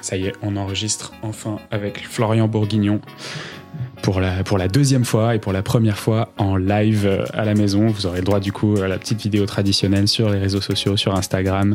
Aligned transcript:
Ça 0.00 0.16
y 0.16 0.26
est, 0.26 0.34
on 0.40 0.56
enregistre 0.56 1.12
enfin 1.22 1.58
avec 1.72 2.06
Florian 2.06 2.46
Bourguignon 2.46 3.00
pour 4.02 4.20
la, 4.20 4.44
pour 4.44 4.56
la 4.56 4.68
deuxième 4.68 5.04
fois 5.04 5.34
et 5.34 5.40
pour 5.40 5.52
la 5.52 5.64
première 5.64 5.98
fois 5.98 6.32
en 6.38 6.56
live 6.56 7.06
euh, 7.06 7.24
à 7.34 7.44
la 7.44 7.54
maison. 7.54 7.88
Vous 7.88 8.06
aurez 8.06 8.18
le 8.18 8.24
droit 8.24 8.38
du 8.38 8.52
coup 8.52 8.76
à 8.80 8.86
la 8.86 8.98
petite 8.98 9.20
vidéo 9.20 9.46
traditionnelle 9.46 10.06
sur 10.06 10.30
les 10.30 10.38
réseaux 10.38 10.60
sociaux, 10.60 10.96
sur 10.96 11.16
Instagram. 11.16 11.74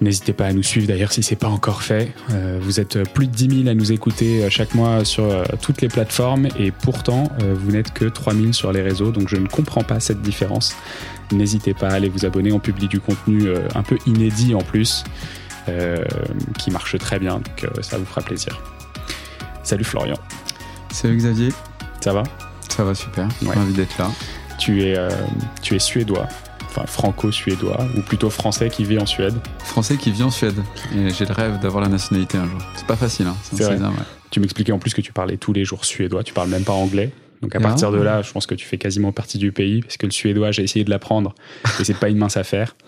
N'hésitez 0.00 0.32
pas 0.32 0.46
à 0.46 0.52
nous 0.52 0.62
suivre 0.62 0.86
d'ailleurs 0.86 1.12
si 1.12 1.22
c'est 1.22 1.36
pas 1.36 1.48
encore 1.48 1.82
fait. 1.82 2.12
Euh, 2.30 2.58
vous 2.60 2.80
êtes 2.80 3.06
plus 3.12 3.26
de 3.26 3.32
10 3.32 3.62
000 3.64 3.68
à 3.68 3.74
nous 3.74 3.92
écouter 3.92 4.44
euh, 4.44 4.50
chaque 4.50 4.74
mois 4.74 5.04
sur 5.04 5.42
toutes 5.60 5.82
les 5.82 5.88
plateformes 5.88 6.48
et 6.58 6.70
pourtant 6.70 7.30
vous 7.38 7.72
n'êtes 7.72 7.92
que 7.92 8.06
3 8.06 8.34
000 8.34 8.52
sur 8.52 8.72
les 8.72 8.80
réseaux 8.80 9.10
donc 9.10 9.28
je 9.28 9.36
ne 9.36 9.46
comprends 9.46 9.82
pas 9.82 10.00
cette 10.00 10.22
différence. 10.22 10.74
N'hésitez 11.32 11.74
pas 11.74 11.88
à 11.88 11.94
aller 11.94 12.08
vous 12.08 12.24
abonner, 12.24 12.50
on 12.52 12.58
publie 12.58 12.88
du 12.88 13.00
contenu 13.00 13.48
un 13.74 13.82
peu 13.82 13.98
inédit 14.06 14.54
en 14.54 14.62
plus. 14.62 15.04
Euh, 15.68 16.04
qui 16.58 16.70
marche 16.70 16.96
très 16.98 17.18
bien, 17.18 17.34
donc 17.34 17.64
euh, 17.64 17.82
ça 17.82 17.98
vous 17.98 18.04
fera 18.04 18.22
plaisir. 18.22 18.60
Salut 19.62 19.84
Florian. 19.84 20.16
Salut 20.90 21.16
Xavier. 21.16 21.50
Ça 22.00 22.12
va? 22.12 22.22
Ça 22.68 22.82
va 22.82 22.94
super, 22.94 23.28
ouais. 23.42 23.56
envie 23.56 23.74
d'être 23.74 23.96
là. 23.98 24.10
Tu 24.58 24.82
es, 24.82 24.96
euh, 24.96 25.10
tu 25.62 25.76
es 25.76 25.78
suédois, 25.78 26.26
enfin 26.70 26.86
franco-suédois, 26.86 27.86
ou 27.96 28.00
plutôt 28.00 28.30
français 28.30 28.70
qui 28.70 28.84
vit 28.84 28.98
en 28.98 29.06
Suède. 29.06 29.34
Français 29.58 29.96
qui 29.96 30.10
vit 30.10 30.22
en 30.22 30.30
Suède, 30.30 30.56
et 30.94 31.10
j'ai 31.10 31.26
le 31.26 31.32
rêve 31.32 31.58
d'avoir 31.60 31.82
la 31.82 31.88
nationalité 31.88 32.38
un 32.38 32.48
jour. 32.48 32.60
C'est 32.76 32.86
pas 32.86 32.96
facile, 32.96 33.26
hein. 33.26 33.36
C'est 33.42 33.62
vrai. 33.64 33.78
Tu 34.30 34.40
m'expliquais 34.40 34.72
en 34.72 34.78
plus 34.78 34.94
que 34.94 35.00
tu 35.00 35.12
parlais 35.12 35.36
tous 35.36 35.52
les 35.52 35.64
jours 35.64 35.84
suédois, 35.84 36.22
tu 36.22 36.32
parles 36.32 36.48
même 36.48 36.64
pas 36.64 36.72
anglais. 36.72 37.10
Donc 37.42 37.56
à 37.56 37.60
partir 37.60 37.90
de 37.90 37.98
là, 37.98 38.22
je 38.22 38.30
pense 38.32 38.46
que 38.46 38.54
tu 38.54 38.66
fais 38.66 38.78
quasiment 38.78 39.12
partie 39.12 39.38
du 39.38 39.52
pays, 39.52 39.82
parce 39.82 39.96
que 39.96 40.06
le 40.06 40.12
suédois, 40.12 40.52
j'ai 40.52 40.62
essayé 40.62 40.84
de 40.84 40.90
l'apprendre, 40.90 41.34
et 41.80 41.84
c'est 41.84 41.94
pas 41.94 42.08
une 42.08 42.18
mince 42.18 42.36
affaire. 42.36 42.76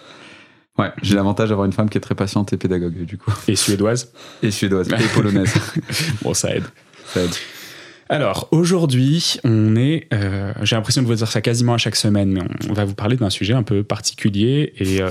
Ouais, 0.79 0.91
j'ai 1.03 1.17
l'avantage 1.17 1.51
d'avoir 1.51 1.67
une 1.67 1.73
femme 1.75 1.91
qui 1.91 1.99
est 1.99 2.01
très 2.01 2.15
patiente 2.15 2.55
et 2.55 2.57
pédagogue, 2.57 3.05
du 3.05 3.19
coup. 3.19 3.31
Et 3.47 3.57
suédoise 3.57 4.11
Et 4.43 4.51
suédoise, 4.51 4.89
et 4.89 5.09
polonaise. 5.15 5.53
bon, 6.23 6.33
ça 6.33 6.57
aide. 6.57 6.65
Ça 7.13 7.21
aide. 7.21 7.35
Alors, 8.09 8.49
aujourd'hui, 8.51 9.37
on 9.45 9.77
est. 9.77 10.07
Euh, 10.13 10.53
j'ai 10.63 10.77
l'impression 10.77 11.03
de 11.03 11.07
vous 11.07 11.15
dire 11.15 11.29
ça 11.29 11.41
quasiment 11.41 11.75
à 11.75 11.79
chaque 11.79 11.97
semaine, 11.97 12.33
mais 12.33 12.41
on, 12.69 12.73
va 12.73 12.85
vous 12.85 12.95
parler 12.95 13.17
d'un 13.17 13.31
sujet 13.31 13.55
un 13.55 13.63
peu 13.63 13.83
particulier 13.83 14.75
et, 14.79 15.01
euh, 15.01 15.11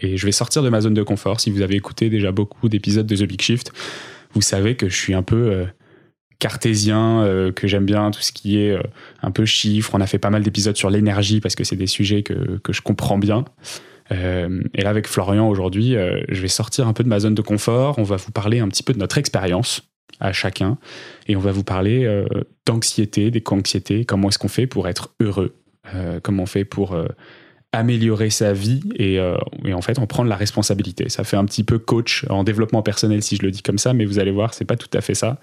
et, 0.00 0.16
je 0.16 0.26
vais 0.26 0.32
sortir 0.32 0.62
de 0.62 0.68
ma 0.68 0.80
zone 0.80 0.94
de 0.94 1.02
confort. 1.02 1.40
Si 1.40 1.50
vous 1.50 1.62
avez 1.62 1.76
écouté 1.76 2.10
déjà 2.10 2.32
beaucoup 2.32 2.68
d'épisodes 2.68 3.06
de 3.06 3.16
The 3.16 3.24
Big 3.24 3.40
Shift, 3.40 3.72
vous 4.32 4.42
savez 4.42 4.76
que 4.76 4.88
je 4.88 4.96
suis 4.96 5.14
un 5.14 5.22
peu. 5.22 5.50
Euh, 5.50 5.64
cartésien, 6.38 7.26
que 7.56 7.66
j'aime 7.66 7.86
bien 7.86 8.10
tout 8.10 8.20
ce 8.20 8.30
qui 8.30 8.58
est 8.58 8.76
un 9.22 9.30
peu 9.30 9.46
chiffres. 9.46 9.92
On 9.94 10.02
a 10.02 10.06
fait 10.06 10.18
pas 10.18 10.28
mal 10.28 10.42
d'épisodes 10.42 10.76
sur 10.76 10.90
l'énergie 10.90 11.40
parce 11.40 11.54
que 11.54 11.64
c'est 11.64 11.76
des 11.76 11.86
sujets 11.86 12.22
que, 12.22 12.60
je 12.68 12.82
comprends 12.82 13.16
bien. 13.16 13.46
Et 14.10 14.82
là, 14.82 14.90
avec 14.90 15.08
Florian, 15.08 15.48
aujourd'hui, 15.48 15.94
je 16.28 16.40
vais 16.42 16.48
sortir 16.48 16.88
un 16.88 16.92
peu 16.92 17.04
de 17.04 17.08
ma 17.08 17.20
zone 17.20 17.34
de 17.34 17.40
confort. 17.40 17.98
On 17.98 18.02
va 18.02 18.16
vous 18.16 18.32
parler 18.32 18.58
un 18.58 18.68
petit 18.68 18.82
peu 18.82 18.92
de 18.92 18.98
notre 18.98 19.16
expérience 19.16 19.88
à 20.20 20.32
chacun. 20.32 20.78
Et 21.28 21.36
on 21.36 21.40
va 21.40 21.52
vous 21.52 21.64
parler 21.64 22.04
euh, 22.04 22.26
d'anxiété, 22.64 23.30
des 23.30 23.42
anxiétés 23.50 24.04
comment 24.04 24.28
est-ce 24.28 24.38
qu'on 24.38 24.48
fait 24.48 24.66
pour 24.66 24.88
être 24.88 25.14
heureux, 25.20 25.54
comment 26.22 26.44
on 26.44 26.46
fait 26.46 26.64
pour 26.64 26.96
améliorer 27.70 28.30
sa 28.30 28.52
vie 28.52 28.82
et, 28.96 29.20
en 29.20 29.80
fait 29.82 30.00
en 30.00 30.06
prendre 30.08 30.28
la 30.28 30.34
responsabilité. 30.34 31.08
Ça 31.08 31.22
fait 31.22 31.36
un 31.36 31.44
petit 31.44 31.62
peu 31.62 31.78
coach 31.78 32.24
en 32.28 32.42
développement 32.42 32.82
personnel 32.82 33.22
si 33.22 33.36
je 33.36 33.42
le 33.42 33.52
dis 33.52 33.62
comme 33.62 33.78
ça, 33.78 33.92
mais 33.92 34.04
vous 34.04 34.18
allez 34.18 34.32
voir, 34.32 34.52
c'est 34.52 34.64
pas 34.64 34.76
tout 34.76 34.90
à 34.92 35.00
fait 35.00 35.14
ça. 35.14 35.38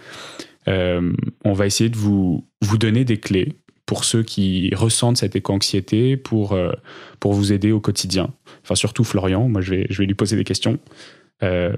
on 0.67 1.53
va 1.53 1.65
essayer 1.65 1.89
de 1.89 1.95
vous, 1.95 2.45
vous 2.61 2.77
donner 2.77 3.05
des 3.05 3.19
clés 3.21 3.55
pour 3.85 4.05
ceux 4.05 4.23
qui 4.23 4.73
ressentent 4.75 5.17
cette 5.17 5.35
éco-anxiété, 5.35 6.17
pour, 6.17 6.53
euh, 6.53 6.71
pour 7.19 7.33
vous 7.33 7.51
aider 7.51 7.71
au 7.71 7.79
quotidien. 7.79 8.33
Enfin, 8.63 8.75
surtout 8.75 9.03
Florian, 9.03 9.49
moi 9.49 9.61
je 9.61 9.71
vais, 9.71 9.87
je 9.89 9.99
vais 9.99 10.05
lui 10.05 10.15
poser 10.15 10.35
des 10.35 10.43
questions. 10.43 10.79
Euh, 11.41 11.75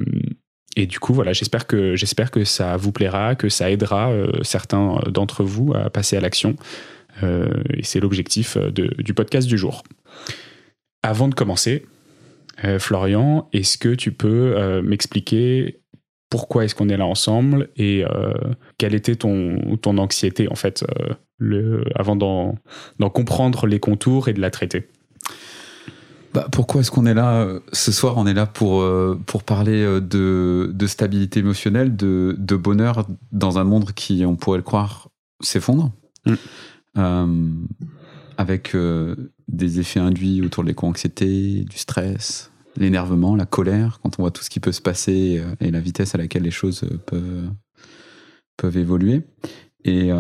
et 0.76 0.88
du 0.88 1.00
coup, 1.00 1.14
voilà, 1.14 1.34
j'espère 1.34 1.68
que, 1.68 1.96
j'espère 1.96 2.32
que 2.32 2.44
ça 2.44 2.78
vous 2.78 2.92
plaira, 2.92 3.36
que 3.36 3.50
ça 3.50 3.72
aidera 3.72 4.12
euh, 4.12 4.32
certains 4.44 5.00
d'entre 5.08 5.44
vous 5.44 5.74
à 5.74 5.90
passer 5.90 6.18
à 6.18 6.22
l'action. 6.22 6.56
et 7.24 7.84
c'est 7.84 8.02
l'objectif 8.02 8.58
du 8.58 9.14
podcast 9.14 9.48
du 9.48 9.58
jour. 9.58 9.84
Avant 11.02 11.30
de 11.30 11.34
commencer, 11.34 11.86
Florian, 12.78 13.48
est-ce 13.54 13.78
que 13.78 13.96
tu 13.96 14.12
peux 14.12 14.82
m'expliquer 14.82 15.80
pourquoi 16.30 16.66
est-ce 16.66 16.76
qu'on 16.76 16.90
est 16.90 16.98
là 16.98 17.06
ensemble 17.06 17.70
et 17.78 18.04
quelle 18.78 18.96
était 18.96 19.16
ton, 19.16 19.78
ton 19.82 19.98
anxiété 19.98 20.50
en 20.52 20.56
fait 20.56 20.84
avant 21.96 22.18
d'en 22.18 22.58
comprendre 23.14 23.66
les 23.66 23.80
contours 23.80 24.28
et 24.28 24.34
de 24.34 24.42
la 24.42 24.52
traiter? 24.52 24.90
Bah, 26.36 26.50
pourquoi 26.52 26.82
est-ce 26.82 26.92
qu'on 26.92 27.06
est 27.06 27.14
là 27.14 27.44
euh, 27.44 27.62
ce 27.72 27.94
soir 27.94 28.18
On 28.18 28.28
est 28.28 28.34
là 28.34 28.46
pour, 28.46 28.82
euh, 28.82 29.18
pour 29.26 29.44
parler 29.44 29.82
euh, 29.82 30.02
de, 30.02 30.70
de 30.74 30.86
stabilité 30.86 31.40
émotionnelle, 31.40 31.96
de, 31.96 32.36
de, 32.38 32.56
bonheur 32.58 33.08
dans 33.32 33.58
un 33.58 33.64
monde 33.64 33.94
qui, 33.94 34.26
on 34.26 34.36
pourrait 34.36 34.58
le 34.58 34.64
croire, 34.64 35.08
s'effondre, 35.40 35.94
mm. 36.26 37.66
avec 38.38 38.76
des 39.48 39.80
effets 39.80 40.02
induits 40.02 40.42
autour 40.42 40.64
de 40.64 40.68
l'éco-anxiété, 40.68 41.64
du 41.64 41.78
stress, 41.78 42.52
l'énervement, 42.76 43.38
la 43.38 43.46
colère, 43.46 44.00
quand 44.04 44.20
on 44.20 44.24
voit 44.24 44.32
tout 44.32 44.44
ce 44.44 44.50
qui 44.50 44.60
peut 44.60 44.74
se 44.74 44.82
passer 44.82 45.42
et 45.62 45.72
la 45.72 45.80
vitesse 45.80 46.16
à 46.16 46.18
laquelle 46.18 46.44
les 46.44 46.52
choses 46.52 46.86
peuvent, 47.06 47.50
peuvent 48.58 48.78
évoluer. 48.78 49.22
Et, 49.86 50.12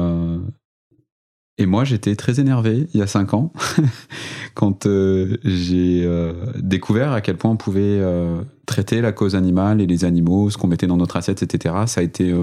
et 1.58 1.66
moi, 1.66 1.86
j'étais 1.86 2.18
très 2.18 2.42
énervé 2.42 2.88
il 2.94 3.00
y 3.00 3.04
a 3.04 3.08
cinq 3.08 3.34
ans 3.34 3.54
quand 4.56 4.88
euh, 4.88 5.38
j'ai 5.46 6.04
euh, 6.04 6.34
découvert 6.58 7.14
à 7.14 7.22
quel 7.22 7.38
point 7.38 7.50
on 7.50 7.56
pouvait 7.56 7.82
euh, 7.82 8.42
traiter 8.66 9.00
la 9.00 9.14
cause 9.14 9.36
animale 9.36 9.80
et 9.80 9.88
les 9.88 10.04
animaux, 10.04 10.50
ce 10.50 10.58
qu'on 10.58 10.68
mettait 10.68 10.88
dans 10.88 10.98
notre 10.98 11.16
assiette, 11.16 11.44
etc. 11.44 11.76
Ça 11.86 12.02
a 12.02 12.04
été, 12.04 12.36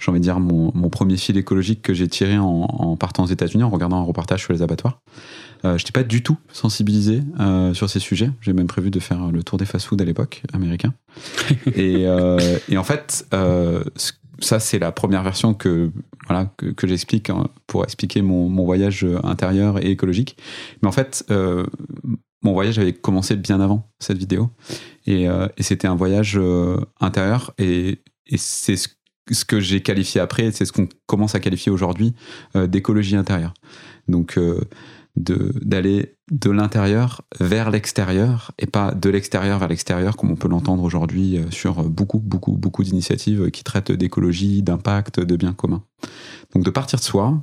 j'ai 0.00 0.10
envie 0.10 0.18
de 0.18 0.24
dire, 0.24 0.40
mon, 0.40 0.72
mon, 0.74 0.88
premier 0.88 1.16
fil 1.16 1.36
écologique 1.36 1.80
que 1.82 1.94
j'ai 1.94 2.08
tiré 2.08 2.38
en, 2.38 2.46
en, 2.46 2.96
partant 2.96 3.22
aux 3.22 3.28
États-Unis, 3.28 3.62
en 3.62 3.70
regardant 3.70 3.98
un 3.98 4.04
reportage 4.04 4.40
sur 4.40 4.52
les 4.52 4.62
abattoirs. 4.62 5.00
Je 5.62 5.68
n'étais 5.68 5.92
pas 5.92 6.02
du 6.02 6.22
tout 6.22 6.38
sensibilisé 6.52 7.22
sur 7.74 7.90
ces 7.90 8.00
sujets. 8.00 8.30
J'ai 8.40 8.54
même 8.54 8.66
prévu 8.66 8.90
de 8.90 8.98
faire 8.98 9.30
le 9.30 9.42
tour 9.42 9.58
des 9.58 9.66
fast-food 9.66 10.00
à 10.00 10.04
l'époque, 10.06 10.42
américain. 10.54 10.94
et, 11.76 12.06
et, 12.68 12.78
en 12.78 12.84
fait, 12.84 13.26
ce 13.30 14.12
ça, 14.40 14.60
c'est 14.60 14.78
la 14.78 14.92
première 14.92 15.22
version 15.22 15.54
que, 15.54 15.90
voilà, 16.26 16.52
que, 16.56 16.86
j'explique 16.86 17.30
hein, 17.30 17.48
pour 17.66 17.84
expliquer 17.84 18.22
mon, 18.22 18.48
voyage 18.64 19.06
intérieur 19.22 19.84
et 19.84 19.90
écologique. 19.90 20.36
Mais 20.82 20.88
en 20.88 20.92
fait, 20.92 21.24
euh, 21.30 21.64
mon 22.42 22.52
voyage 22.52 22.78
avait 22.78 22.92
commencé 22.92 23.36
bien 23.36 23.60
avant 23.60 23.90
cette 23.98 24.18
vidéo. 24.18 24.50
Et, 25.06 25.28
euh, 25.28 25.48
c'était 25.58 25.88
un 25.88 25.96
voyage 25.96 26.36
euh, 26.36 26.76
intérieur. 27.00 27.52
Et, 27.58 28.00
c'est 28.36 28.76
ce, 28.76 29.44
que 29.44 29.60
j'ai 29.60 29.82
qualifié 29.82 30.20
après, 30.20 30.52
c'est 30.52 30.64
ce 30.64 30.72
qu'on 30.72 30.88
commence 31.06 31.34
à 31.34 31.40
qualifier 31.40 31.72
aujourd'hui 31.72 32.14
d'écologie 32.54 33.16
intérieure. 33.16 33.54
Donc, 34.06 34.38
d'aller 35.16 36.16
de, 36.30 36.50
l'intérieur 36.50 37.22
vers 37.40 37.70
l'extérieur 37.70 38.52
et 38.58 38.66
pas 38.66 38.92
de 38.92 39.10
l'extérieur 39.10 39.58
vers 39.58 39.68
l'extérieur 39.68 40.16
comme 40.16 40.30
on 40.30 40.36
peut 40.36 40.48
l'entendre 40.48 40.82
aujourd'hui 40.82 41.36
euh, 41.36 41.50
sur 41.50 41.82
beaucoup, 41.84 42.18
beaucoup, 42.20 42.56
beaucoup 42.56 42.84
d'initiatives 42.84 43.50
qui 43.50 43.64
traitent 43.64 43.92
d'écologie, 43.92 44.62
d'impact, 44.62 45.20
de 45.20 45.36
bien 45.36 45.52
commun. 45.52 45.82
Donc 46.54 46.64
de 46.64 46.70
partir 46.70 46.98
de 46.98 47.04
soi, 47.04 47.42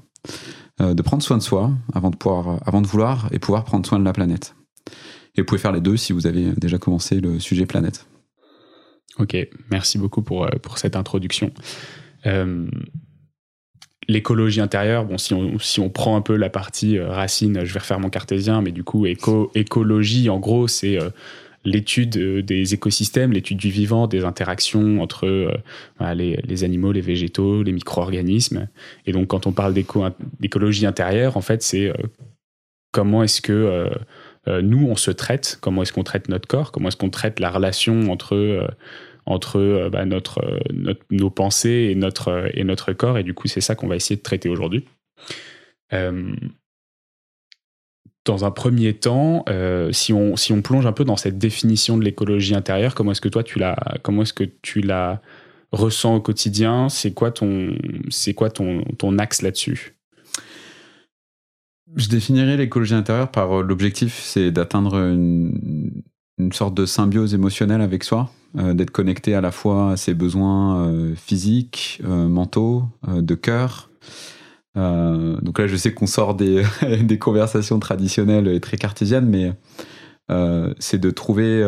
euh, 0.81 0.93
de 0.93 1.01
prendre 1.01 1.23
soin 1.23 1.37
de 1.37 1.43
soi 1.43 1.71
avant 1.93 2.09
de, 2.09 2.15
pouvoir, 2.15 2.61
avant 2.65 2.81
de 2.81 2.87
vouloir 2.87 3.27
et 3.31 3.39
pouvoir 3.39 3.63
prendre 3.63 3.85
soin 3.85 3.99
de 3.99 4.05
la 4.05 4.13
planète. 4.13 4.55
Et 5.35 5.41
vous 5.41 5.45
pouvez 5.45 5.59
faire 5.59 5.71
les 5.71 5.81
deux 5.81 5.97
si 5.97 6.13
vous 6.13 6.25
avez 6.25 6.51
déjà 6.57 6.77
commencé 6.77 7.19
le 7.19 7.39
sujet 7.39 7.65
planète. 7.65 8.07
Ok, 9.19 9.35
merci 9.71 9.97
beaucoup 9.97 10.21
pour, 10.21 10.45
euh, 10.45 10.49
pour 10.61 10.77
cette 10.77 10.95
introduction 10.95 11.51
l'écologie 14.07 14.61
intérieure, 14.61 15.05
bon, 15.05 15.17
si 15.17 15.33
on, 15.79 15.89
prend 15.89 16.15
un 16.15 16.21
peu 16.21 16.35
la 16.35 16.49
partie 16.49 16.97
euh, 16.97 17.09
racine, 17.09 17.65
je 17.65 17.73
vais 17.73 17.79
refaire 17.79 17.99
mon 17.99 18.09
cartésien, 18.09 18.61
mais 18.61 18.71
du 18.71 18.83
coup, 18.83 19.05
éco, 19.05 19.51
écologie, 19.53 20.29
en 20.29 20.39
gros, 20.39 20.67
c'est 20.67 20.99
euh, 20.99 21.09
l'étude 21.65 22.17
euh, 22.17 22.41
des 22.41 22.73
écosystèmes, 22.73 23.33
l'étude 23.33 23.57
du 23.57 23.69
vivant, 23.69 24.07
des 24.07 24.23
interactions 24.23 25.01
entre 25.01 25.51
les, 26.15 26.37
les, 26.37 26.63
animaux, 26.63 26.91
les 26.91 27.01
végétaux, 27.01 27.63
les 27.63 27.73
micro-organismes. 27.73 28.67
Et 29.05 29.11
donc, 29.11 29.27
quand 29.27 29.45
on 29.45 29.51
parle 29.51 29.73
d'écologie 30.39 30.85
intérieure, 30.85 31.35
en 31.35 31.41
fait, 31.41 31.61
c'est 31.61 31.91
comment 32.91 33.23
est-ce 33.23 33.41
que 33.41 33.89
nous, 34.47 34.87
on 34.87 34.95
se 34.95 35.11
traite, 35.11 35.57
comment 35.59 35.81
est-ce 35.81 35.91
qu'on 35.91 36.03
traite 36.03 36.29
notre 36.29 36.47
corps, 36.47 36.71
comment 36.71 36.87
est-ce 36.87 36.97
qu'on 36.97 37.09
traite 37.09 37.41
la 37.41 37.49
relation 37.49 38.09
entre 38.11 38.65
entre 39.27 39.59
euh, 39.59 39.89
bah, 39.89 40.01
euh, 40.01 40.05
notre, 40.05 40.41
nos 41.11 41.29
pensées 41.29 41.89
et 41.91 41.95
notre, 41.95 42.29
euh, 42.29 42.49
et 42.53 42.63
notre 42.63 42.93
corps. 42.93 43.17
Et 43.17 43.23
du 43.23 43.33
coup, 43.33 43.47
c'est 43.47 43.61
ça 43.61 43.75
qu'on 43.75 43.87
va 43.87 43.95
essayer 43.95 44.15
de 44.15 44.21
traiter 44.21 44.49
aujourd'hui. 44.49 44.85
dans 48.25 48.43
un 48.43 48.51
premier 48.51 48.93
temps, 48.93 49.45
si, 49.91 50.11
on, 50.11 50.35
si 50.35 50.51
on 50.51 50.61
plonge 50.61 50.85
un 50.85 50.91
peu 50.91 51.05
dans 51.05 51.15
cette 51.15 51.37
définition 51.37 51.97
de 51.97 52.03
l'écologie 52.03 52.55
intérieure, 52.55 52.93
comment 52.93 53.11
est-ce 53.11 53.21
que 53.21 53.29
toi 53.29 53.41
tu 53.41 53.57
la, 53.57 53.77
comment 54.03 54.23
est-ce 54.23 54.33
que 54.33 54.43
tu 54.61 54.81
la 54.81 55.21
ressens 55.71 56.15
au 56.15 56.19
quotidien? 56.19 56.89
C'est 56.89 57.13
quoi 57.13 57.31
ton, 57.31 57.77
c'est 58.09 58.33
quoi 58.33 58.49
ton, 58.49 58.83
ton 58.97 59.17
axe 59.17 59.41
là-dessus? 59.41 59.95
Je 61.95 62.09
définirais 62.09 62.57
l'écologie 62.57 62.95
intérieure 62.95 63.31
par 63.31 63.63
l'objectif, 63.63 64.19
c'est 64.21 64.51
d'atteindre 64.51 64.95
une, 64.95 66.03
sorte 66.51 66.75
de 66.75 66.85
symbiose 66.85 67.33
émotionnelle 67.33 67.81
avec 67.81 68.03
soi, 68.03 68.29
d'être 68.55 68.91
connecté 68.91 69.33
à 69.35 69.41
la 69.41 69.51
fois 69.51 69.91
à 69.91 69.97
ses 69.97 70.13
besoins 70.13 71.13
physiques, 71.15 72.01
mentaux, 72.03 72.83
de 73.07 73.35
cœur. 73.35 73.89
donc 74.75 75.59
là, 75.59 75.67
je 75.67 75.75
sais 75.75 75.93
qu'on 75.93 76.07
sort 76.07 76.35
des, 76.35 76.63
conversations 77.19 77.79
traditionnelles 77.79 78.47
et 78.47 78.59
très 78.59 78.77
cartésiennes, 78.77 79.27
mais 79.27 79.53
c'est 80.79 80.99
de 80.99 81.09
trouver 81.09 81.63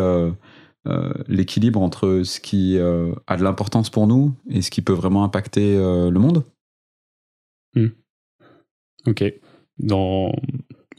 euh, 0.88 1.12
l'équilibre 1.27 1.81
entre 1.81 2.22
ce 2.24 2.39
qui 2.39 2.77
euh, 2.77 3.13
a 3.27 3.36
de 3.36 3.44
l'importance 3.44 3.89
pour 3.89 4.07
nous 4.07 4.33
et 4.50 4.62
ce 4.62 4.72
qui 4.72 4.81
peut 4.81 4.94
vraiment 4.94 5.25
impacter 5.25 5.75
euh, 5.75 6.10
le 6.10 6.19
monde 6.19 6.45
hmm. 7.75 7.88
Ok. 9.06 9.24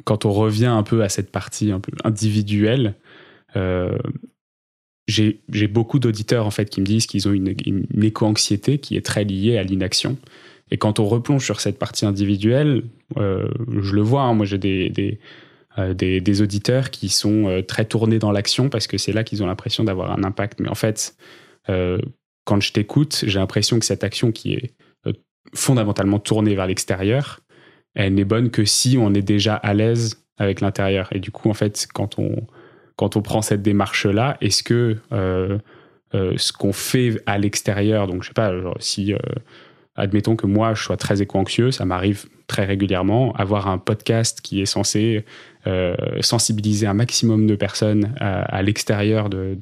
Quand 0.04 0.24
on 0.24 0.32
revient 0.32 0.66
un 0.66 0.82
peu 0.82 1.02
à 1.02 1.08
cette 1.08 1.32
partie 1.32 1.72
un 1.72 1.80
peu 1.80 1.92
individuelle, 2.04 2.94
j'ai 5.06 5.66
beaucoup 5.68 5.98
d'auditeurs 5.98 6.46
en 6.46 6.50
fait 6.50 6.70
qui 6.70 6.80
me 6.80 6.86
disent 6.86 7.06
qu'ils 7.06 7.28
ont 7.28 7.32
une, 7.32 7.54
éco-anxiété 8.00 8.78
qui 8.78 8.96
est 8.96 9.04
très 9.04 9.24
liée 9.24 9.58
à 9.58 9.62
l'inaction. 9.62 10.16
Et 10.70 10.78
quand 10.78 11.00
on 11.00 11.06
replonge 11.06 11.44
sur 11.44 11.60
cette 11.60 11.78
partie 11.78 12.06
individuelle, 12.06 12.84
je 13.16 13.94
le 13.94 14.02
vois, 14.02 14.22
hein, 14.22 14.34
moi 14.34 14.46
j'ai 14.46 14.58
des, 14.58 15.18
euh, 15.78 15.94
des, 15.94 16.42
auditeurs 16.42 16.90
qui 16.90 17.08
sont 17.08 17.46
euh, 17.46 17.62
très 17.62 17.84
tournés 17.84 18.18
dans 18.18 18.32
l'action 18.32 18.68
parce 18.68 18.88
que 18.88 18.98
c'est 18.98 19.12
là 19.12 19.22
qu'ils 19.22 19.40
ont 19.44 19.46
l'impression 19.46 19.84
d'avoir 19.84 20.10
un 20.10 20.24
impact. 20.24 20.58
Mais 20.58 20.68
en 20.68 20.74
fait, 20.74 21.14
euh, 21.68 21.98
quand 22.44 22.60
je 22.60 22.72
t'écoute, 22.72 23.22
j'ai 23.26 23.38
l'impression 23.38 23.78
que 23.78 23.84
cette 23.84 24.02
action 24.02 24.32
qui 24.32 24.54
est 24.54 24.74
fondamentalement 25.54 26.18
tournée 26.18 26.56
vers 26.56 26.66
l'extérieur, 26.66 27.40
elle 27.94 28.14
n'est 28.14 28.24
bonne 28.24 28.50
que 28.50 28.64
si 28.64 28.98
on 28.98 29.14
est 29.14 29.22
déjà 29.22 29.54
à 29.54 29.72
l'aise 29.72 30.24
avec 30.38 30.60
l'intérieur. 30.60 31.08
Et 31.12 31.20
du 31.20 31.30
coup, 31.30 31.48
en 31.48 31.54
fait, 31.54 31.86
quand 31.94 32.18
on, 32.18 32.46
quand 33.00 33.16
on 33.16 33.22
prend 33.22 33.40
cette 33.40 33.62
démarche-là, 33.62 34.36
est-ce 34.42 34.62
que 34.62 34.98
ce 36.12 36.52
qu'on 36.52 36.72
fait 36.72 37.22
à 37.24 37.38
l'extérieur, 37.38 38.06
donc 38.06 38.22
je 38.22 38.28
sais 38.28 38.34
pas, 38.34 38.52
si 38.78 39.14
admettons 39.96 40.36
que 40.36 40.46
moi 40.46 40.74
je 40.74 40.82
sois 40.82 40.96
très 40.96 41.22
éco-anxieux, 41.22 41.70
ça 41.70 41.84
m'arrive 41.84 42.26
très 42.46 42.64
régulièrement, 42.64 43.32
avoir 43.34 43.68
un 43.68 43.78
podcast 43.78 44.40
qui 44.40 44.60
est 44.60 44.66
censé 44.66 45.24
euh, 45.66 45.94
sensibiliser 46.20 46.86
un 46.86 46.94
maximum 46.94 47.46
de 47.46 47.54
personnes 47.54 48.14
à, 48.18 48.62
l'extérieur 48.62 49.28
de, 49.30 49.56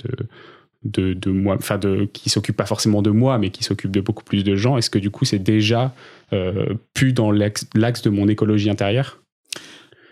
moi, 1.26 1.56
enfin 1.56 1.76
de, 1.76 2.08
qui 2.12 2.30
s'occupe 2.30 2.56
pas 2.56 2.66
forcément 2.66 3.02
de 3.02 3.10
moi, 3.10 3.38
mais 3.38 3.50
qui 3.50 3.64
s'occupe 3.64 3.90
de 3.90 4.00
beaucoup 4.00 4.24
plus 4.24 4.44
de 4.44 4.56
gens, 4.56 4.78
est-ce 4.78 4.90
que 4.90 4.98
du 4.98 5.10
coup 5.10 5.24
c'est 5.24 5.38
déjà 5.38 5.92
euh, 6.32 6.74
plus 6.94 7.12
dans 7.12 7.30
l'axe 7.30 7.66
de 8.02 8.10
mon 8.10 8.28
écologie 8.28 8.70
intérieure? 8.70 9.20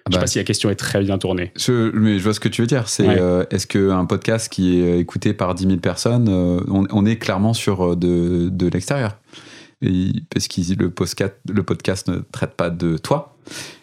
Je 0.06 0.10
ne 0.10 0.14
sais 0.14 0.18
bah, 0.18 0.20
pas 0.20 0.26
si 0.26 0.38
la 0.38 0.44
question 0.44 0.70
est 0.70 0.76
très 0.76 1.02
bien 1.02 1.18
tournée. 1.18 1.52
Je, 1.56 1.90
mais 1.90 2.18
je 2.18 2.24
vois 2.24 2.34
ce 2.34 2.40
que 2.40 2.48
tu 2.48 2.60
veux 2.62 2.66
dire. 2.66 2.88
C'est 2.88 3.08
euh, 3.08 3.44
est-ce 3.50 3.66
qu'un 3.66 4.04
podcast 4.06 4.50
qui 4.52 4.80
est 4.80 4.98
écouté 4.98 5.34
par 5.34 5.54
10 5.54 5.66
000 5.66 5.76
personnes, 5.78 6.28
on, 6.28 6.86
on, 6.90 7.06
est 7.06 7.16
clairement 7.16 7.54
sur 7.54 7.96
de, 7.96 8.48
de 8.48 8.68
l'extérieur 8.68 9.16
parce 10.30 10.48
que 10.48 10.82
le 10.82 10.90
podcast, 10.90 11.34
le 11.48 11.62
podcast 11.62 12.08
ne 12.08 12.18
traite 12.32 12.54
pas 12.54 12.70
de 12.70 12.96
toi, 12.96 13.36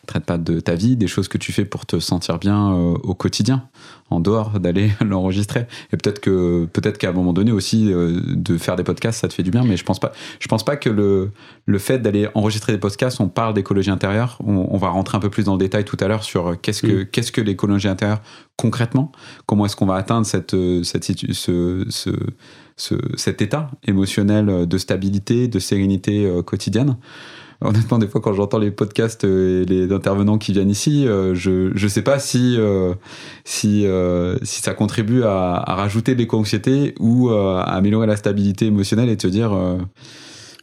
traite 0.06 0.26
pas 0.26 0.38
de 0.38 0.60
ta 0.60 0.76
vie, 0.76 0.96
des 0.96 1.08
choses 1.08 1.28
que 1.28 1.38
tu 1.38 1.52
fais 1.52 1.66
pour 1.66 1.86
te 1.86 2.00
sentir 2.00 2.38
bien 2.38 2.74
euh, 2.74 2.96
au 3.04 3.14
quotidien, 3.14 3.68
en 4.10 4.20
dehors 4.20 4.60
d'aller 4.60 4.92
l'enregistrer. 5.02 5.66
Et 5.92 5.98
peut-être 5.98 6.20
que 6.20 6.66
peut-être 6.66 6.98
qu'à 6.98 7.10
un 7.10 7.14
moment 7.14 7.34
donné 7.34 7.52
aussi 7.52 7.92
euh, 7.92 8.20
de 8.28 8.58
faire 8.58 8.76
des 8.76 8.84
podcasts, 8.84 9.22
ça 9.22 9.28
te 9.28 9.34
fait 9.34 9.44
du 9.44 9.52
bien, 9.52 9.64
mais 9.64 9.78
je 9.78 9.84
pense 9.84 10.00
pas. 10.00 10.12
Je 10.40 10.48
pense 10.48 10.64
pas 10.64 10.76
que 10.76 10.90
le 10.90 11.32
le 11.66 11.80
fait 11.80 12.00
d'aller 12.00 12.28
enregistrer 12.34 12.74
des 12.74 12.80
podcasts, 12.80 13.22
on 13.22 13.30
parle 13.30 13.54
d'écologie 13.54 13.92
intérieure. 13.92 14.38
On, 14.46 14.78
va 14.78 14.90
rentrer 14.90 15.18
un 15.18 15.22
peu 15.22 15.30
plus 15.30 15.46
dans 15.46 15.54
le 15.54 15.60
détail 15.60 15.86
tout 15.86 15.98
à 16.00 16.08
l'heure 16.08 16.24
sur 16.24 16.60
qu'est-ce 16.60 16.82
que 16.82 17.04
mm. 17.04 17.06
qu'est-ce 17.06 17.32
que 17.32 17.42
l'écologie 17.42 17.88
intérieure 17.88 18.22
concrètement? 18.58 19.12
Comment 19.46 19.66
est-ce 19.66 19.76
qu'on 19.76 19.86
va 19.86 19.96
atteindre 19.96 20.26
cette 20.26 20.54
euh, 20.54 20.84
cette 20.84 21.06
ce, 21.34 21.86
ce 21.90 22.96
cet 23.16 23.42
état 23.42 23.72
émotionnel 23.88 24.68
de 24.68 24.78
stabilité, 24.78 25.48
de 25.48 25.60
sérénité 25.60 26.26
euh, 26.26 26.42
quotidienne? 26.42 26.98
Honnêtement, 27.64 27.98
des 27.98 28.08
fois, 28.08 28.22
quand 28.22 28.34
j'entends 28.34 28.60
les 28.60 28.72
podcasts 28.72 29.24
et 29.24 29.66
les 29.66 29.92
intervenants 29.92 30.38
qui 30.38 30.52
viennent 30.52 30.70
ici, 30.70 31.08
euh, 31.08 31.34
je 31.36 31.72
ne 31.72 31.88
sais 31.88 32.02
pas 32.02 32.20
si, 32.20 32.56
euh, 32.58 32.94
si, 33.44 33.86
si 34.44 34.62
ça 34.62 34.74
contribue 34.74 35.24
à, 35.24 35.56
à 35.56 35.76
rajouter 35.76 36.14
de 36.14 36.20
l'éco-anxiété 36.20 36.96
ou 37.00 37.30
à 37.30 37.64
améliorer 37.64 38.08
la 38.08 38.16
stabilité 38.16 38.66
émotionnelle 38.66 39.10
et 39.10 39.16
de 39.16 39.22
se 39.22 39.28
dire 39.28 39.54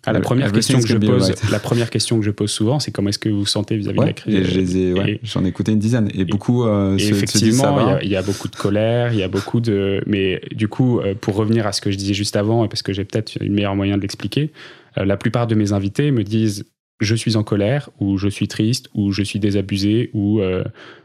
ah, 0.06 0.12
la, 0.14 0.20
première 0.20 0.50
question 0.50 0.80
que 0.80 0.88
je 0.88 0.96
pose, 0.96 1.34
la 1.50 1.58
première 1.58 1.90
question 1.90 2.18
que 2.18 2.24
je 2.24 2.30
pose 2.30 2.50
souvent, 2.50 2.80
c'est 2.80 2.90
comment 2.90 3.10
est-ce 3.10 3.18
que 3.18 3.28
vous 3.28 3.40
vous 3.40 3.46
sentez 3.46 3.76
vis-à-vis 3.76 3.98
de 3.98 4.04
la 4.04 4.12
crise 4.14 5.18
J'en 5.22 5.44
ai, 5.44 5.48
écouté 5.48 5.72
une 5.72 5.78
dizaine 5.78 6.08
et, 6.14 6.24
beaucoup. 6.24 6.64
Euh, 6.64 6.96
effectivement, 6.96 7.98
il 7.98 8.08
y, 8.08 8.16
a 8.16 8.22
beaucoup 8.22 8.48
de 8.48 8.56
colère, 8.56 9.12
il 9.12 9.18
y 9.18 9.22
a 9.22 9.28
beaucoup 9.28 9.60
de. 9.60 10.02
Mais 10.06 10.40
du 10.52 10.68
coup, 10.68 11.00
euh, 11.00 11.14
pour 11.14 11.34
revenir 11.34 11.66
à 11.66 11.72
ce 11.72 11.82
que 11.82 11.90
je 11.90 11.98
disais 11.98 12.14
juste 12.14 12.36
avant, 12.36 12.66
parce 12.66 12.80
que 12.82 12.94
j'ai 12.94 13.04
peut-être 13.04 13.36
une 13.42 13.52
meilleure 13.52 13.76
moyen 13.76 13.98
de 13.98 14.02
l'expliquer, 14.02 14.52
euh, 14.96 15.04
la 15.04 15.18
plupart 15.18 15.46
de 15.46 15.54
mes 15.54 15.72
invités 15.72 16.10
me 16.12 16.24
disent 16.24 16.64
je 17.00 17.14
suis 17.14 17.36
en 17.36 17.42
colère, 17.42 17.90
ou 17.98 18.18
je 18.18 18.28
suis 18.28 18.48
triste, 18.48 18.88
ou 18.94 19.12
je 19.12 19.22
suis 19.22 19.38
désabusé, 19.38 20.10
ou 20.12 20.40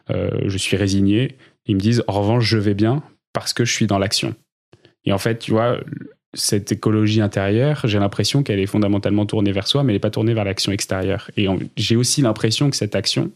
je 0.09 0.57
suis 0.57 0.77
résigné. 0.77 1.37
Ils 1.65 1.75
me 1.75 1.81
disent 1.81 2.03
en 2.07 2.21
revanche, 2.21 2.45
je 2.45 2.57
vais 2.57 2.73
bien 2.75 3.01
parce 3.33 3.53
que 3.53 3.65
je 3.65 3.73
suis 3.73 3.87
dans 3.87 3.97
l'action. 3.97 4.35
Et 5.05 5.11
en 5.11 5.17
fait, 5.17 5.39
tu 5.39 5.51
vois, 5.51 5.79
cette 6.33 6.71
écologie 6.71 7.21
intérieure, 7.21 7.81
j'ai 7.85 7.99
l'impression 7.99 8.43
qu'elle 8.43 8.59
est 8.59 8.65
fondamentalement 8.65 9.25
tournée 9.25 9.51
vers 9.51 9.67
soi, 9.67 9.83
mais 9.83 9.93
elle 9.93 9.95
n'est 9.95 9.99
pas 9.99 10.11
tournée 10.11 10.33
vers 10.33 10.43
l'action 10.43 10.71
extérieure. 10.71 11.31
Et 11.37 11.47
j'ai 11.77 11.95
aussi 11.95 12.21
l'impression 12.21 12.69
que 12.69 12.75
cette 12.75 12.95
action, 12.95 13.31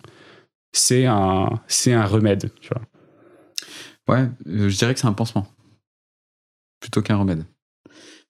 c'est 0.74 1.06
un, 1.06 1.62
c'est 1.68 1.94
un 1.94 2.06
remède, 2.06 2.52
tu 2.62 2.70
vois. 2.70 2.82
Ouais, 4.08 4.28
euh, 4.48 4.70
je 4.70 4.78
dirais 4.78 4.94
que 4.94 5.00
c'est 5.00 5.08
un 5.08 5.14
pansement, 5.14 5.48
plutôt 6.80 7.02
qu'un 7.02 7.18
remède. 7.18 7.46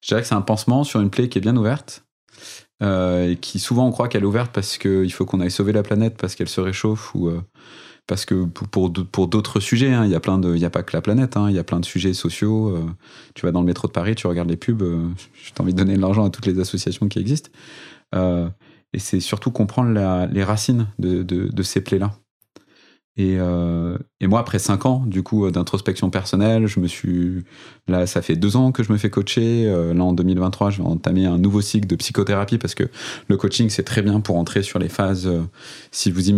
Je 0.02 0.10
dirais 0.10 0.22
que 0.22 0.28
c'est 0.28 0.36
un 0.36 0.42
pansement 0.42 0.84
sur 0.84 1.00
une 1.02 1.10
plaie 1.10 1.30
qui 1.30 1.38
est 1.38 1.42
bien 1.42 1.56
ouverte, 1.56 2.06
euh, 2.82 3.32
et 3.32 3.36
qui 3.36 3.60
souvent 3.60 3.88
on 3.88 3.92
croit 3.92 4.08
qu'elle 4.08 4.24
est 4.24 4.28
ouverte 4.28 4.52
parce 4.54 4.78
qu'il 4.78 5.12
faut 5.12 5.26
qu'on 5.26 5.42
aille 5.42 5.52
sauver 5.52 5.74
la 5.74 5.84
planète 5.84 6.16
parce 6.18 6.36
qu'elle 6.36 6.48
se 6.48 6.62
réchauffe 6.62 7.14
ou 7.14 7.28
euh, 7.28 7.42
parce 8.08 8.26
que 8.26 8.46
pour, 8.46 8.92
pour 9.12 9.28
d'autres 9.28 9.60
sujets, 9.60 9.94
hein, 9.94 10.06
il 10.06 10.12
y 10.12 10.16
a 10.16 10.18
a 10.18 10.70
pas 10.70 10.84
que 10.84 10.96
la 10.96 11.02
planète, 11.02 11.38
hein, 11.38 11.48
il 11.50 11.56
y 11.56 11.60
a 11.60 11.64
plein 11.64 11.80
de 11.80 11.86
sujets 11.86 12.14
sociaux. 12.14 12.70
Euh, 12.70 12.86
tu 13.36 13.46
vas 13.46 13.52
dans 13.52 13.60
le 13.60 13.68
métro 13.68 13.88
de 13.88 13.92
Paris, 13.92 14.16
tu 14.16 14.26
regardes 14.28 14.50
les 14.50 14.58
pubs, 14.58 14.82
j'ai 14.82 15.52
envie 15.60 15.74
de 15.74 15.78
donner 15.78 15.96
de 15.96 16.02
l'argent 16.02 16.26
à 16.26 16.30
toutes 16.30 16.48
les 16.48 16.60
associations 16.60 17.08
qui 17.08 17.20
existent. 17.20 17.52
Et 18.16 18.98
c'est 18.98 19.20
surtout 19.20 19.52
comprendre 19.52 20.28
les 20.32 20.44
racines 20.44 20.88
de, 20.98 21.62
ces 21.62 21.82
plaies-là. 21.82 22.16
Et, 23.20 23.36
euh, 23.38 23.98
et, 24.22 24.28
moi, 24.28 24.40
après 24.40 24.60
cinq 24.60 24.86
ans, 24.86 25.04
du 25.06 25.24
coup, 25.24 25.52
d'introspection 25.52 26.10
personnelle, 26.10 26.68
je 26.68 26.80
me 26.80 26.88
suis. 26.88 27.44
Là, 27.90 28.08
ça 28.08 28.22
fait 28.22 28.38
deux 28.38 28.56
ans 28.56 28.72
que 28.72 28.82
je 28.82 28.94
me 28.94 28.98
fais 28.98 29.10
coacher. 29.10 29.66
Euh, 29.68 29.94
là, 29.94 30.06
en 30.06 30.14
2023, 30.14 30.70
je 30.70 30.82
vais 30.82 30.88
entamer 30.88 31.26
un 31.26 31.38
nouveau 31.38 31.60
cycle 31.60 31.86
de 31.86 31.98
psychothérapie 31.98 32.58
parce 32.58 32.76
que 32.76 32.86
le 33.28 33.36
coaching, 33.36 33.70
c'est 33.70 33.84
très 33.84 34.02
bien 34.02 34.22
pour 34.22 34.38
entrer 34.38 34.64
sur 34.64 34.80
les 34.80 34.88
phases. 34.88 35.28
Euh, 35.28 35.42
si, 35.92 36.12
vous 36.12 36.30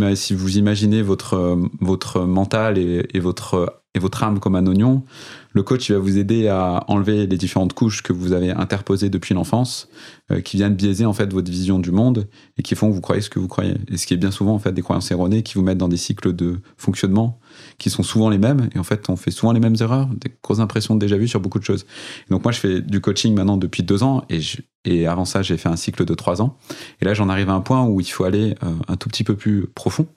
imaginez 0.57 1.03
votre, 1.03 1.59
votre 1.79 2.21
mental 2.21 2.79
et 2.79 3.19
votre 3.19 3.81
et 3.93 3.99
votre 3.99 4.23
âme 4.23 4.39
comme 4.39 4.55
un 4.55 4.65
oignon, 4.67 5.03
le 5.53 5.63
coach 5.63 5.91
va 5.91 5.99
vous 5.99 6.17
aider 6.17 6.47
à 6.47 6.83
enlever 6.87 7.27
les 7.27 7.37
différentes 7.37 7.73
couches 7.73 8.01
que 8.01 8.13
vous 8.13 8.31
avez 8.31 8.51
interposées 8.51 9.09
depuis 9.09 9.33
l'enfance, 9.33 9.89
euh, 10.31 10.41
qui 10.41 10.57
viennent 10.57 10.75
biaiser 10.75 11.05
en 11.05 11.13
fait 11.13 11.31
votre 11.33 11.51
vision 11.51 11.79
du 11.79 11.91
monde 11.91 12.27
et 12.57 12.63
qui 12.63 12.75
font 12.75 12.89
que 12.89 12.93
vous 12.93 13.01
croyez 13.01 13.21
ce 13.21 13.29
que 13.29 13.39
vous 13.39 13.47
croyez. 13.47 13.75
Et 13.89 13.97
ce 13.97 14.07
qui 14.07 14.13
est 14.13 14.17
bien 14.17 14.31
souvent 14.31 14.53
en 14.53 14.59
fait 14.59 14.71
des 14.71 14.81
croyances 14.81 15.11
erronées 15.11 15.43
qui 15.43 15.55
vous 15.55 15.63
mettent 15.63 15.77
dans 15.77 15.89
des 15.89 15.97
cycles 15.97 16.33
de 16.33 16.59
fonctionnement 16.77 17.39
qui 17.77 17.89
sont 17.89 18.03
souvent 18.03 18.29
les 18.29 18.37
mêmes. 18.37 18.69
Et 18.75 18.79
en 18.79 18.83
fait, 18.83 19.09
on 19.09 19.15
fait 19.15 19.31
souvent 19.31 19.51
les 19.51 19.59
mêmes 19.59 19.75
erreurs, 19.79 20.07
des 20.07 20.31
grosses 20.43 20.59
impressions 20.59 20.95
déjà 20.95 21.17
vues 21.17 21.27
sur 21.27 21.39
beaucoup 21.39 21.59
de 21.59 21.63
choses. 21.63 21.85
donc 22.29 22.43
moi, 22.43 22.51
je 22.51 22.59
fais 22.59 22.81
du 22.81 23.01
coaching 23.01 23.35
maintenant 23.35 23.57
depuis 23.57 23.83
deux 23.83 24.03
ans 24.03 24.23
et, 24.29 24.39
et 24.85 25.07
avant 25.07 25.25
ça, 25.25 25.41
j'ai 25.41 25.57
fait 25.57 25.69
un 25.69 25.75
cycle 25.75 26.05
de 26.05 26.13
trois 26.13 26.41
ans. 26.41 26.57
Et 27.01 27.05
là, 27.05 27.13
j'en 27.13 27.29
arrive 27.29 27.49
à 27.49 27.53
un 27.53 27.61
point 27.61 27.83
où 27.85 27.99
il 27.99 28.05
faut 28.05 28.23
aller 28.23 28.55
euh, 28.63 28.73
un 28.87 28.95
tout 28.95 29.09
petit 29.09 29.23
peu 29.23 29.35
plus 29.35 29.67
profond 29.67 30.07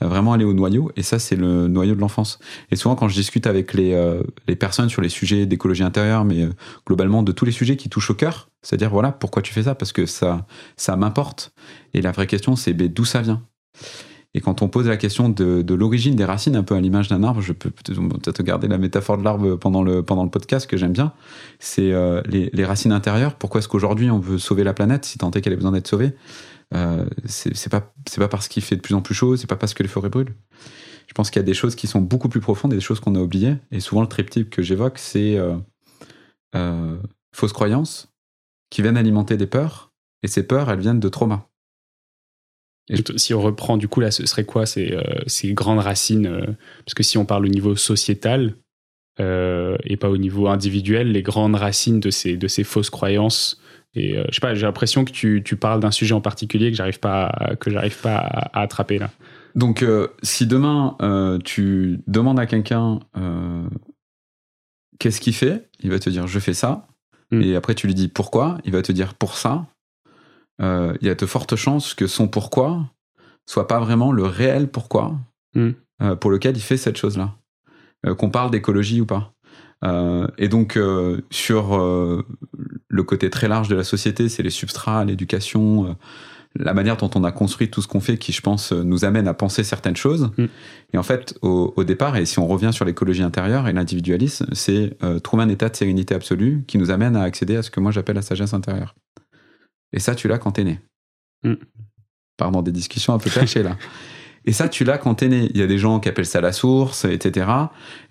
vraiment 0.00 0.32
aller 0.32 0.44
au 0.44 0.54
noyau. 0.54 0.90
Et 0.96 1.02
ça, 1.02 1.18
c'est 1.18 1.36
le 1.36 1.68
noyau 1.68 1.94
de 1.94 2.00
l'enfance. 2.00 2.38
Et 2.70 2.76
souvent, 2.76 2.94
quand 2.94 3.08
je 3.08 3.14
discute 3.14 3.46
avec 3.46 3.74
les, 3.74 3.94
euh, 3.94 4.22
les 4.46 4.56
personnes 4.56 4.88
sur 4.88 5.02
les 5.02 5.08
sujets 5.08 5.46
d'écologie 5.46 5.82
intérieure, 5.82 6.24
mais 6.24 6.42
euh, 6.42 6.52
globalement 6.86 7.22
de 7.22 7.32
tous 7.32 7.44
les 7.44 7.52
sujets 7.52 7.76
qui 7.76 7.88
touchent 7.88 8.10
au 8.10 8.14
cœur, 8.14 8.48
c'est-à-dire, 8.62 8.90
voilà, 8.90 9.12
pourquoi 9.12 9.42
tu 9.42 9.52
fais 9.52 9.64
ça? 9.64 9.74
Parce 9.74 9.92
que 9.92 10.06
ça, 10.06 10.46
ça 10.76 10.96
m'importe. 10.96 11.52
Et 11.94 12.02
la 12.02 12.12
vraie 12.12 12.26
question, 12.26 12.56
c'est 12.56 12.74
d'où 12.74 13.04
ça 13.04 13.22
vient? 13.22 13.42
Et 14.34 14.40
quand 14.40 14.62
on 14.62 14.68
pose 14.68 14.86
la 14.86 14.96
question 14.96 15.28
de, 15.28 15.74
l'origine 15.74 16.14
des 16.14 16.24
racines, 16.24 16.56
un 16.56 16.62
peu 16.62 16.74
à 16.74 16.80
l'image 16.80 17.08
d'un 17.08 17.22
arbre, 17.22 17.40
je 17.40 17.52
peux 17.52 17.70
peut-être 17.70 18.42
garder 18.42 18.68
la 18.68 18.78
métaphore 18.78 19.18
de 19.18 19.24
l'arbre 19.24 19.56
pendant 19.56 19.82
le, 19.82 20.02
pendant 20.02 20.24
le 20.24 20.30
podcast 20.30 20.66
que 20.68 20.76
j'aime 20.76 20.92
bien, 20.92 21.12
c'est 21.58 21.92
euh, 21.92 22.22
les, 22.26 22.64
racines 22.64 22.92
intérieures. 22.92 23.34
Pourquoi 23.34 23.60
est-ce 23.60 23.68
qu'aujourd'hui 23.68 24.10
on 24.10 24.18
veut 24.18 24.38
sauver 24.38 24.64
la 24.64 24.74
planète, 24.74 25.04
si 25.04 25.18
tant 25.18 25.30
est 25.30 25.40
qu'elle 25.40 25.54
ait 25.54 25.56
besoin 25.56 25.72
d'être 25.72 25.88
sauvée? 25.88 26.14
Euh, 26.74 27.06
c'est 27.24 27.70
pas 27.70 27.92
pas 28.18 28.28
parce 28.28 28.48
qu'il 28.48 28.62
fait 28.62 28.76
de 28.76 28.82
plus 28.82 28.94
en 28.94 29.00
plus 29.00 29.14
chaud, 29.14 29.36
c'est 29.36 29.46
pas 29.46 29.56
parce 29.56 29.72
que 29.72 29.82
les 29.82 29.88
forêts 29.88 30.10
brûlent. 30.10 30.34
Je 31.08 31.14
pense 31.14 31.30
qu'il 31.30 31.40
y 31.40 31.42
a 31.42 31.46
des 31.46 31.54
choses 31.54 31.74
qui 31.74 31.86
sont 31.86 32.02
beaucoup 32.02 32.28
plus 32.28 32.40
profondes 32.40 32.72
et 32.74 32.76
des 32.76 32.82
choses 32.82 33.00
qu'on 33.00 33.14
a 33.14 33.20
oubliées. 33.20 33.56
Et 33.72 33.80
souvent 33.80 34.02
le 34.02 34.08
triptyque 34.08 34.50
que 34.50 34.62
j'évoque, 34.62 34.98
c'est 34.98 35.36
euh, 35.36 35.56
euh, 36.54 36.98
fausses 37.34 37.54
croyances 37.54 38.12
qui 38.70 38.82
viennent 38.82 38.98
alimenter 38.98 39.38
des 39.38 39.46
peurs. 39.46 39.90
Et 40.22 40.28
ces 40.28 40.46
peurs, 40.46 40.70
elles 40.70 40.80
viennent 40.80 41.00
de 41.00 41.08
si 43.16 43.34
on 43.34 43.40
reprend, 43.40 43.76
du 43.76 43.88
coup, 43.88 44.00
là, 44.00 44.10
ce 44.10 44.26
serait 44.26 44.44
quoi 44.44 44.66
ces, 44.66 44.96
ces 45.26 45.52
grandes 45.52 45.80
racines 45.80 46.56
Parce 46.84 46.94
que 46.94 47.02
si 47.02 47.18
on 47.18 47.24
parle 47.24 47.46
au 47.46 47.48
niveau 47.48 47.76
sociétal 47.76 48.54
et 49.18 49.96
pas 49.98 50.08
au 50.08 50.16
niveau 50.16 50.48
individuel, 50.48 51.12
les 51.12 51.22
grandes 51.22 51.56
racines 51.56 52.00
de 52.00 52.10
ces, 52.10 52.36
de 52.36 52.48
ces 52.48 52.64
fausses 52.64 52.90
croyances 52.90 53.60
et 53.94 54.14
je 54.28 54.34
sais 54.34 54.40
pas, 54.40 54.54
j'ai 54.54 54.66
l'impression 54.66 55.04
que 55.04 55.10
tu, 55.10 55.42
tu 55.44 55.56
parles 55.56 55.80
d'un 55.80 55.90
sujet 55.90 56.14
en 56.14 56.20
particulier 56.20 56.70
que 56.70 56.76
j'arrive 56.76 57.00
pas, 57.00 57.56
que 57.58 57.70
j'arrive 57.70 58.00
pas 58.00 58.16
à, 58.16 58.60
attraper 58.60 58.98
là. 58.98 59.10
Donc, 59.54 59.84
si 60.22 60.46
demain 60.46 60.96
tu 61.44 62.00
demandes 62.06 62.38
à 62.38 62.46
quelqu'un 62.46 63.00
qu'est-ce 64.98 65.20
qu'il 65.20 65.34
fait, 65.34 65.68
il 65.80 65.90
va 65.90 65.98
te 65.98 66.10
dire 66.10 66.26
je 66.26 66.38
fais 66.38 66.54
ça. 66.54 66.86
Hmm. 67.30 67.42
Et 67.42 67.56
après 67.56 67.74
tu 67.74 67.86
lui 67.86 67.94
dis 67.94 68.08
pourquoi, 68.08 68.58
il 68.64 68.72
va 68.72 68.82
te 68.82 68.92
dire 68.92 69.14
pour 69.14 69.36
ça. 69.36 69.66
Il 70.60 71.06
y 71.06 71.08
a 71.08 71.14
de 71.14 71.26
fortes 71.26 71.56
chances 71.56 71.94
que 71.94 72.06
son 72.06 72.28
pourquoi 72.28 72.84
soit 73.46 73.68
pas 73.68 73.80
vraiment 73.80 74.12
le 74.12 74.24
réel 74.24 74.68
pourquoi 74.68 75.16
hmm. 75.54 75.70
pour 76.20 76.30
lequel 76.30 76.56
il 76.56 76.62
fait 76.62 76.76
cette 76.76 76.96
chose-là. 76.96 77.34
Qu'on 78.16 78.30
parle 78.30 78.50
d'écologie 78.50 79.00
ou 79.00 79.06
pas. 79.06 79.32
et 80.38 80.48
donc 80.48 80.78
sur 81.30 81.78
le 82.88 83.02
côté 83.02 83.30
très 83.30 83.48
large 83.48 83.68
de 83.68 83.76
la 83.76 83.84
société, 83.84 84.28
c'est 84.28 84.42
les 84.42 84.50
substrats, 84.50 85.04
l'éducation, 85.04 85.96
la 86.56 86.74
manière 86.74 86.96
dont 86.96 87.10
on 87.14 87.24
a 87.24 87.32
construit 87.32 87.70
tout 87.70 87.82
ce 87.82 87.88
qu'on 87.88 88.00
fait 88.00 88.18
qui, 88.18 88.32
je 88.32 88.40
pense, 88.40 88.72
nous 88.72 89.04
amène 89.04 89.28
à 89.28 89.34
penser 89.34 89.64
certaines 89.64 89.96
choses. 89.96 90.30
Mm. 90.36 90.44
Et 90.94 90.98
en 90.98 91.02
fait, 91.02 91.38
au, 91.42 91.84
départ, 91.84 92.16
et 92.16 92.26
si 92.26 92.38
on 92.38 92.46
revient 92.46 92.70
sur 92.72 92.84
l'écologie 92.84 93.22
intérieure 93.22 93.68
et 93.68 93.72
l'individualisme, 93.72 94.46
c'est 94.52 94.96
euh, 95.02 95.18
trouver 95.18 95.44
un 95.44 95.48
état 95.48 95.68
de 95.68 95.76
sérénité 95.76 96.14
absolue 96.14 96.64
qui 96.66 96.78
nous 96.78 96.90
amène 96.90 97.16
à 97.16 97.22
accéder 97.22 97.56
à 97.56 97.62
ce 97.62 97.70
que 97.70 97.80
moi 97.80 97.92
j'appelle 97.92 98.16
la 98.16 98.22
sagesse 98.22 98.54
intérieure. 98.54 98.94
Et 99.92 100.00
ça, 100.00 100.14
tu 100.14 100.28
l'as 100.28 100.38
quand 100.38 100.52
t'es 100.52 100.64
né. 100.64 100.80
Mm. 101.44 101.54
Pardon, 102.36 102.62
des 102.62 102.72
discussions 102.72 103.14
un 103.14 103.18
peu 103.18 103.30
cachées 103.30 103.62
là. 103.62 103.76
Et 104.44 104.52
ça, 104.52 104.66
tu 104.66 104.82
l'as 104.82 104.96
quand 104.96 105.16
t'es 105.16 105.28
né. 105.28 105.50
Il 105.52 105.60
y 105.60 105.62
a 105.62 105.66
des 105.66 105.76
gens 105.76 106.00
qui 106.00 106.08
appellent 106.08 106.24
ça 106.24 106.40
la 106.40 106.52
source, 106.52 107.04
etc. 107.04 107.46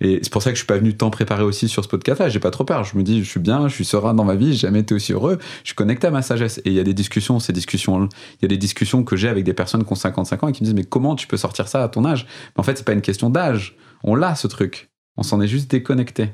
Et 0.02 0.20
c'est 0.22 0.32
pour 0.32 0.44
ça 0.44 0.52
que 0.52 0.56
je 0.56 0.60
suis 0.60 0.68
pas 0.68 0.78
venu 0.78 0.96
tant 0.96 1.10
préparer 1.10 1.42
aussi 1.42 1.68
sur 1.68 1.84
ce 1.84 1.90
podcast-là. 1.90 2.30
J'ai 2.30 2.40
pas 2.40 2.52
trop 2.52 2.64
peur. 2.64 2.84
Je 2.84 2.96
me 2.96 3.02
dis, 3.02 3.24
je 3.24 3.28
suis 3.28 3.40
bien, 3.40 3.68
je 3.68 3.74
suis 3.74 3.86
serein 3.86 4.14
dans 4.14 4.24
ma 4.24 4.36
vie, 4.36 4.54
j'ai 4.54 4.68
jamais 4.68 4.82
été 4.82 4.94
aussi 4.94 5.14
heureux. 5.14 5.40
Je 5.64 5.70
suis 5.70 5.76
connecté 5.76 6.06
à 6.06 6.12
ma 6.12 6.22
sagesse. 6.22 6.60
Et 6.60 6.70
il 6.70 6.74
y 6.74 6.80
a 6.80 6.84
des 6.84 6.94
discussions, 6.94 7.40
ces 7.40 7.54
discussions, 7.54 8.08
il 8.36 8.42
y 8.44 8.46
a 8.46 8.50
des 8.50 8.58
discussions 8.58 9.04
que 9.04 9.16
j'ai 9.16 9.30
avec 9.30 9.46
des 9.46 9.54
personnes 9.54 9.84
qui 9.84 9.92
ont 9.92 9.96
55 9.96 10.44
ans 10.44 10.48
et 10.50 10.52
qui 10.52 10.62
me 10.62 10.66
disent, 10.66 10.76
mais 10.76 10.84
comment 10.84 11.16
tu 11.16 11.26
peux 11.26 11.38
sortir 11.38 11.68
ça 11.68 11.84
à 11.84 11.90
ton 11.90 12.06
âge? 12.06 12.28
Mais 12.56 12.60
en 12.60 12.64
fait, 12.64 12.78
c'est 12.78 12.86
pas 12.86 12.94
une 12.94 13.02
question 13.02 13.32
d'âge. 13.32 13.76
On 14.04 14.14
l'a, 14.14 14.36
ce 14.36 14.46
truc. 14.46 14.92
On 15.16 15.24
s'en 15.24 15.42
est 15.42 15.48
juste 15.48 15.72
déconnecté. 15.72 16.30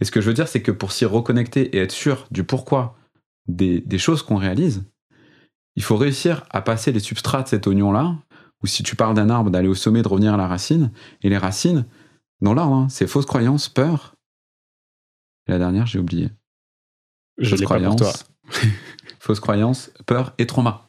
Et 0.00 0.04
ce 0.04 0.10
que 0.10 0.20
je 0.20 0.26
veux 0.26 0.34
dire, 0.34 0.48
c'est 0.48 0.62
que 0.62 0.72
pour 0.72 0.90
s'y 0.90 1.04
reconnecter 1.04 1.76
et 1.76 1.78
être 1.78 1.92
sûr 1.92 2.26
du 2.32 2.42
pourquoi 2.42 2.96
des, 3.48 3.80
des 3.80 3.98
choses 3.98 4.22
qu'on 4.22 4.36
réalise, 4.36 4.84
il 5.76 5.82
faut 5.82 5.96
réussir 5.96 6.44
à 6.50 6.62
passer 6.62 6.92
les 6.92 7.00
substrats 7.00 7.42
de 7.42 7.48
cet 7.48 7.66
oignon-là 7.66 8.16
ou 8.62 8.66
si 8.66 8.82
tu 8.82 8.96
parles 8.96 9.14
d'un 9.14 9.30
arbre, 9.30 9.50
d'aller 9.50 9.68
au 9.68 9.74
sommet, 9.74 10.02
de 10.02 10.08
revenir 10.08 10.34
à 10.34 10.36
la 10.36 10.48
racine. 10.48 10.90
Et 11.22 11.28
les 11.28 11.38
racines, 11.38 11.84
dans 12.40 12.54
l'arbre, 12.54 12.74
hein, 12.74 12.86
c'est 12.88 13.06
fausses 13.06 13.26
croyances, 13.26 13.68
peur. 13.68 14.14
Et 15.46 15.52
la 15.52 15.58
dernière, 15.58 15.86
j'ai 15.86 15.98
oublié. 15.98 16.30
Je 17.38 17.50
fausse 17.50 17.62
croyance, 17.62 17.96
toi. 17.96 18.12
fausse 19.20 19.40
croyance, 19.40 19.90
peur 20.06 20.34
et 20.38 20.46
trauma. 20.46 20.85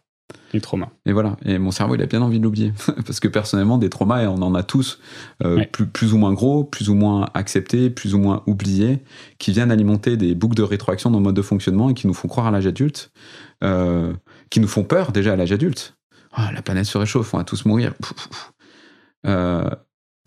Et 0.54 0.62
trauma. 0.62 0.90
Et 1.06 1.14
voilà. 1.14 1.38
Et 1.46 1.58
mon 1.58 1.72
cerveau, 1.72 1.96
il 1.96 2.02
a 2.02 2.06
bien 2.06 2.22
envie 2.22 2.40
de 2.40 2.44
l'oublier. 2.44 2.74
Parce 3.06 3.20
que 3.20 3.28
personnellement, 3.28 3.78
des 3.78 3.90
traumas, 3.90 4.28
on 4.28 4.42
en 4.42 4.56
a 4.56 4.64
tous, 4.64 5.00
euh, 5.44 5.64
plus, 5.72 5.86
plus, 5.86 6.14
ou 6.14 6.18
moins 6.18 6.34
gros, 6.34 6.64
plus 6.64 6.90
ou 6.90 6.96
moins 6.96 7.30
acceptés, 7.34 7.90
plus 7.90 8.14
ou 8.14 8.20
moins 8.20 8.44
oubliés, 8.46 9.04
qui 9.40 9.52
viennent 9.52 9.72
alimenter 9.72 10.18
des 10.18 10.36
boucles 10.36 10.56
de 10.56 10.64
rétroaction 10.64 11.12
dans 11.12 11.20
le 11.20 11.24
mode 11.24 11.36
de 11.36 11.42
fonctionnement 11.42 11.90
et 11.90 11.94
qui 11.94 12.08
nous 12.08 12.14
font 12.14 12.28
croire 12.28 12.48
à 12.48 12.52
l'âge 12.52 12.68
adulte, 12.68 13.12
euh, 13.64 14.14
qui 14.50 14.60
nous 14.60 14.68
font 14.68 14.84
peur 14.84 15.12
déjà 15.12 15.34
à 15.34 15.36
l'âge 15.36 15.52
adulte. 15.52 15.98
Ah, 16.32 16.52
la 16.54 16.62
planète 16.62 16.86
se 16.86 16.98
réchauffe, 16.98 17.34
on 17.34 17.38
va 17.38 17.44
tous 17.44 17.66
mourir. 17.66 17.94
Euh, 19.26 19.70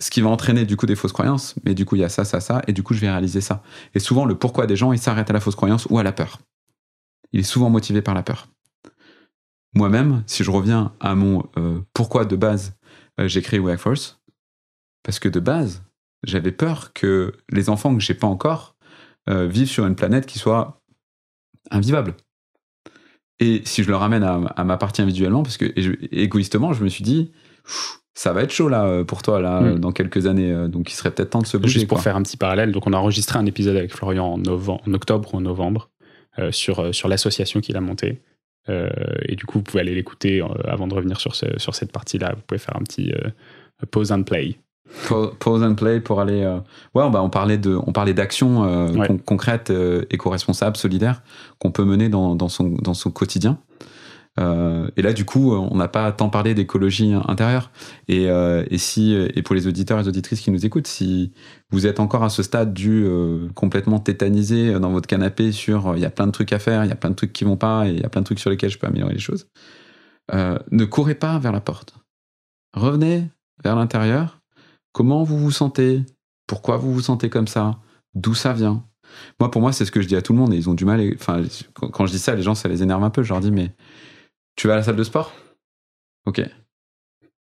ce 0.00 0.10
qui 0.10 0.20
va 0.20 0.28
entraîner 0.28 0.66
du 0.66 0.76
coup 0.76 0.84
des 0.84 0.96
fausses 0.96 1.12
croyances, 1.12 1.54
mais 1.64 1.74
du 1.74 1.86
coup 1.86 1.94
il 1.94 2.00
y 2.00 2.04
a 2.04 2.08
ça, 2.08 2.24
ça, 2.24 2.40
ça, 2.40 2.60
et 2.66 2.72
du 2.72 2.82
coup 2.82 2.92
je 2.92 3.00
vais 3.00 3.08
réaliser 3.08 3.40
ça. 3.40 3.62
Et 3.94 3.98
souvent 3.98 4.24
le 4.24 4.34
pourquoi 4.34 4.66
des 4.66 4.76
gens, 4.76 4.92
il 4.92 4.98
s'arrête 4.98 5.30
à 5.30 5.32
la 5.32 5.40
fausse 5.40 5.54
croyance 5.54 5.86
ou 5.88 5.98
à 5.98 6.02
la 6.02 6.12
peur. 6.12 6.38
Il 7.32 7.40
est 7.40 7.44
souvent 7.44 7.70
motivé 7.70 8.02
par 8.02 8.14
la 8.14 8.22
peur. 8.22 8.48
Moi-même, 9.74 10.22
si 10.26 10.44
je 10.44 10.50
reviens 10.50 10.92
à 11.00 11.14
mon 11.14 11.48
euh, 11.56 11.80
pourquoi 11.94 12.24
de 12.24 12.36
base 12.36 12.76
euh, 13.18 13.28
j'ai 13.28 13.42
créé 13.42 13.60
Workforce, 13.60 14.20
parce 15.02 15.18
que 15.18 15.28
de 15.28 15.40
base, 15.40 15.82
j'avais 16.24 16.52
peur 16.52 16.92
que 16.92 17.32
les 17.50 17.68
enfants 17.70 17.94
que 17.94 18.02
j'ai 18.02 18.14
pas 18.14 18.26
encore 18.26 18.76
vivent 19.28 19.68
sur 19.68 19.86
une 19.86 19.94
planète 19.94 20.26
qui 20.26 20.40
soit 20.40 20.82
invivable. 21.70 22.16
Et 23.38 23.62
si 23.64 23.82
je 23.82 23.88
le 23.88 23.96
ramène 23.96 24.22
à, 24.22 24.64
ma 24.64 24.76
partie 24.76 25.02
individuellement, 25.02 25.42
parce 25.42 25.56
que 25.56 25.72
égoïstement, 26.12 26.72
je 26.72 26.84
me 26.84 26.88
suis 26.88 27.04
dit, 27.04 27.30
ça 28.14 28.34
va 28.34 28.42
être 28.42 28.52
chaud 28.52 28.68
là 28.68 28.84
euh, 28.84 29.04
pour 29.04 29.22
toi 29.22 29.40
là 29.40 29.62
mm. 29.62 29.78
dans 29.78 29.92
quelques 29.92 30.26
années, 30.26 30.52
euh, 30.52 30.68
donc 30.68 30.92
il 30.92 30.94
serait 30.94 31.10
peut-être 31.10 31.30
temps 31.30 31.40
de 31.40 31.46
se 31.46 31.56
bouger. 31.56 31.72
Juste 31.72 31.88
pour 31.88 32.02
faire 32.02 32.16
un 32.16 32.22
petit 32.22 32.36
parallèle, 32.36 32.70
donc 32.70 32.86
on 32.86 32.92
a 32.92 32.98
enregistré 32.98 33.38
un 33.38 33.46
épisode 33.46 33.76
avec 33.76 33.94
Florian 33.94 34.26
en, 34.26 34.38
novembre, 34.38 34.82
en 34.86 34.92
octobre 34.92 35.32
ou 35.32 35.38
en 35.38 35.40
novembre 35.40 35.90
euh, 36.38 36.52
sur, 36.52 36.94
sur 36.94 37.08
l'association 37.08 37.60
qu'il 37.60 37.78
a 37.78 37.80
montée. 37.80 38.20
Et 39.28 39.36
du 39.36 39.46
coup, 39.46 39.58
vous 39.58 39.64
pouvez 39.64 39.80
aller 39.80 39.94
l'écouter 39.94 40.42
avant 40.64 40.86
de 40.86 40.94
revenir 40.94 41.20
sur, 41.20 41.34
sur 41.34 41.74
cette 41.74 41.92
partie-là. 41.92 42.32
Vous 42.34 42.42
pouvez 42.46 42.58
faire 42.58 42.76
un 42.76 42.82
petit 42.82 43.12
pause 43.90 44.12
and 44.12 44.22
play. 44.24 44.56
Pause 45.38 45.62
and 45.62 45.74
play 45.74 46.00
pour 46.00 46.20
aller. 46.20 46.42
Euh, 46.42 46.58
ouais, 46.94 47.08
bah, 47.10 47.22
on 47.22 47.30
parlait 47.30 47.58
de, 47.58 47.78
on 47.86 47.92
parlait 47.92 48.14
d'actions 48.14 48.64
euh, 48.64 49.06
concrètes, 49.24 49.70
euh, 49.70 50.04
éco-responsables, 50.10 50.76
solidaires 50.76 51.22
qu'on 51.58 51.70
peut 51.70 51.84
mener 51.84 52.08
dans, 52.08 52.34
dans, 52.34 52.48
son, 52.48 52.70
dans 52.70 52.94
son 52.94 53.10
quotidien. 53.10 53.58
Et 54.38 55.02
là, 55.02 55.12
du 55.12 55.24
coup, 55.24 55.52
on 55.52 55.76
n'a 55.76 55.88
pas 55.88 56.10
tant 56.12 56.30
parlé 56.30 56.54
d'écologie 56.54 57.12
intérieure. 57.26 57.70
Et, 58.08 58.24
et, 58.24 58.78
si, 58.78 59.12
et 59.12 59.42
pour 59.42 59.54
les 59.54 59.66
auditeurs 59.66 59.98
et 59.98 60.02
les 60.02 60.08
auditrices 60.08 60.40
qui 60.40 60.50
nous 60.50 60.64
écoutent, 60.64 60.86
si 60.86 61.32
vous 61.70 61.86
êtes 61.86 62.00
encore 62.00 62.24
à 62.24 62.30
ce 62.30 62.42
stade 62.42 62.72
du 62.72 63.06
complètement 63.54 63.98
tétanisé 63.98 64.78
dans 64.80 64.90
votre 64.90 65.06
canapé 65.06 65.52
sur 65.52 65.94
il 65.94 66.00
y 66.00 66.06
a 66.06 66.10
plein 66.10 66.26
de 66.26 66.32
trucs 66.32 66.52
à 66.52 66.58
faire, 66.58 66.84
il 66.84 66.88
y 66.88 66.92
a 66.92 66.96
plein 66.96 67.10
de 67.10 67.16
trucs 67.16 67.32
qui 67.32 67.44
vont 67.44 67.58
pas, 67.58 67.86
et 67.86 67.92
il 67.92 68.00
y 68.00 68.04
a 68.04 68.08
plein 68.08 68.22
de 68.22 68.26
trucs 68.26 68.40
sur 68.40 68.48
lesquels 68.48 68.70
je 68.70 68.78
peux 68.78 68.86
améliorer 68.86 69.12
les 69.12 69.20
choses, 69.20 69.46
ne 70.32 70.84
courez 70.84 71.16
pas 71.16 71.38
vers 71.38 71.52
la 71.52 71.60
porte. 71.60 71.94
Revenez 72.74 73.28
vers 73.62 73.76
l'intérieur 73.76 74.40
Comment 74.92 75.22
vous 75.22 75.38
vous 75.38 75.50
sentez? 75.50 76.02
Pourquoi 76.46 76.76
vous 76.76 76.92
vous 76.92 77.00
sentez 77.00 77.30
comme 77.30 77.46
ça? 77.46 77.78
D'où 78.14 78.34
ça 78.34 78.52
vient? 78.52 78.84
Moi, 79.38 79.50
pour 79.50 79.60
moi, 79.60 79.72
c'est 79.72 79.84
ce 79.84 79.92
que 79.92 80.00
je 80.00 80.08
dis 80.08 80.16
à 80.16 80.22
tout 80.22 80.32
le 80.32 80.38
monde 80.38 80.52
et 80.52 80.56
ils 80.56 80.68
ont 80.68 80.74
du 80.74 80.84
mal. 80.84 81.00
Enfin, 81.14 81.42
quand 81.74 82.06
je 82.06 82.12
dis 82.12 82.18
ça, 82.18 82.34
les 82.34 82.42
gens, 82.42 82.54
ça 82.54 82.68
les 82.68 82.82
énerve 82.82 83.02
un 83.04 83.10
peu. 83.10 83.22
Je 83.22 83.28
leur 83.28 83.40
dis, 83.40 83.50
mais 83.50 83.74
tu 84.56 84.66
vas 84.66 84.74
à 84.74 84.76
la 84.76 84.82
salle 84.82 84.96
de 84.96 85.04
sport? 85.04 85.32
Ok. 86.26 86.42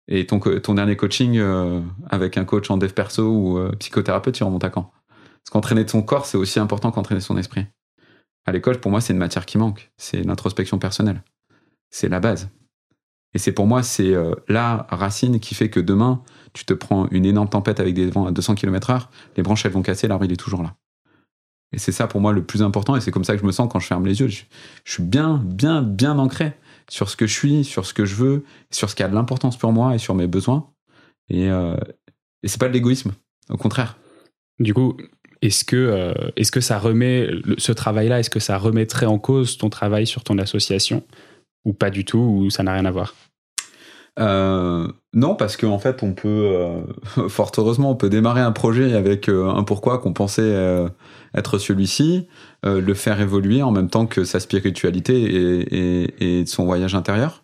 Et 0.07 0.25
ton, 0.25 0.39
dernier 0.73 0.97
coaching 0.97 1.37
euh, 1.37 1.81
avec 2.09 2.37
un 2.37 2.45
coach 2.45 2.69
en 2.69 2.77
dev 2.77 2.91
perso 2.91 3.23
ou 3.23 3.57
euh, 3.57 3.71
psychothérapeute, 3.79 4.35
tu 4.35 4.43
remontes 4.43 4.63
à 4.63 4.69
quand? 4.69 4.91
Parce 5.43 5.51
qu'entraîner 5.51 5.87
son 5.87 6.01
corps, 6.01 6.25
c'est 6.25 6.37
aussi 6.37 6.59
important 6.59 6.91
qu'entraîner 6.91 7.21
son 7.21 7.37
esprit. 7.37 7.65
À 8.45 8.51
l'école, 8.51 8.79
pour 8.79 8.91
moi, 8.91 9.01
c'est 9.01 9.13
une 9.13 9.19
matière 9.19 9.45
qui 9.45 9.57
manque. 9.57 9.91
C'est 9.97 10.23
l'introspection 10.23 10.79
personnelle. 10.79 11.23
C'est 11.89 12.09
la 12.09 12.19
base. 12.19 12.49
Et 13.33 13.39
c'est 13.39 13.51
pour 13.51 13.67
moi, 13.67 13.83
c'est 13.83 14.13
euh, 14.13 14.35
la 14.47 14.85
racine 14.89 15.39
qui 15.39 15.55
fait 15.55 15.69
que 15.69 15.79
demain, 15.79 16.23
tu 16.53 16.65
te 16.65 16.73
prends 16.73 17.07
une 17.11 17.25
énorme 17.25 17.49
tempête 17.49 17.79
avec 17.79 17.93
des 17.93 18.09
vents 18.09 18.25
à 18.25 18.31
200 18.31 18.55
km/h, 18.55 19.07
les 19.37 19.43
branches 19.43 19.65
elles 19.65 19.71
vont 19.71 19.81
casser, 19.81 20.07
l'arbre 20.07 20.25
il 20.25 20.31
est 20.33 20.37
toujours 20.37 20.63
là. 20.63 20.75
Et 21.71 21.79
c'est 21.79 21.93
ça 21.93 22.07
pour 22.07 22.19
moi 22.19 22.33
le 22.33 22.43
plus 22.43 22.61
important, 22.61 22.97
et 22.97 23.01
c'est 23.01 23.11
comme 23.11 23.23
ça 23.23 23.33
que 23.33 23.41
je 23.41 23.45
me 23.45 23.53
sens 23.53 23.69
quand 23.71 23.79
je 23.79 23.87
ferme 23.87 24.05
les 24.05 24.19
yeux. 24.19 24.27
Je, 24.27 24.43
suis 24.83 25.03
bien, 25.03 25.41
bien, 25.45 25.81
bien 25.81 26.19
ancré 26.19 26.53
sur 26.91 27.09
ce 27.09 27.15
que 27.15 27.25
je 27.25 27.33
suis, 27.33 27.63
sur 27.63 27.85
ce 27.85 27.93
que 27.93 28.03
je 28.03 28.15
veux, 28.15 28.43
sur 28.69 28.89
ce 28.89 28.95
qui 28.95 29.01
a 29.01 29.07
de 29.07 29.15
l'importance 29.15 29.57
pour 29.57 29.71
moi 29.71 29.95
et 29.95 29.97
sur 29.97 30.13
mes 30.13 30.27
besoins. 30.27 30.69
Et, 31.29 31.49
euh, 31.49 31.77
et 32.43 32.49
c'est 32.49 32.59
pas 32.59 32.67
de 32.67 32.73
l'égoïsme, 32.73 33.13
au 33.49 33.55
contraire. 33.55 33.97
Du 34.59 34.73
coup, 34.73 34.97
est-ce 35.41 35.63
que, 35.63 35.77
euh, 35.77 36.13
est-ce 36.35 36.51
que 36.51 36.59
ça 36.59 36.77
remet 36.77 37.29
ce 37.57 37.71
travail-là, 37.71 38.19
est-ce 38.19 38.29
que 38.29 38.41
ça 38.41 38.57
remettrait 38.57 39.05
en 39.05 39.19
cause 39.19 39.57
ton 39.57 39.69
travail 39.69 40.05
sur 40.05 40.25
ton 40.25 40.37
association 40.37 41.01
ou 41.63 41.71
pas 41.71 41.91
du 41.91 42.03
tout, 42.03 42.19
ou 42.19 42.49
ça 42.49 42.61
n'a 42.61 42.73
rien 42.73 42.83
à 42.83 42.91
voir? 42.91 43.15
Euh, 44.19 44.87
non, 45.13 45.35
parce 45.35 45.57
qu'en 45.57 45.79
fait, 45.79 46.03
on 46.03 46.13
peut, 46.13 46.27
euh, 46.27 46.81
fort 47.29 47.51
heureusement, 47.57 47.91
on 47.91 47.95
peut 47.95 48.09
démarrer 48.09 48.41
un 48.41 48.51
projet 48.51 48.93
avec 48.93 49.29
euh, 49.29 49.49
un 49.49 49.63
pourquoi 49.63 49.99
qu'on 49.99 50.13
pensait 50.13 50.55
être 51.33 51.57
celui-ci, 51.57 52.27
le 52.63 52.93
faire 52.93 53.21
évoluer 53.21 53.61
en 53.61 53.71
même 53.71 53.89
temps 53.89 54.05
que 54.05 54.23
sa 54.23 54.39
spiritualité 54.39 56.13
et, 56.19 56.45
son 56.45 56.65
voyage 56.65 56.95
intérieur. 56.95 57.43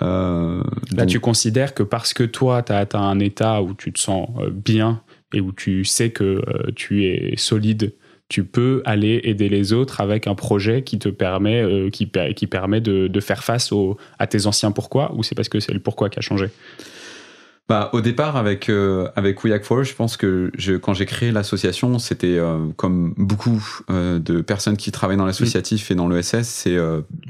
Là, 0.00 1.06
tu 1.06 1.18
considères 1.18 1.74
que 1.74 1.82
parce 1.82 2.14
que 2.14 2.22
toi, 2.22 2.62
tu 2.62 2.72
as 2.72 2.78
atteint 2.78 3.02
un 3.02 3.18
état 3.18 3.62
où 3.62 3.74
tu 3.74 3.92
te 3.92 3.98
sens 3.98 4.28
bien 4.52 5.02
et 5.34 5.40
où 5.40 5.52
tu 5.52 5.84
sais 5.84 6.10
que 6.10 6.40
tu 6.76 7.06
es 7.06 7.36
solide 7.36 7.94
tu 8.28 8.44
peux 8.44 8.82
aller 8.84 9.20
aider 9.24 9.48
les 9.48 9.72
autres 9.72 10.00
avec 10.00 10.26
un 10.26 10.34
projet 10.34 10.82
qui 10.82 10.98
te 10.98 11.08
permet, 11.08 11.62
euh, 11.62 11.90
qui, 11.90 12.10
qui, 12.36 12.46
permet 12.46 12.80
de, 12.80 13.20
faire 13.20 13.42
face 13.42 13.72
au, 13.72 13.96
à 14.18 14.26
tes 14.26 14.46
anciens 14.46 14.70
pourquoi 14.70 15.12
ou 15.14 15.22
c'est 15.22 15.34
parce 15.34 15.48
que 15.48 15.60
c'est 15.60 15.72
le 15.72 15.80
pourquoi 15.80 16.10
qui 16.10 16.18
a 16.18 16.22
changé? 16.22 16.50
Bah, 17.68 17.90
au 17.92 18.00
départ, 18.00 18.36
avec, 18.36 18.70
euh, 18.70 19.10
avec 19.14 19.44
We 19.44 19.62
for, 19.62 19.84
je 19.84 19.94
pense 19.94 20.16
que 20.16 20.50
je, 20.56 20.74
quand 20.74 20.94
j'ai 20.94 21.04
créé 21.04 21.32
l'association, 21.32 21.98
c'était 21.98 22.38
euh, 22.38 22.66
comme 22.76 23.12
beaucoup 23.18 23.62
de 23.88 24.40
personnes 24.40 24.78
qui 24.78 24.90
travaillent 24.90 25.18
dans 25.18 25.26
l'associatif 25.26 25.90
et 25.90 25.94
dans 25.94 26.08
l'ESS, 26.08 26.44
c'est 26.44 26.76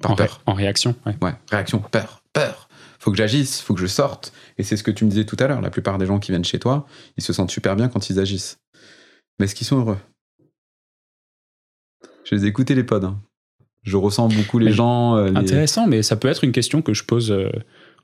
par 0.00 0.12
en 0.12 0.16
peur. 0.16 0.40
en 0.46 0.54
réaction, 0.54 0.94
ouais. 1.06 1.16
ouais. 1.22 1.32
réaction, 1.50 1.80
peur, 1.90 2.22
peur, 2.32 2.68
faut 3.00 3.10
que 3.10 3.16
j'agisse, 3.16 3.60
faut 3.60 3.74
que 3.74 3.80
je 3.80 3.86
sorte. 3.86 4.32
Et 4.58 4.62
c'est 4.62 4.76
ce 4.76 4.82
que 4.82 4.90
tu 4.90 5.04
me 5.04 5.10
disais 5.10 5.24
tout 5.24 5.36
à 5.40 5.46
l'heure. 5.46 5.60
La 5.60 5.70
plupart 5.70 5.98
des 5.98 6.06
gens 6.06 6.18
qui 6.18 6.30
viennent 6.30 6.44
chez 6.44 6.58
toi, 6.58 6.86
ils 7.16 7.22
se 7.22 7.32
sentent 7.32 7.50
super 7.50 7.74
bien 7.74 7.88
quand 7.88 8.10
ils 8.10 8.20
agissent. 8.20 8.58
Mais 9.38 9.46
est-ce 9.46 9.54
qu'ils 9.54 9.66
sont 9.66 9.78
heureux? 9.78 9.98
Je 12.28 12.34
les 12.34 12.44
ai 12.44 12.48
écoutés 12.48 12.74
les 12.74 12.84
pods. 12.84 13.04
hein. 13.04 13.20
Je 13.84 13.96
ressens 13.96 14.28
beaucoup 14.28 14.58
les 14.58 14.66
Mais 14.66 14.72
gens. 14.72 15.16
euh, 15.16 15.30
les- 15.30 15.36
Intéressant, 15.36 15.86
mais 15.86 16.02
ça 16.02 16.16
peut 16.16 16.28
être 16.28 16.44
une 16.44 16.52
question 16.52 16.82
que 16.82 16.92
je 16.92 17.04
pose 17.04 17.30
euh, 17.30 17.48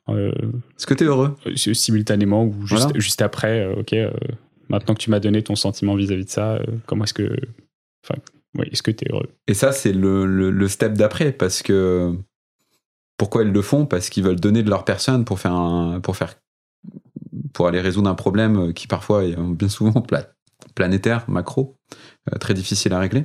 euh, 0.08 0.30
Est-ce 0.78 0.86
que 0.86 0.94
tu 0.94 1.04
es 1.04 1.06
heureux 1.06 1.34
simultanément 1.56 2.44
ou 2.44 2.66
juste, 2.66 2.84
Voilà. 2.84 2.98
juste 3.00 3.20
après. 3.22 3.66
ok, 3.74 3.94
maintenant 4.68 4.94
que 4.94 5.00
tu 5.00 5.10
m'as 5.10 5.20
donné 5.20 5.42
ton 5.42 5.56
sentiment 5.56 5.94
vis-à-vis 5.94 6.24
de 6.24 6.30
ça, 6.30 6.58
comment 6.86 7.04
est-ce 7.04 7.14
que. 7.14 7.36
Enfin, 8.04 8.18
oui, 8.58 8.66
est-ce 8.70 8.82
que 8.82 8.90
tu 8.92 9.04
es 9.04 9.12
heureux? 9.12 9.28
Et 9.48 9.54
ça, 9.54 9.72
c'est 9.72 9.92
le, 9.92 10.24
le- 10.26 10.50
le 10.50 10.68
step 10.68 10.94
d'après, 10.94 11.32
parce 11.32 11.62
que 11.62 12.14
pourquoi 13.18 13.42
ils 13.42 13.50
le 13.52 13.62
font? 13.62 13.84
Parce 13.84 14.08
qu'ils 14.08 14.24
veulent 14.24 14.40
donner 14.40 14.62
de 14.62 14.70
leur 14.70 14.84
personne 14.84 15.24
pour 15.24 15.38
faire 15.40 15.52
un, 15.52 16.00
pour 16.00 16.16
faire, 16.16 16.34
pour 17.52 17.66
aller 17.68 17.80
résoudre 17.80 18.08
un 18.08 18.14
problème 18.14 18.72
qui 18.72 18.86
parfois 18.86 19.24
est 19.24 19.36
bien 19.36 19.68
souvent 19.68 20.00
pla- 20.00 20.28
planétaire, 20.74 21.24
macro, 21.28 21.76
très 22.40 22.54
difficile 22.54 22.92
à 22.94 22.98
régler. 23.00 23.24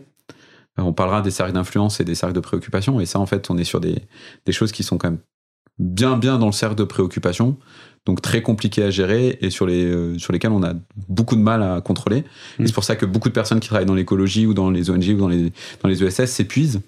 On 0.78 0.94
parlera 0.94 1.22
des 1.22 1.32
cercles 1.32 1.54
d'influence 1.54 2.00
et 2.00 2.06
des 2.06 2.16
cercles 2.16 2.36
de 2.36 2.40
préoccupation, 2.40 3.00
et 3.00 3.06
ça, 3.06 3.20
en 3.20 3.26
fait, 3.26 3.50
on 3.50 3.58
est 3.58 3.64
sur 3.64 3.80
des, 3.80 4.04
des 4.46 4.52
choses 4.52 4.72
qui 4.72 4.84
sont 4.84 4.98
quand 4.98 5.10
même 5.10 5.20
bien, 5.80 6.18
bien 6.18 6.38
dans 6.38 6.46
le 6.46 6.52
cercle 6.52 6.76
de 6.76 6.84
préoccupation, 6.84 7.58
donc 8.06 8.22
très 8.22 8.42
compliquées 8.42 8.84
à 8.84 8.90
gérer 8.90 9.38
et 9.42 9.50
sur, 9.50 9.66
les, 9.66 9.86
euh, 9.86 10.18
sur 10.18 10.34
lesquels 10.34 10.52
on 10.52 10.64
a 10.64 10.74
beaucoup 11.08 11.36
de 11.36 11.42
mal 11.42 11.64
à 11.64 11.82
contrôler. 11.82 12.18
Et 12.18 12.24
Mm. 12.64 12.68
c'est 12.68 12.74
pour 12.74 12.84
ça 12.84 12.96
que 12.96 13.06
beaucoup 13.06 13.30
de 13.30 13.34
personnes 13.34 13.60
qui 13.60 13.68
travaillent 13.68 13.86
dans 13.86 13.94
l'écologie 13.96 14.46
ou 14.46 14.54
dans 14.54 14.70
les 14.70 14.90
ONG 14.90 15.10
ou 15.10 15.18
dans 15.18 15.28
les, 15.28 15.52
dans 15.82 15.90
les 15.90 16.04
ESS 16.04 16.32
s'épuisent 16.32 16.82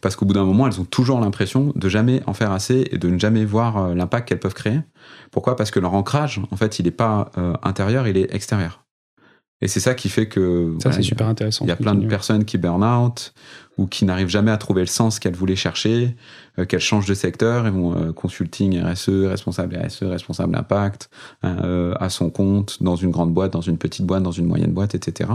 parce 0.00 0.16
qu'au 0.16 0.24
bout 0.24 0.34
d'un 0.34 0.44
moment, 0.44 0.66
elles 0.66 0.80
ont 0.80 0.84
toujours 0.84 1.20
l'impression 1.20 1.72
de 1.74 1.88
jamais 1.88 2.22
en 2.26 2.34
faire 2.34 2.52
assez 2.52 2.86
et 2.90 2.98
de 2.98 3.08
ne 3.08 3.18
jamais 3.18 3.44
voir 3.44 3.78
euh, 3.78 3.94
l'impact 3.94 4.28
qu'elles 4.28 4.40
peuvent 4.40 4.54
créer. 4.54 4.80
Pourquoi? 5.30 5.56
Parce 5.56 5.70
que 5.70 5.80
leur 5.80 5.94
ancrage, 5.94 6.40
en 6.50 6.56
fait, 6.56 6.78
il 6.78 6.84
n'est 6.84 6.90
pas 6.90 7.30
euh, 7.38 7.54
intérieur, 7.62 8.06
il 8.06 8.16
est 8.16 8.32
extérieur. 8.34 8.84
Et 9.60 9.68
c'est 9.68 9.80
ça 9.80 9.94
qui 9.94 10.08
fait 10.08 10.28
que 10.28 10.74
Ça, 10.82 10.92
c'est 10.92 10.98
il 11.00 11.02
y 11.02 11.06
a- 11.06 11.08
super 11.08 11.26
intéressant. 11.26 11.64
il 11.64 11.68
y 11.68 11.72
a 11.72 11.76
plein 11.76 11.94
de 11.94 12.06
personnes 12.06 12.44
qui 12.44 12.58
burn 12.58 12.84
out 12.84 13.32
ou 13.78 13.86
qui 13.86 14.04
n'arrivent 14.04 14.28
jamais 14.28 14.50
à 14.50 14.58
trouver 14.58 14.82
le 14.82 14.86
sens 14.86 15.18
qu'elles 15.18 15.34
voulaient 15.34 15.56
chercher, 15.56 16.14
euh, 16.58 16.64
qu'elles 16.64 16.80
changent 16.80 17.06
de 17.06 17.14
secteur, 17.14 17.66
elles 17.66 17.72
vont 17.72 17.96
euh, 17.96 18.12
consulting 18.12 18.82
RSE, 18.82 19.08
responsable 19.08 19.76
RSE, 19.76 20.02
responsable 20.02 20.56
impact, 20.56 21.08
euh, 21.44 21.94
à 22.00 22.10
son 22.10 22.30
compte, 22.30 22.82
dans 22.82 22.96
une 22.96 23.10
grande 23.10 23.32
boîte, 23.32 23.52
dans 23.52 23.60
une 23.60 23.78
petite 23.78 24.04
boîte, 24.04 24.22
dans 24.22 24.32
une 24.32 24.46
moyenne 24.46 24.72
boîte, 24.72 24.94
etc. 24.94 25.30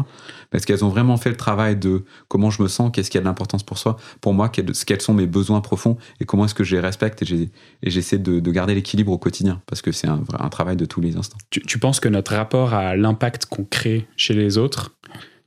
Parce 0.52 0.66
qu'elles 0.66 0.84
ont 0.84 0.90
vraiment 0.90 1.18
fait 1.18 1.30
le 1.30 1.38
travail 1.38 1.78
de 1.78 2.04
comment 2.28 2.50
je 2.50 2.62
me 2.62 2.68
sens, 2.68 2.92
qu'est-ce 2.94 3.10
qui 3.10 3.18
a 3.18 3.22
de 3.22 3.26
l'importance 3.26 3.64
pour 3.64 3.78
soi, 3.78 3.98
pour 4.22 4.34
moi, 4.34 4.50
quels, 4.50 5.02
sont 5.02 5.14
mes 5.14 5.26
besoins 5.28 5.62
profonds 5.62 5.98
et 6.20 6.26
comment 6.26 6.46
est-ce 6.46 6.54
que 6.54 6.64
je 6.64 6.76
les 6.76 6.82
respecte 6.82 7.22
et 7.24 7.50
et 7.82 7.90
j'essaie 7.90 8.20
de, 8.20 8.40
de 8.40 8.52
garder 8.52 8.76
l'équilibre 8.76 9.12
au 9.12 9.18
quotidien 9.18 9.62
parce 9.66 9.82
que 9.82 9.92
c'est 9.92 10.08
un, 10.08 10.50
travail 10.50 10.76
de 10.76 10.86
tous 10.86 11.02
les 11.02 11.18
instants. 11.18 11.38
Tu 11.50 11.80
penses 11.80 12.00
que 12.00 12.10
notre 12.10 12.36
rapport 12.36 12.74
à 12.74 12.96
l'impact 12.96 13.48
qu'on 13.48 13.64
crée 13.64 14.08
chez 14.16 14.34
les 14.34 14.58
autres 14.58 14.92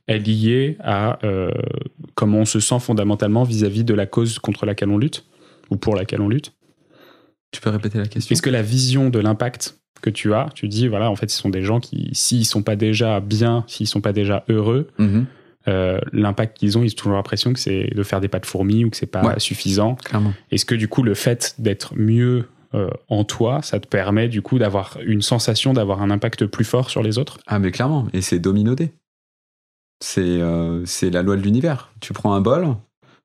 est 0.07 0.19
lié 0.19 0.77
à 0.83 1.19
euh, 1.25 1.51
comment 2.15 2.39
on 2.39 2.45
se 2.45 2.59
sent 2.59 2.79
fondamentalement 2.79 3.43
vis-à-vis 3.43 3.83
de 3.83 3.93
la 3.93 4.05
cause 4.05 4.39
contre 4.39 4.65
laquelle 4.65 4.89
on 4.89 4.97
lutte 4.97 5.25
ou 5.69 5.75
pour 5.77 5.95
laquelle 5.95 6.21
on 6.21 6.29
lutte 6.29 6.53
Tu 7.51 7.61
peux 7.61 7.69
répéter 7.69 7.97
la 7.97 8.07
question? 8.07 8.33
Est-ce 8.33 8.41
que 8.41 8.49
la 8.49 8.61
vision 8.61 9.09
de 9.09 9.19
l'impact 9.19 9.79
que 10.01 10.09
tu 10.09 10.33
as, 10.33 10.47
tu 10.53 10.67
dis, 10.67 10.87
voilà, 10.87 11.09
en 11.09 11.15
fait, 11.15 11.29
ce 11.29 11.37
sont 11.41 11.49
des 11.49 11.63
gens 11.63 11.79
qui, 11.79 12.09
s'ils 12.13 12.45
sont 12.45 12.61
pas 12.63 12.75
déjà 12.75 13.19
bien, 13.19 13.63
s'ils 13.67 13.87
sont 13.87 14.01
pas 14.01 14.13
déjà 14.13 14.43
heureux, 14.47 14.87
Mhm, 14.99 15.25
euh, 15.67 15.99
l'impact 16.13 16.57
qu'ils 16.57 16.77
ont, 16.77 16.83
ils 16.83 16.91
ont 16.91 16.95
toujours 16.95 17.13
l'impression 17.13 17.51
que 17.51 17.59
c'est 17.59 17.89
de 17.93 18.03
faire 18.03 18.21
des 18.21 18.29
pas 18.29 18.39
de 18.39 18.45
fourmis 18.45 18.85
ou 18.85 18.89
que 18.89 18.95
c'est 18.95 19.05
pas 19.11 19.25
Ouais. 19.25 19.39
suffisant. 19.39 19.95
Clairement. 19.95 20.33
Est-ce 20.51 20.65
que 20.65 20.75
du 20.75 20.87
coup, 20.87 21.03
le 21.03 21.13
fait 21.15 21.55
d'être 21.59 21.93
mieux 21.97 22.45
euh, 22.73 22.89
en 23.09 23.23
toi, 23.25 23.61
ça 23.63 23.79
te 23.79 23.87
permet 23.87 24.27
du 24.29 24.41
coup 24.41 24.59
d'avoir 24.59 24.97
une 25.05 25.21
sensation 25.21 25.73
d'avoir 25.73 26.01
un 26.01 26.09
impact 26.11 26.45
plus 26.45 26.63
fort 26.65 26.89
sur 26.89 27.01
les 27.03 27.17
autres? 27.17 27.39
Ah 27.47 27.59
mais 27.59 27.71
clairement, 27.71 28.07
et 28.13 28.21
c'est 28.21 28.39
dominodé. 28.39 28.91
C'est 29.99 30.21
euh, 30.21 30.85
c'est 30.85 31.09
la 31.09 31.23
loi 31.23 31.35
de 31.35 31.41
l'univers. 31.41 31.91
Tu 31.99 32.13
prends 32.13 32.33
un 32.33 32.41
bol 32.41 32.75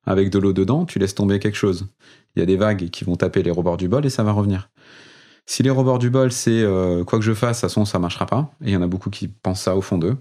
avec 0.05 0.29
de 0.29 0.39
l'eau 0.39 0.53
dedans, 0.53 0.85
tu 0.85 0.99
laisses 0.99 1.15
tomber 1.15 1.39
quelque 1.39 1.55
chose. 1.55 1.87
Il 2.35 2.39
y 2.39 2.43
a 2.43 2.45
des 2.45 2.57
vagues 2.57 2.89
qui 2.89 3.03
vont 3.03 3.15
taper 3.15 3.43
les 3.43 3.51
rebords 3.51 3.77
du 3.77 3.87
bol 3.87 4.05
et 4.05 4.09
ça 4.09 4.23
va 4.23 4.31
revenir. 4.31 4.69
Si 5.45 5.61
les 5.63 5.69
rebords 5.69 5.99
du 5.99 6.09
bol, 6.09 6.31
c'est 6.31 6.61
euh, 6.61 7.03
quoi 7.03 7.19
que 7.19 7.25
je 7.25 7.33
fasse, 7.33 7.57
de 7.57 7.61
toute 7.61 7.69
façon, 7.69 7.85
ça 7.85 7.99
marchera 7.99 8.25
pas. 8.25 8.51
Et 8.61 8.69
il 8.69 8.71
y 8.71 8.77
en 8.77 8.81
a 8.81 8.87
beaucoup 8.87 9.09
qui 9.09 9.27
pensent 9.27 9.61
ça 9.61 9.75
au 9.75 9.81
fond 9.81 9.97
d'eux. 9.97 10.17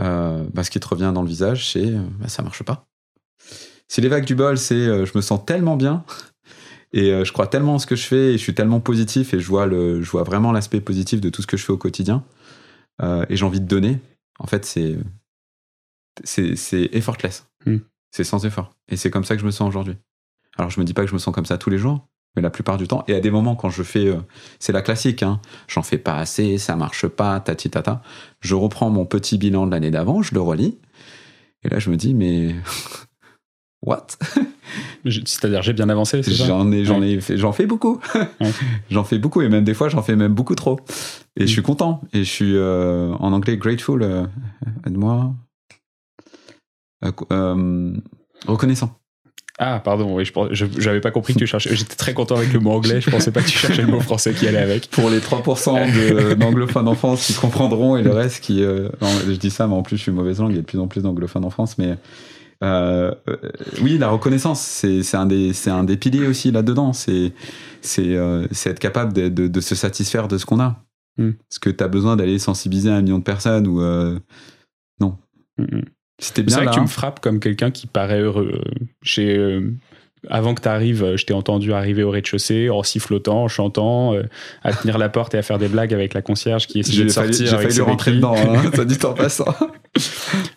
Euh, 0.00 0.44
bah, 0.52 0.64
ce 0.64 0.70
qui 0.70 0.80
te 0.80 0.88
revient 0.88 1.12
dans 1.14 1.22
le 1.22 1.28
visage, 1.28 1.70
c'est 1.70 1.92
bah, 2.18 2.28
ça 2.28 2.42
marche 2.42 2.62
pas. 2.62 2.86
Si 3.88 4.00
les 4.00 4.08
vagues 4.08 4.24
du 4.24 4.34
bol, 4.34 4.56
c'est 4.56 5.04
je 5.04 5.12
me 5.14 5.20
sens 5.20 5.44
tellement 5.44 5.76
bien 5.76 6.04
et 6.94 7.24
je 7.24 7.32
crois 7.32 7.46
tellement 7.46 7.74
en 7.74 7.78
ce 7.78 7.86
que 7.86 7.94
je 7.94 8.06
fais 8.06 8.32
et 8.32 8.38
je 8.38 8.42
suis 8.42 8.54
tellement 8.54 8.80
positif 8.80 9.34
et 9.34 9.40
je 9.40 9.46
vois, 9.46 9.66
vraiment 10.24 10.50
l'aspect 10.50 10.80
positif 10.80 11.20
de 11.20 11.28
tout 11.28 11.42
ce 11.42 11.46
que 11.46 11.58
je 11.58 11.64
fais 11.64 11.72
au 11.72 11.78
quotidien 11.78 12.24
et 13.02 13.36
j'ai 13.36 13.44
envie 13.44 13.60
de 13.60 13.66
donner, 13.66 13.98
en 14.38 14.46
fait, 14.46 14.64
c'est 14.64 14.96
c'est 16.24 16.56
c'est 16.56 16.88
effortless. 16.92 17.46
Hmm. 17.66 17.78
C'est 18.10 18.24
sans 18.24 18.44
effort. 18.44 18.74
Et 18.88 18.96
c'est 18.96 19.10
comme 19.10 19.24
ça 19.24 19.34
que 19.34 19.40
je 19.40 19.46
me 19.46 19.50
sens 19.50 19.68
aujourd'hui. 19.68 19.96
Alors, 20.58 20.70
je 20.70 20.78
me 20.78 20.84
dis 20.84 20.92
pas 20.92 21.02
que 21.02 21.08
je 21.08 21.14
me 21.14 21.18
sens 21.18 21.34
comme 21.34 21.46
ça 21.46 21.56
tous 21.56 21.70
les 21.70 21.78
jours, 21.78 22.06
mais 22.36 22.42
la 22.42 22.50
plupart 22.50 22.76
du 22.76 22.86
temps. 22.86 23.04
Et 23.08 23.14
à 23.14 23.20
des 23.20 23.30
moments, 23.30 23.56
quand 23.56 23.70
je 23.70 23.82
fais. 23.82 24.06
euh, 24.06 24.20
c'est 24.58 24.72
la 24.72 24.82
classique, 24.82 25.22
hein. 25.22 25.40
J'en 25.68 25.82
fais 25.82 25.98
pas 25.98 26.16
assez, 26.16 26.58
ça 26.58 26.76
marche 26.76 27.06
pas, 27.06 27.40
tati 27.40 27.70
tata. 27.70 28.02
Je 28.40 28.54
reprends 28.54 28.90
mon 28.90 29.06
petit 29.06 29.38
bilan 29.38 29.66
de 29.66 29.70
l'année 29.70 29.90
d'avant, 29.90 30.22
je 30.22 30.34
le 30.34 30.40
relis. 30.40 30.78
Et 31.64 31.68
là, 31.68 31.78
je 31.78 31.90
me 31.90 31.96
dis, 31.96 32.14
mais. 32.14 32.54
What? 33.82 34.06
C'est-à-dire, 35.04 35.62
j'ai 35.62 35.72
bien 35.72 35.88
avancé, 35.88 36.22
J'en 36.22 36.70
ai, 36.70 36.84
j'en 36.84 37.02
ai 37.02 37.20
fait, 37.20 37.36
j'en 37.36 37.52
fais 37.52 37.66
beaucoup. 37.66 38.00
Ouais. 38.14 38.52
j'en 38.90 39.02
fais 39.02 39.18
beaucoup 39.18 39.42
et 39.42 39.48
même 39.48 39.64
des 39.64 39.74
fois, 39.74 39.88
j'en 39.88 40.02
fais 40.02 40.14
même 40.14 40.34
beaucoup 40.34 40.54
trop. 40.54 40.78
Et 41.36 41.46
je 41.46 41.52
suis 41.52 41.62
content. 41.62 42.00
Et 42.12 42.24
je 42.24 42.30
suis 42.30 42.56
euh, 42.56 43.12
en 43.14 43.32
anglais 43.32 43.56
grateful. 43.56 44.02
Euh, 44.02 44.26
Aide-moi. 44.86 45.14
Euh, 45.14 45.51
euh, 47.32 47.92
reconnaissant. 48.46 48.98
Ah, 49.58 49.80
pardon, 49.84 50.16
oui, 50.16 50.24
je 50.24 50.64
j'avais 50.78 51.00
pas 51.00 51.10
compris 51.10 51.34
que 51.34 51.38
tu 51.38 51.46
cherchais. 51.46 51.76
J'étais 51.76 51.94
très 51.94 52.14
content 52.14 52.36
avec 52.36 52.52
le 52.52 52.58
mot 52.58 52.70
anglais, 52.72 53.00
je 53.00 53.10
pensais 53.10 53.30
pas 53.30 53.42
que 53.42 53.48
tu 53.48 53.58
cherchais 53.58 53.82
le 53.82 53.88
mot 53.88 54.00
français 54.00 54.32
qui 54.32 54.48
allait 54.48 54.58
avec. 54.58 54.88
Pour 54.90 55.10
les 55.10 55.18
3% 55.20 55.74
de- 55.94 56.34
d'anglophones 56.40 56.88
en 56.88 56.94
France 56.94 57.26
qui 57.26 57.34
comprendront 57.34 57.96
et 57.96 58.02
le 58.02 58.12
reste 58.12 58.42
qui. 58.42 58.62
euh, 58.64 58.88
non, 59.02 59.08
je 59.26 59.32
dis 59.32 59.50
ça, 59.50 59.66
mais 59.68 59.74
en 59.74 59.82
plus, 59.82 59.98
je 59.98 60.02
suis 60.02 60.10
mauvaise 60.12 60.40
langue. 60.40 60.52
Il 60.52 60.56
y 60.56 60.58
a 60.58 60.62
de 60.62 60.66
plus 60.66 60.78
en 60.78 60.88
plus 60.88 61.02
d'anglophones 61.02 61.44
en 61.44 61.50
France. 61.50 61.76
Mais 61.78 61.96
euh, 62.64 63.12
euh, 63.28 63.36
oui, 63.82 63.98
la 63.98 64.08
reconnaissance, 64.08 64.60
c'est 64.60 65.14
un, 65.16 65.26
des- 65.26 65.52
un 65.68 65.84
des 65.84 65.96
piliers 65.98 66.26
aussi 66.26 66.50
là-dedans. 66.50 66.92
C'est 66.94 67.32
euh, 67.98 68.46
être 68.64 68.78
capable 68.80 69.12
de, 69.12 69.28
de- 69.28 69.48
de 69.48 69.60
se 69.60 69.74
satisfaire 69.74 70.28
de 70.28 70.38
ce 70.38 70.46
qu'on 70.46 70.60
a. 70.60 70.82
Mm. 71.18 71.28
Est-ce 71.28 71.60
que 71.60 71.68
tu 71.70 71.84
as 71.84 71.88
besoin 71.88 72.16
d'aller 72.16 72.38
sensibiliser 72.38 72.90
un 72.90 73.02
million 73.02 73.18
de 73.18 73.24
personnes 73.24 73.66
ou. 73.68 73.82
euh, 73.82 74.18
non. 74.98 75.18
Mhm. 75.58 75.82
Si 76.22 76.32
t'es 76.32 76.42
C'est 76.42 76.42
bien 76.44 76.56
vrai 76.56 76.64
là. 76.66 76.70
que 76.70 76.76
tu 76.76 76.82
me 76.82 76.86
frappes 76.86 77.20
comme 77.20 77.40
quelqu'un 77.40 77.70
qui 77.70 77.86
paraît 77.86 78.20
heureux. 78.20 78.62
Chez, 79.02 79.36
euh, 79.36 79.72
avant 80.30 80.54
que 80.54 80.62
tu 80.62 80.68
arrives, 80.68 81.16
je 81.16 81.24
t'ai 81.26 81.34
entendu 81.34 81.72
arriver 81.72 82.04
au 82.04 82.10
rez-de-chaussée 82.10 82.70
en 82.70 82.84
sifflotant, 82.84 83.42
en 83.42 83.48
chantant, 83.48 84.14
euh, 84.14 84.22
à 84.62 84.72
tenir 84.72 84.98
la 84.98 85.08
porte 85.08 85.34
et 85.34 85.38
à 85.38 85.42
faire 85.42 85.58
des 85.58 85.66
blagues 85.66 85.92
avec 85.92 86.14
la 86.14 86.22
concierge 86.22 86.68
qui 86.68 86.78
essayait 86.78 87.04
de 87.04 87.08
sortir. 87.08 87.46
j'ai 87.46 87.56
failli 87.58 87.80
rentrer 87.80 88.12
dedans, 88.12 88.36
hein, 88.36 88.70
ça 88.74 88.84
dit 88.84 88.98
en 89.04 89.14
passant. 89.14 89.52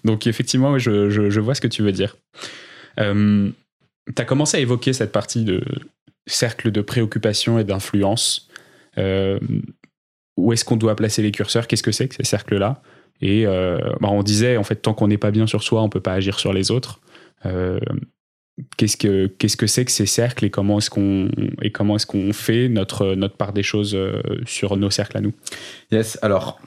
Donc 0.03 0.27
effectivement, 0.27 0.77
je, 0.77 1.09
je- 1.09 1.29
je 1.31 1.39
vois 1.39 1.55
ce 1.55 1.61
que 1.61 1.67
tu 1.67 1.81
veux 1.81 1.91
dire. 1.91 2.15
Euh, 2.99 3.49
tu 4.15 4.21
as 4.21 4.25
commencé 4.25 4.57
à 4.57 4.59
évoquer 4.59 4.93
cette 4.93 5.11
partie 5.11 5.43
de 5.43 5.63
cercle 6.27 6.71
de 6.71 6.81
préoccupation 6.81 7.57
et 7.57 7.63
d'influence. 7.63 8.49
Euh, 8.99 9.39
où 10.37 10.53
est-ce 10.53 10.63
qu'on 10.63 10.77
doit 10.77 10.95
placer 10.95 11.21
les 11.23 11.31
curseurs? 11.31 11.65
Qu'est-ce 11.67 11.83
que 11.83 11.91
c'est 11.91 12.07
que 12.07 12.15
ces 12.15 12.23
cercles-là? 12.23 12.81
Et 13.21 13.45
euh, 13.45 13.77
bah, 14.01 14.09
on 14.11 14.23
disait, 14.23 14.57
en 14.57 14.63
fait, 14.63 14.75
tant 14.75 14.93
qu'on 14.93 15.07
n'est 15.07 15.17
pas 15.17 15.31
bien 15.31 15.47
sur 15.47 15.63
soi, 15.63 15.81
on 15.81 15.89
peut 15.89 16.01
pas 16.01 16.13
agir 16.13 16.39
sur 16.39 16.53
les 16.53 16.71
autres. 16.71 16.99
Euh, 17.45 17.79
qu'est-ce 18.77 18.97
que 18.97 19.27
qu'est-ce 19.27 19.57
que 19.57 19.67
c'est 19.67 19.85
que 19.85 19.91
ces 19.91 20.05
cercles 20.05 20.45
et 20.45 20.49
comment 20.49 20.77
est-ce 20.77 20.89
qu'on 20.89 21.29
et 21.61 21.71
comment 21.71 21.95
est-ce 21.97 22.05
qu'on 22.05 22.31
fait 22.33 22.69
notre 22.69 23.15
notre 23.15 23.35
part 23.35 23.53
des 23.53 23.63
choses 23.63 23.93
euh, 23.95 24.21
sur 24.45 24.77
nos 24.77 24.89
cercles 24.89 25.17
à 25.17 25.21
nous? 25.21 25.33
Yes, 25.91 26.17
alors. 26.21 26.59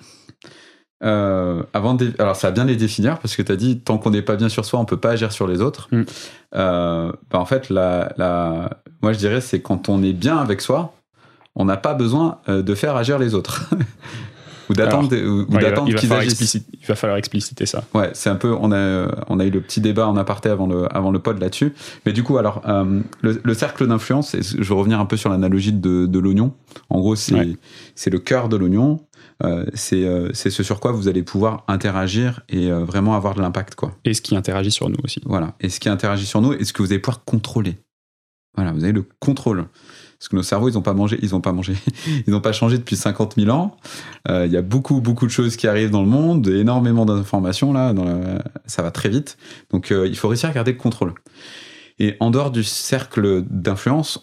euh, 1.05 1.63
avant 1.73 1.95
de, 1.95 2.13
alors 2.19 2.35
ça 2.37 2.49
va 2.49 2.53
bien 2.53 2.65
les 2.65 2.77
définir 2.77 3.19
parce 3.21 3.37
que 3.37 3.43
tu 3.43 3.53
as 3.53 3.57
dit 3.57 3.79
tant 3.81 3.99
qu'on 3.99 4.11
n'est 4.11 4.23
pas 4.23 4.37
bien 4.37 4.49
sur 4.49 4.65
soi 4.65 4.81
on 4.81 4.85
peut 4.85 4.97
pas 4.97 5.11
agir 5.13 5.33
sur 5.33 5.47
les 5.47 5.61
autres 5.61 5.89
Mm. 5.93 6.03
Euh, 6.57 7.13
bah, 7.31 7.39
en 7.39 7.45
fait 7.47 7.69
la, 7.71 8.13
la, 8.17 8.71
moi 9.03 9.13
je 9.13 9.19
dirais 9.19 9.41
c'est 9.41 9.61
quand 9.61 9.89
on 9.89 10.03
est 10.03 10.13
bien 10.13 10.39
avec 10.39 10.61
soi 10.61 10.95
on 11.55 11.65
n'a 11.67 11.77
pas 11.77 11.95
besoin 11.95 12.41
de 12.49 12.75
faire 12.75 12.97
agir 12.97 13.19
les 13.19 13.35
autres 13.35 13.71
ou 14.69 14.75
d'attendre 14.75 15.09
Ouais, 15.13 15.95
qu'ils 15.95 16.13
agissent 16.13 16.55
il 16.55 16.87
va 16.87 16.95
falloir 16.95 17.17
expliciter 17.19 17.67
ça. 17.67 17.85
Ouais, 17.95 18.11
c'est 18.15 18.31
un 18.31 18.37
peu. 18.37 18.53
On 18.61 18.73
a, 18.73 19.09
on 19.29 19.41
a 19.41 19.45
eu 19.45 19.51
le 19.51 19.61
petit 19.61 19.81
débat 19.81 20.07
en 20.09 20.17
aparté 20.17 20.49
avant 20.49 20.67
le, 20.67 20.87
avant 20.95 21.11
le 21.11 21.19
pod 21.19 21.39
là-dessus. 21.41 21.73
Mais 22.07 22.13
du 22.13 22.23
coup, 22.23 22.39
alors, 22.39 22.63
euh, 22.69 23.01
le, 23.23 23.41
le 23.43 23.55
cercle 23.55 23.87
d'influence, 23.87 24.35
et 24.35 24.43
je 24.43 24.57
vais 24.63 24.75
revenir 24.75 25.01
un 25.01 25.07
peu 25.07 25.17
sur 25.17 25.31
l'analogie 25.31 25.73
de, 25.73 26.07
de 26.07 26.19
l'oignon. 26.19 26.53
En 26.91 26.99
gros, 27.01 27.17
c'est 27.17 27.35
Ouais. 27.35 27.57
le 28.11 28.19
cœur 28.19 28.49
de 28.49 28.57
l'oignon. 28.57 29.01
Euh, 29.45 29.65
c'est 29.75 30.05
euh, 30.05 30.31
c'est 30.35 30.51
ce 30.51 30.65
sur 30.65 30.81
quoi 30.81 30.91
vous 30.91 31.07
allez 31.07 31.23
pouvoir 31.23 31.63
interagir 31.69 32.41
et 32.49 32.73
euh, 32.73 32.81
vraiment 32.85 33.15
avoir 33.15 33.35
de 33.35 33.41
l'impact, 33.41 33.77
quoi. 33.77 33.93
Et 34.05 34.13
ce 34.15 34.21
qui 34.21 34.35
interagit 34.35 34.73
sur 34.73 34.89
nous 34.89 34.99
aussi. 35.05 35.21
Voilà. 35.27 35.55
Et 35.61 35.69
ce 35.69 35.79
qui 35.79 35.89
interagit 35.89 36.27
sur 36.27 36.41
nous 36.41 36.53
et 36.55 36.65
ce 36.65 36.73
que 36.73 36.83
vous 36.83 36.91
allez 36.93 36.99
pouvoir 37.01 37.25
contrôler. 37.25 37.77
Voilà, 38.57 38.73
vous 38.73 38.83
avez 38.83 38.93
le 38.93 39.05
contrôle. 39.21 39.67
Parce 40.19 40.29
que 40.29 40.37
nos 40.37 40.43
cerveaux, 40.43 40.69
ils 40.69 40.75
n'ont 40.75 40.83
pas 40.83 40.95
mangé, 40.95 41.19
ils 41.23 41.35
ont 41.35 41.41
pas 41.41 41.53
mangé, 41.53 41.75
ils 42.27 42.33
n'ont 42.33 42.41
pas 42.41 42.53
changé 42.53 42.79
depuis 42.79 42.97
50 42.97 43.37
000 43.37 43.51
ans. 43.51 43.77
Euh, 44.29 44.47
il 44.47 44.53
y 44.53 44.57
a 44.57 44.63
beaucoup, 44.63 45.01
beaucoup 45.01 45.27
de 45.27 45.31
choses 45.31 45.57
qui 45.57 45.69
arrivent 45.69 45.91
dans 45.91 46.03
le 46.03 46.09
monde, 46.09 46.49
énormément 46.49 47.07
d'informations 47.07 47.73
là, 47.73 47.95
ça 48.67 48.83
va 48.83 48.91
très 48.91 49.09
vite. 49.09 49.37
Donc, 49.71 49.91
il 49.91 50.17
faut 50.17 50.29
réussir 50.29 50.51
à 50.51 50.53
garder 50.53 50.73
le 50.73 50.79
contrôle. 50.79 51.15
Et 51.99 52.17
en 52.21 52.31
dehors 52.31 52.51
du 52.51 52.65
cercle 52.65 53.43
d'influence, 53.49 54.23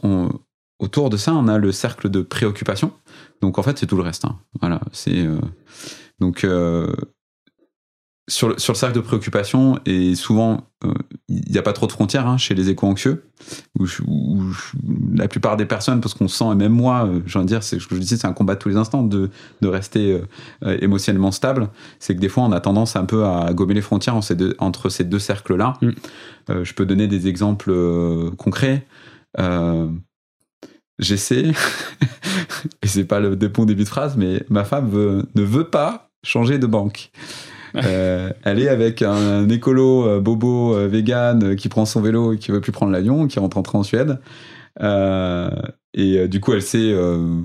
autour 0.80 1.10
de 1.10 1.18
ça, 1.18 1.34
on 1.34 1.48
a 1.48 1.58
le 1.58 1.72
cercle 1.72 2.10
de 2.10 2.22
préoccupation. 2.22 2.92
Donc, 3.42 3.58
en 3.58 3.64
fait, 3.64 3.78
c'est 3.78 3.88
tout 3.88 3.98
le 3.98 4.04
reste. 4.04 4.26
Hein. 4.26 4.40
Voilà, 4.60 4.82
c'est 4.92 5.28
donc 6.20 6.46
sur 8.28 8.50
le, 8.50 8.58
sur 8.58 8.74
le 8.74 8.78
cercle 8.78 8.96
de 8.96 9.02
préoccupation, 9.02 9.80
et 9.86 10.16
souvent, 10.16 10.68
euh, 10.84 10.94
il 11.28 11.52
n'y 11.52 11.60
a 11.60 11.62
pas 11.62 11.74
trop 11.74 11.86
de 11.86 11.92
frontières 11.92 12.26
hein, 12.28 12.38
chez 12.38 12.56
les 12.56 12.70
éco-anxieux, 12.70 13.24
où, 13.78 13.86
la 15.14 15.28
plupart 15.28 15.58
des 15.58 15.66
personnes, 15.66 16.02
parce 16.02 16.16
qu'on 16.16 16.28
sent, 16.28 16.46
et 16.52 16.56
même 16.56 16.72
moi, 16.72 17.06
euh, 17.06 17.22
j'ai 17.28 17.38
envie 17.38 17.46
de 17.46 17.50
dire, 17.50 17.62
c'est 17.62 17.80
ce 17.80 17.88
que 17.88 17.94
je 17.94 18.00
disais, 18.00 18.18
c'est 18.18 18.26
un 18.26 18.34
combat 18.34 18.56
de 18.56 18.60
tous 18.60 18.70
les 18.70 18.78
instants 18.78 19.04
de, 19.04 19.30
de 19.62 19.68
rester 19.68 20.22
euh, 20.64 20.78
émotionnellement 20.82 21.32
stable, 21.32 21.70
c'est 22.00 22.16
que 22.16 22.20
des 22.20 22.30
fois, 22.30 22.44
on 22.44 22.52
a 22.52 22.60
tendance 22.60 22.96
un 22.96 23.06
peu 23.06 23.26
à 23.26 23.54
gommer 23.54 23.76
les 23.76 23.82
frontières 23.82 24.16
entre 24.16 24.26
ces 24.28 24.36
deux, 24.36 24.56
entre 24.58 24.90
ces 24.90 25.04
deux 25.04 25.20
cercles-là. 25.20 25.74
Mm. 25.82 25.92
je 26.64 26.74
peux 26.74 26.86
donner 26.86 27.08
des 27.08 27.28
exemples 27.28 27.72
concrets. 28.38 28.88
J'essaie, 30.98 31.52
et 32.82 32.88
c'est 32.88 33.04
pas 33.04 33.20
le 33.20 33.36
bon 33.36 33.66
début 33.66 33.84
de 33.84 33.90
phrase, 33.90 34.16
mais 34.18 34.44
ma 34.50 34.64
femme 34.64 34.90
ne 34.92 35.44
veut 35.44 35.70
pas 35.70 36.10
changer 36.24 36.58
de 36.58 36.66
banque. 36.66 37.12
Euh, 37.84 38.32
elle 38.44 38.60
est 38.60 38.70
avec 38.70 39.02
un, 39.02 39.48
écolo 39.50 40.08
euh, 40.08 40.20
bobo 40.20 40.76
euh, 40.76 40.88
vegan 40.88 41.56
qui 41.56 41.70
prend 41.70 41.86
son 41.86 42.02
vélo 42.02 42.34
et 42.34 42.38
qui 42.38 42.52
veut 42.52 42.62
plus 42.62 42.72
prendre 42.72 42.92
l'avion, 42.92 43.28
qui 43.28 43.40
rentre 43.40 43.76
en 43.76 43.84
Suède. 43.84 44.20
et 45.94 46.28
du 46.28 46.40
coup, 46.42 46.54
elle 46.54 46.62
sait, 46.62 46.94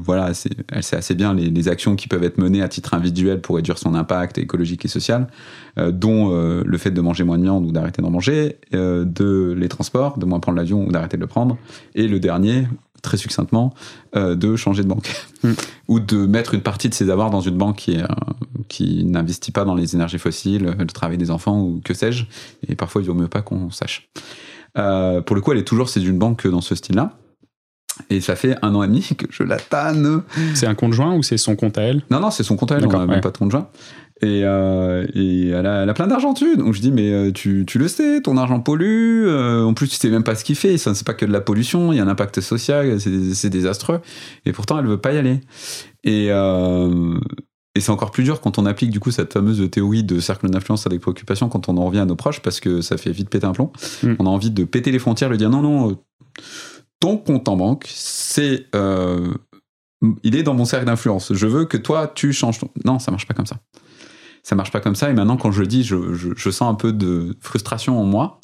voilà, 0.02 0.32
elle 0.72 0.82
sait 0.82 0.96
assez 0.96 1.14
bien 1.14 1.34
les, 1.34 1.68
actions 1.68 1.94
qui 1.94 2.08
peuvent 2.08 2.24
être 2.24 2.38
menées 2.38 2.62
à 2.62 2.68
titre 2.68 2.94
individuel 2.94 3.40
pour 3.40 3.56
réduire 3.56 3.78
son 3.78 3.94
impact 3.94 4.38
écologique 4.38 4.84
et 4.84 4.88
social, 4.88 5.28
dont 5.76 6.30
le 6.32 6.78
fait 6.78 6.90
de 6.90 7.00
manger 7.00 7.22
moins 7.22 7.38
de 7.38 7.44
viande 7.44 7.66
ou 7.66 7.70
d'arrêter 7.72 8.02
d'en 8.02 8.10
manger, 8.10 8.56
de 8.72 9.54
les 9.56 9.68
transports, 9.68 10.18
de 10.18 10.26
moins 10.26 10.40
prendre 10.40 10.58
l'avion 10.58 10.84
ou 10.84 10.90
d'arrêter 10.90 11.16
de 11.16 11.22
le 11.22 11.28
prendre, 11.28 11.56
et 11.94 12.08
le 12.08 12.18
dernier, 12.18 12.64
très 13.02 13.16
succinctement, 13.16 13.74
euh, 14.16 14.34
de 14.34 14.56
changer 14.56 14.82
de 14.82 14.88
banque. 14.88 15.10
Hmm. 15.42 15.52
Ou 15.88 16.00
de 16.00 16.26
mettre 16.26 16.54
une 16.54 16.62
partie 16.62 16.88
de 16.88 16.94
ses 16.94 17.10
avoirs 17.10 17.30
dans 17.30 17.40
une 17.40 17.56
banque 17.56 17.76
qui, 17.76 17.98
euh, 17.98 18.06
qui 18.68 19.04
n'investit 19.04 19.50
pas 19.50 19.64
dans 19.64 19.74
les 19.74 19.94
énergies 19.94 20.18
fossiles, 20.18 20.74
le 20.78 20.86
travail 20.86 21.18
des 21.18 21.30
enfants 21.30 21.60
ou 21.60 21.80
que 21.84 21.94
sais-je. 21.94 22.26
Et 22.68 22.76
parfois, 22.76 23.02
il 23.02 23.08
vaut 23.08 23.14
mieux 23.14 23.28
pas 23.28 23.42
qu'on 23.42 23.70
sache. 23.70 24.08
Euh, 24.78 25.20
pour 25.20 25.34
le 25.34 25.42
coup, 25.42 25.50
elle 25.52 25.58
est 25.58 25.64
toujours, 25.64 25.88
c'est 25.88 26.02
une 26.02 26.18
banque 26.18 26.46
dans 26.46 26.60
ce 26.60 26.74
style-là. 26.74 27.16
Et 28.08 28.20
ça 28.20 28.36
fait 28.36 28.56
un 28.62 28.74
an 28.74 28.82
et 28.82 28.86
demi 28.86 29.02
que 29.18 29.26
je 29.30 29.42
la 29.42 29.58
tanne. 29.58 30.22
C'est 30.54 30.66
un 30.66 30.74
compte 30.74 30.92
joint 30.92 31.14
ou 31.16 31.22
c'est 31.22 31.36
son 31.36 31.56
compte 31.56 31.76
à 31.76 31.82
elle? 31.82 32.02
Non, 32.10 32.20
non, 32.20 32.30
c'est 32.30 32.44
son 32.44 32.56
compte 32.56 32.72
à 32.72 32.76
elle, 32.76 32.86
on 32.86 32.90
n'a 32.90 33.06
même 33.06 33.20
pas 33.20 33.30
de 33.30 33.36
compte 33.36 33.50
joint. 33.50 33.68
Et, 34.22 34.42
euh, 34.44 35.06
et 35.14 35.48
elle, 35.48 35.66
a, 35.66 35.82
elle, 35.82 35.88
a, 35.88 35.94
plein 35.94 36.06
d'argent 36.06 36.32
dessus. 36.32 36.56
Donc 36.56 36.74
je 36.74 36.80
dis, 36.80 36.92
mais 36.92 37.10
euh, 37.10 37.32
tu, 37.32 37.64
tu, 37.66 37.78
le 37.78 37.88
sais, 37.88 38.20
ton 38.20 38.36
argent 38.36 38.60
pollue. 38.60 39.26
Euh, 39.26 39.64
en 39.64 39.72
plus, 39.72 39.88
tu 39.88 39.96
sais 39.96 40.10
même 40.10 40.24
pas 40.24 40.34
ce 40.34 40.44
qu'il 40.44 40.56
fait. 40.56 40.76
Ça, 40.76 40.94
c'est 40.94 41.06
pas 41.06 41.14
que 41.14 41.24
de 41.24 41.32
la 41.32 41.40
pollution. 41.40 41.92
Il 41.92 41.96
y 41.96 42.00
a 42.00 42.04
un 42.04 42.08
impact 42.08 42.40
social. 42.40 43.00
C'est 43.00 43.50
désastreux. 43.50 44.00
Et 44.44 44.52
pourtant, 44.52 44.78
elle 44.78 44.86
veut 44.86 45.00
pas 45.00 45.12
y 45.12 45.18
aller. 45.18 45.40
Et, 46.04 46.26
euh, 46.30 47.18
et 47.74 47.80
c'est 47.80 47.90
encore 47.90 48.10
plus 48.10 48.24
dur 48.24 48.42
quand 48.42 48.58
on 48.58 48.66
applique 48.66 48.90
du 48.90 49.00
coup 49.00 49.10
cette 49.10 49.32
fameuse 49.32 49.70
théorie 49.70 50.04
de 50.04 50.20
cercle 50.20 50.50
d'influence 50.50 50.86
avec 50.86 51.00
préoccupation 51.00 51.48
quand 51.48 51.68
on 51.68 51.78
en 51.78 51.86
revient 51.86 52.00
à 52.00 52.04
nos 52.04 52.16
proches 52.16 52.40
parce 52.40 52.60
que 52.60 52.80
ça 52.80 52.96
fait 52.96 53.12
vite 53.12 53.30
péter 53.30 53.46
un 53.46 53.52
plomb. 53.52 53.72
Mm. 54.02 54.14
On 54.18 54.26
a 54.26 54.28
envie 54.28 54.50
de 54.50 54.64
péter 54.64 54.92
les 54.92 54.98
frontières, 54.98 55.30
lui 55.30 55.38
dire 55.38 55.50
non, 55.50 55.62
non, 55.62 55.98
ton 56.98 57.16
compte 57.16 57.48
en 57.48 57.56
banque, 57.56 57.86
c'est. 57.88 58.66
il 60.22 60.36
est 60.36 60.42
dans 60.42 60.54
mon 60.54 60.66
cercle 60.66 60.84
d'influence. 60.84 61.32
Je 61.32 61.46
veux 61.46 61.64
que 61.64 61.78
toi, 61.78 62.10
tu 62.12 62.34
changes 62.34 62.58
ton. 62.58 62.68
Non, 62.84 62.98
ça 62.98 63.10
marche 63.12 63.26
pas 63.26 63.34
comme 63.34 63.46
ça 63.46 63.56
ça 64.42 64.54
marche 64.54 64.70
pas 64.70 64.80
comme 64.80 64.94
ça. 64.94 65.10
Et 65.10 65.12
maintenant, 65.12 65.36
quand 65.36 65.50
je 65.50 65.60
le 65.60 65.66
dis, 65.66 65.84
je, 65.84 66.50
sens 66.50 66.62
un 66.62 66.74
peu 66.74 66.92
de 66.92 67.36
frustration 67.40 68.00
en 68.00 68.04
moi. 68.04 68.40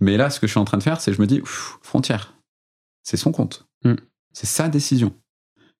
Mais 0.00 0.16
là, 0.16 0.30
ce 0.30 0.40
que 0.40 0.46
je 0.46 0.52
suis 0.52 0.60
en 0.60 0.64
train 0.64 0.78
de 0.78 0.82
faire, 0.82 1.00
c'est 1.00 1.12
je 1.12 1.20
me 1.20 1.26
dis, 1.26 1.40
frontière, 1.44 2.34
c'est 3.02 3.16
son 3.16 3.32
compte. 3.32 3.66
Mm. 3.84 3.94
C'est 4.32 4.46
sa 4.46 4.68
décision. 4.68 5.14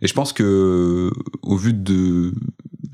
Et 0.00 0.06
je 0.06 0.14
pense 0.14 0.32
que, 0.32 1.10
au 1.42 1.56
vu 1.56 1.72
de 1.72 2.32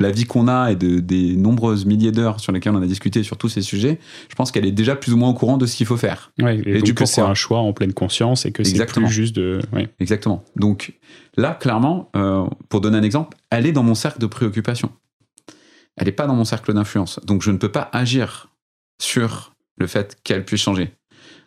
la 0.01 0.11
vie 0.11 0.25
qu'on 0.25 0.49
a 0.49 0.73
et 0.73 0.77
de, 0.77 0.99
des 0.99 1.37
nombreuses 1.37 1.87
milliers 1.87 2.13
d'heures 2.13 2.41
sur 2.41 2.53
lesquelles 2.53 2.75
on 2.75 2.83
a 2.83 2.87
discuté 2.87 3.23
sur 3.23 3.37
tous 3.37 3.49
ces 3.49 3.63
sujets, 3.63 3.99
je 4.29 4.35
pense 4.35 4.51
qu'elle 4.53 4.67
est 4.67 4.73
déjà 4.73 4.97
plus 4.97 5.13
ou 5.13 5.17
moins 5.17 5.31
au 5.31 5.35
courant 5.35 5.59
de 5.59 5.67
ce 5.67 5.77
qu'il 5.77 5.87
faut 5.87 5.97
faire. 5.97 6.33
et, 6.39 6.83
du 6.83 6.95
coup, 6.95 7.07
c'est 7.07 7.21
un 7.21 7.35
choix 7.35 7.59
en 7.59 7.73
pleine 7.73 7.93
conscience 7.93 8.45
et 8.47 8.53
que 8.53 8.65
c'est 8.65 8.85
plus 8.87 9.09
juste 9.09 9.37
de. 9.37 9.61
Exactement. 10.01 10.45
Donc 10.57 10.99
là, 11.37 11.55
clairement, 11.55 12.11
euh, 12.17 12.47
pour 12.69 12.81
donner 12.81 12.99
un 12.99 13.03
exemple, 13.03 13.37
elle 13.51 13.67
est 13.67 13.73
dans 13.73 13.83
mon 13.83 13.95
cercle 13.95 14.21
de 14.21 14.27
préoccupation 14.27 14.91
elle 15.97 16.07
n'est 16.07 16.13
pas 16.13 16.27
dans 16.27 16.35
mon 16.35 16.45
cercle 16.45 16.73
d'influence. 16.73 17.21
Donc 17.25 17.43
je 17.43 17.51
ne 17.51 17.59
peux 17.59 17.71
pas 17.71 17.89
agir 17.93 18.49
sur 19.01 19.55
le 19.79 19.87
fait 19.87 20.17
qu'elle 20.25 20.45
puisse 20.45 20.63
changer. 20.63 20.93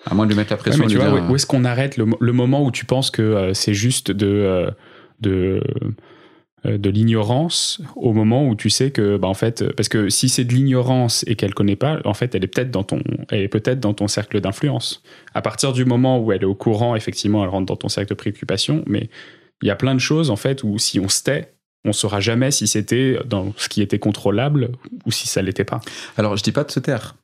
À 0.06 0.14
moins 0.14 0.26
de 0.26 0.32
lui 0.32 0.38
mettre 0.38 0.52
la 0.52 0.58
pression. 0.58 0.86
tu 0.88 0.98
vois, 0.98 1.22
où 1.22 1.36
est-ce 1.36 1.48
qu'on 1.48 1.66
arrête 1.66 1.98
le, 1.98 2.32
moment 2.32 2.64
où 2.64 2.72
tu 2.72 2.86
penses 2.86 3.10
que 3.10 3.22
euh, 3.22 3.54
c'est 3.54 3.74
juste 3.74 4.12
de, 4.12 4.28
euh, 4.28 4.72
de, 5.20 5.62
euh, 6.66 6.78
de 6.78 6.90
l'ignorance 6.90 7.82
au 7.96 8.14
moment 8.14 8.48
où 8.48 8.56
tu 8.56 8.70
sais 8.70 8.92
que, 8.92 9.18
bah, 9.18 9.28
en 9.28 9.34
fait, 9.34 9.72
parce 9.74 9.90
que 9.90 10.10
si 10.10 10.30
c'est 10.30 10.44
de 10.44 10.54
l'ignorance 10.54 11.24
et 11.28 11.36
qu'elle 11.36 11.56
connaît 11.56 11.76
pas, 11.76 12.00
en 12.06 12.14
fait, 12.14 12.36
elle 12.36 12.44
est 12.44 12.48
peut-être 12.48 12.70
dans 12.70 12.84
ton, 12.84 13.02
elle 13.30 13.42
est 13.42 13.48
peut-être 13.48 13.80
dans 13.80 13.94
ton 13.94 14.08
cercle 14.08 14.40
d'influence. 14.42 15.02
À 15.34 15.42
partir 15.42 15.74
du 15.74 15.86
moment 15.86 16.20
où 16.20 16.32
elle 16.32 16.44
est 16.44 16.46
au 16.46 16.56
courant, 16.56 16.96
effectivement, 16.96 17.44
elle 17.44 17.50
rentre 17.50 17.66
dans 17.66 17.76
ton 17.76 17.90
cercle 17.90 18.10
de 18.10 18.16
préoccupation, 18.16 18.84
mais 18.86 19.10
il 19.64 19.68
y 19.68 19.72
a 19.72 19.76
plein 19.76 19.96
de 19.96 20.00
choses, 20.00 20.30
en 20.30 20.36
fait, 20.36 20.64
où 20.64 20.78
si 20.78 21.00
on 21.00 21.10
se 21.10 21.24
tait, 21.24 21.55
on 21.86 21.94
saura 21.94 22.20
jamais 22.20 22.52
si 22.52 22.68
c'était 22.68 23.20
dans 23.26 23.54
ce 23.58 23.70
qui 23.70 23.82
était 23.82 24.00
contrôlable 24.00 24.72
ou 25.06 25.12
si 25.12 25.28
ça 25.28 25.42
l'était 25.42 25.64
pas. 25.64 25.80
Alors 26.18 26.36
je 26.36 26.44
dis 26.44 26.52
pas 26.52 26.64
de 26.64 26.72
se 26.72 26.80
taire. 26.80 27.16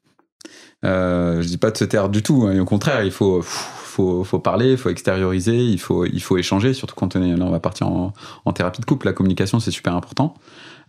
Euh, 0.83 1.41
je 1.41 1.47
dis 1.47 1.57
pas 1.57 1.71
de 1.71 1.77
se 1.77 1.83
taire 1.83 2.09
du 2.09 2.23
tout. 2.23 2.45
Hein. 2.47 2.59
au 2.59 2.65
contraire, 2.65 3.03
il 3.03 3.11
faut, 3.11 3.41
faut, 3.41 4.23
faut 4.23 4.39
parler, 4.39 4.71
il 4.71 4.77
faut 4.77 4.89
extérioriser, 4.89 5.57
il 5.57 5.79
faut, 5.79 6.05
il 6.05 6.21
faut 6.21 6.37
échanger. 6.37 6.73
Surtout 6.73 6.95
quand 6.95 7.15
on 7.15 7.23
est 7.23 7.35
là, 7.35 7.45
on 7.45 7.51
va 7.51 7.59
partir 7.59 7.87
en, 7.87 8.13
thérapie 8.53 8.81
de 8.81 8.85
couple. 8.85 9.07
La 9.07 9.13
communication, 9.13 9.59
c'est 9.59 9.71
super 9.71 9.95
important. 9.95 10.35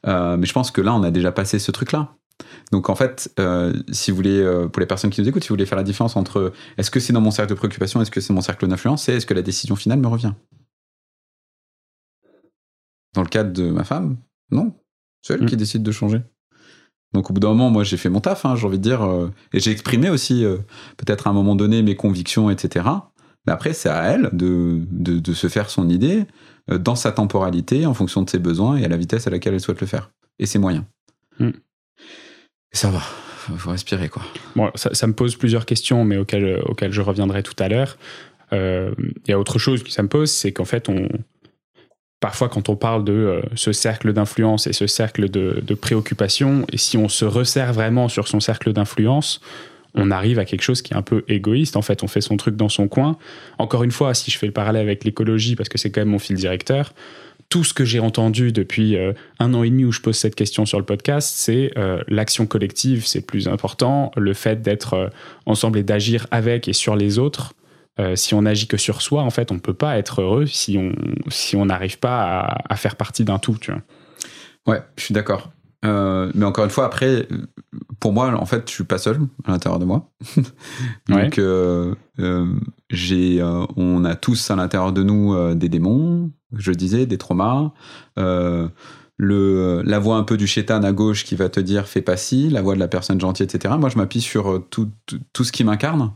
Euh, 0.06 0.36
mais 0.36 0.46
je 0.46 0.52
pense 0.52 0.70
que 0.70 0.80
là, 0.80 0.94
on 0.94 1.02
a 1.02 1.10
déjà 1.10 1.32
passé 1.32 1.58
ce 1.58 1.70
truc-là. 1.70 2.14
Donc 2.70 2.88
en 2.88 2.94
fait, 2.94 3.32
euh, 3.38 3.72
si 3.92 4.10
vous 4.10 4.16
voulez, 4.16 4.40
euh, 4.40 4.66
pour 4.66 4.80
les 4.80 4.86
personnes 4.86 5.10
qui 5.10 5.20
nous 5.20 5.28
écoutent, 5.28 5.42
si 5.42 5.48
vous 5.48 5.54
voulez 5.54 5.66
faire 5.66 5.78
la 5.78 5.84
différence 5.84 6.16
entre 6.16 6.52
est-ce 6.78 6.90
que 6.90 7.00
c'est 7.00 7.12
dans 7.12 7.20
mon 7.20 7.30
cercle 7.30 7.50
de 7.50 7.54
préoccupation, 7.54 8.00
est-ce 8.00 8.10
que 8.10 8.20
c'est 8.20 8.32
mon 8.32 8.40
cercle 8.40 8.66
d'influence, 8.66 9.08
et 9.08 9.14
est-ce 9.14 9.26
que 9.26 9.34
la 9.34 9.42
décision 9.42 9.76
finale 9.76 9.98
me 9.98 10.08
revient? 10.08 10.32
Dans 13.14 13.22
le 13.22 13.28
cadre 13.28 13.52
de 13.52 13.70
ma 13.70 13.84
femme, 13.84 14.16
non. 14.50 14.74
C'est 15.22 15.34
elle 15.34 15.46
qui 15.46 15.54
mm. 15.54 15.58
décide 15.58 15.82
de 15.82 15.92
changer. 15.92 16.22
Donc 17.12 17.30
au 17.30 17.34
bout 17.34 17.40
d'un 17.40 17.48
moment, 17.48 17.70
moi 17.70 17.84
j'ai 17.84 17.96
fait 17.96 18.08
mon 18.08 18.20
taf, 18.20 18.44
hein, 18.44 18.56
j'ai 18.56 18.66
envie 18.66 18.78
de 18.78 18.82
dire, 18.82 19.02
euh, 19.02 19.30
et 19.52 19.60
j'ai 19.60 19.70
exprimé 19.70 20.08
aussi 20.08 20.44
euh, 20.44 20.58
peut-être 20.96 21.26
à 21.26 21.30
un 21.30 21.32
moment 21.32 21.54
donné 21.54 21.82
mes 21.82 21.94
convictions, 21.94 22.50
etc. 22.50 22.86
Mais 23.46 23.52
après, 23.52 23.72
c'est 23.72 23.88
à 23.88 24.04
elle 24.04 24.30
de, 24.32 24.80
de, 24.90 25.34
se 25.34 25.48
faire 25.48 25.68
son 25.68 25.88
idée 25.88 26.24
euh, 26.70 26.78
dans 26.78 26.94
sa 26.94 27.12
temporalité, 27.12 27.86
en 27.86 27.94
fonction 27.94 28.22
de 28.22 28.30
ses 28.30 28.38
besoins 28.38 28.76
et 28.76 28.84
à 28.84 28.88
la 28.88 28.96
vitesse 28.96 29.26
à 29.26 29.30
laquelle 29.30 29.52
elle 29.54 29.60
souhaite 29.60 29.80
le 29.80 29.86
faire. 29.86 30.10
Et 30.38 30.46
ses 30.46 30.58
moyens. 30.58 30.84
Mm. 31.38 31.48
Et 31.48 32.76
ça 32.76 32.90
va, 32.90 33.00
faut, 33.00 33.56
faut 33.56 33.70
respirer 33.70 34.08
quoi. 34.08 34.22
Bon, 34.56 34.70
ça, 34.74 34.94
ça, 34.94 35.06
me 35.06 35.12
pose 35.12 35.36
plusieurs 35.36 35.66
questions, 35.66 36.04
mais 36.04 36.16
auxquelles, 36.16 36.62
auxquelles 36.64 36.92
je 36.92 37.02
reviendrai 37.02 37.42
tout 37.42 37.56
à 37.58 37.68
l'heure. 37.68 37.98
Il 38.52 39.28
y 39.28 39.32
a 39.32 39.38
autre 39.38 39.58
chose 39.58 39.82
qui 39.82 39.92
ça 39.92 40.02
me 40.02 40.08
pose, 40.08 40.30
c'est 40.30 40.52
qu'en 40.52 40.66
fait, 40.66 40.90
on, 40.90 41.08
parfois 42.22 42.48
quand 42.48 42.68
on 42.68 42.76
parle 42.76 43.04
de 43.04 43.12
euh, 43.12 43.42
ce 43.56 43.72
cercle 43.72 44.12
d'influence 44.12 44.68
et 44.68 44.72
ce 44.72 44.86
cercle 44.86 45.28
de, 45.28 45.74
préoccupation, 45.74 46.64
et 46.72 46.78
si 46.78 46.96
on 46.96 47.08
se 47.08 47.24
resserre 47.24 47.72
vraiment 47.72 48.08
sur 48.08 48.28
son 48.28 48.38
cercle 48.38 48.72
d'influence, 48.72 49.40
on 49.94 50.10
arrive 50.10 50.38
à 50.38 50.46
quelque 50.46 50.62
chose 50.62 50.80
qui 50.80 50.94
est 50.94 50.96
un 50.96 51.02
peu 51.02 51.24
égoïste. 51.28 51.76
En 51.76 51.82
fait, 51.82 52.02
on 52.02 52.06
fait 52.06 52.20
son 52.22 52.36
truc 52.38 52.56
dans 52.56 52.68
son 52.68 52.88
coin. 52.88 53.18
Encore 53.58 53.82
une 53.82 53.90
fois, 53.90 54.14
si 54.14 54.30
je 54.30 54.38
fais 54.38 54.46
le 54.46 54.52
parallèle 54.52 54.82
avec 54.82 55.04
l'écologie, 55.04 55.56
parce 55.56 55.68
que 55.68 55.76
c'est 55.76 55.90
quand 55.90 56.00
même 56.00 56.10
mon 56.10 56.20
fil 56.20 56.36
directeur, 56.36 56.94
tout 57.48 57.64
ce 57.64 57.74
que 57.74 57.84
j'ai 57.84 57.98
entendu 57.98 58.52
depuis 58.52 58.96
euh, 58.96 59.12
un 59.40 59.52
an 59.52 59.64
et 59.64 59.70
demi 59.70 59.84
où 59.84 59.92
je 59.92 60.00
pose 60.00 60.16
cette 60.16 60.36
question 60.36 60.64
sur 60.64 60.78
le 60.78 60.84
podcast, 60.84 61.34
c'est 61.36 61.72
euh, 61.76 62.02
l'action 62.06 62.46
collective, 62.46 63.04
c'est 63.04 63.26
plus 63.26 63.48
important, 63.48 64.12
le 64.16 64.32
fait 64.32 64.62
d'être 64.62 65.10
ensemble 65.44 65.80
et 65.80 65.82
d'agir 65.82 66.28
avec 66.30 66.68
et 66.68 66.72
sur 66.72 66.94
les 66.94 67.18
autres, 67.18 67.52
euh, 68.00 68.16
si 68.16 68.34
on 68.34 68.46
agit 68.46 68.66
que 68.66 68.78
sur 68.78 69.02
soi, 69.02 69.22
en 69.22 69.30
fait, 69.30 69.50
on 69.50 69.56
ne 69.56 69.60
peut 69.60 69.74
pas 69.74 69.98
être 69.98 70.22
heureux 70.22 70.46
si 70.46 70.78
on 70.78 70.92
si 71.28 71.56
on 71.56 71.66
n'arrive 71.66 71.98
pas 71.98 72.40
à, 72.68 72.76
faire 72.76 72.96
partie 72.96 73.24
d'un 73.24 73.38
tout. 73.38 73.56
Tu 73.60 73.70
vois. 73.70 73.82
Ouais, 74.66 74.82
je 74.96 75.04
suis 75.04 75.14
d'accord. 75.14 75.50
Euh, 75.84 76.30
mais 76.34 76.46
encore 76.46 76.64
une 76.64 76.70
fois, 76.70 76.86
après, 76.86 77.28
pour 78.00 78.12
moi, 78.12 78.32
en 78.34 78.46
fait, 78.46 78.68
je 78.68 78.72
suis 78.72 78.84
pas 78.84 78.98
seul 78.98 79.18
à 79.44 79.50
l'intérieur 79.50 79.78
de 79.78 79.84
moi. 79.84 80.10
Donc, 81.08 81.38
euh, 81.38 81.94
j'ai, 82.88 83.42
on 83.76 84.04
a 84.04 84.14
tous 84.14 84.50
à 84.50 84.56
l'intérieur 84.56 84.92
de 84.92 85.02
nous 85.02 85.54
des 85.54 85.68
démons, 85.68 86.30
je 86.56 86.72
disais, 86.72 87.04
des 87.04 87.18
traumas. 87.18 87.72
Le, 89.18 89.82
la 89.84 89.98
voix 89.98 90.16
un 90.16 90.24
peu 90.24 90.36
du 90.36 90.46
chétan 90.46 90.82
à 90.82 90.92
gauche 90.92 91.24
qui 91.24 91.36
va 91.36 91.48
te 91.48 91.60
dire 91.60 91.86
fais 91.86 92.00
pas 92.00 92.16
ci, 92.16 92.48
la 92.48 92.62
voix 92.62 92.74
de 92.74 92.80
la 92.80 92.88
personne 92.88 93.20
gentille, 93.20 93.44
etc. 93.44 93.74
Moi, 93.78 93.88
je 93.88 93.98
m'appuie 93.98 94.22
sur 94.22 94.64
tout, 94.70 94.90
tout, 95.06 95.20
tout, 95.32 95.44
ce 95.44 95.52
qui 95.52 95.62
m'incarne 95.62 96.12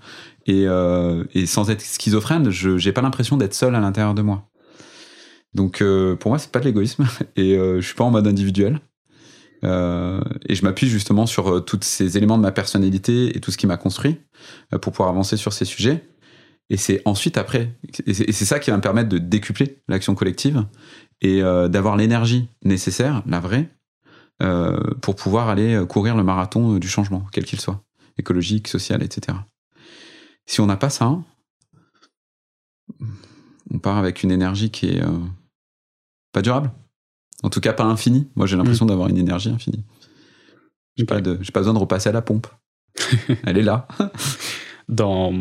et, 0.47 0.67
euh, 0.67 1.25
et, 1.35 1.47
sans 1.47 1.71
être 1.71 1.83
schizophrène, 1.83 2.51
je 2.51 2.85
n'ai 2.85 2.93
pas 2.93 3.03
l'impression 3.03 3.37
d'être 3.37 3.55
seul 3.55 3.75
à 3.75 3.81
l'intérieur 3.81 4.15
de 4.15 4.23
moi. 4.23 4.49
Donc 5.55 5.83
pour 6.21 6.31
moi, 6.31 6.39
c'est 6.39 6.53
pas 6.53 6.61
de 6.61 6.67
l'égoïsme 6.67 7.07
et 7.37 7.55
je 7.57 7.81
suis 7.81 7.95
pas 7.95 8.05
en 8.05 8.11
mode 8.11 8.27
individuel. 8.27 8.81
et 9.63 10.55
je 10.55 10.63
m'appuie 10.63 10.89
justement 10.89 11.25
sur 11.25 11.65
tous 11.65 11.81
ces 11.83 12.19
éléments 12.19 12.37
de 12.37 12.43
ma 12.43 12.53
personnalité 12.53 13.35
et 13.37 13.41
tout 13.41 13.51
ce 13.51 13.57
qui 13.57 13.67
m'a 13.67 13.79
construit 13.79 14.17
pour 14.83 14.93
pouvoir 14.93 15.09
avancer 15.09 15.37
sur 15.37 15.53
ces 15.53 15.65
sujets. 15.65 16.05
Et 16.69 16.77
c'est 16.77 17.01
ensuite 17.05 17.39
après, 17.39 17.73
et 18.07 18.13
c'est 18.13 18.45
ça 18.45 18.59
qui 18.59 18.71
va 18.71 18.77
me 18.77 18.83
permettre 18.83 19.09
de 19.09 19.19
décupler 19.19 19.79
l'action 19.89 20.15
collective 20.15 20.67
et 21.23 21.41
d'avoir 21.41 21.97
l'énergie 21.97 22.51
nécessaire, 22.63 23.23
la 23.27 23.41
vraie, 23.41 23.71
pour 25.01 25.17
pouvoir 25.17 25.49
aller 25.49 25.83
courir 25.89 26.17
le 26.17 26.23
marathon 26.23 26.77
du 26.77 26.89
changement, 26.89 27.25
quel 27.33 27.45
qu'il 27.45 27.61
soit, 27.61 27.83
écologique, 28.19 28.69
social, 28.69 29.03
etc. 29.03 29.39
Si 30.47 30.61
on 30.61 30.67
n'a 30.67 30.77
pas 30.77 30.91
ça, 30.91 31.19
on 33.71 33.79
part 33.79 33.99
avec 33.99 34.23
une 34.23 34.31
énergie 34.31 34.71
qui 34.71 34.91
est 34.91 35.03
euh, 35.03 35.19
pas 36.33 36.43
durable. 36.43 36.71
En 37.43 37.51
tout 37.51 37.61
cas, 37.61 37.73
pas 37.73 37.85
infinie. 37.85 38.29
Moi, 38.37 38.47
j'ai 38.47 38.57
l'impression 38.57 38.85
mm. 38.85 38.89
d'avoir 38.89 39.09
une 39.09 39.19
énergie 39.19 39.51
infinie. 39.51 39.85
J'ai 40.97 41.05
pas, 41.05 41.21
de, 41.21 41.35
pas 41.53 41.61
besoin 41.61 41.75
de 41.75 41.79
repasser 41.79 42.09
à 42.09 42.13
la 42.13 42.23
pompe. 42.23 42.47
Elle 43.45 43.59
est 43.59 43.63
là. 43.63 43.87
Dans, 44.89 45.35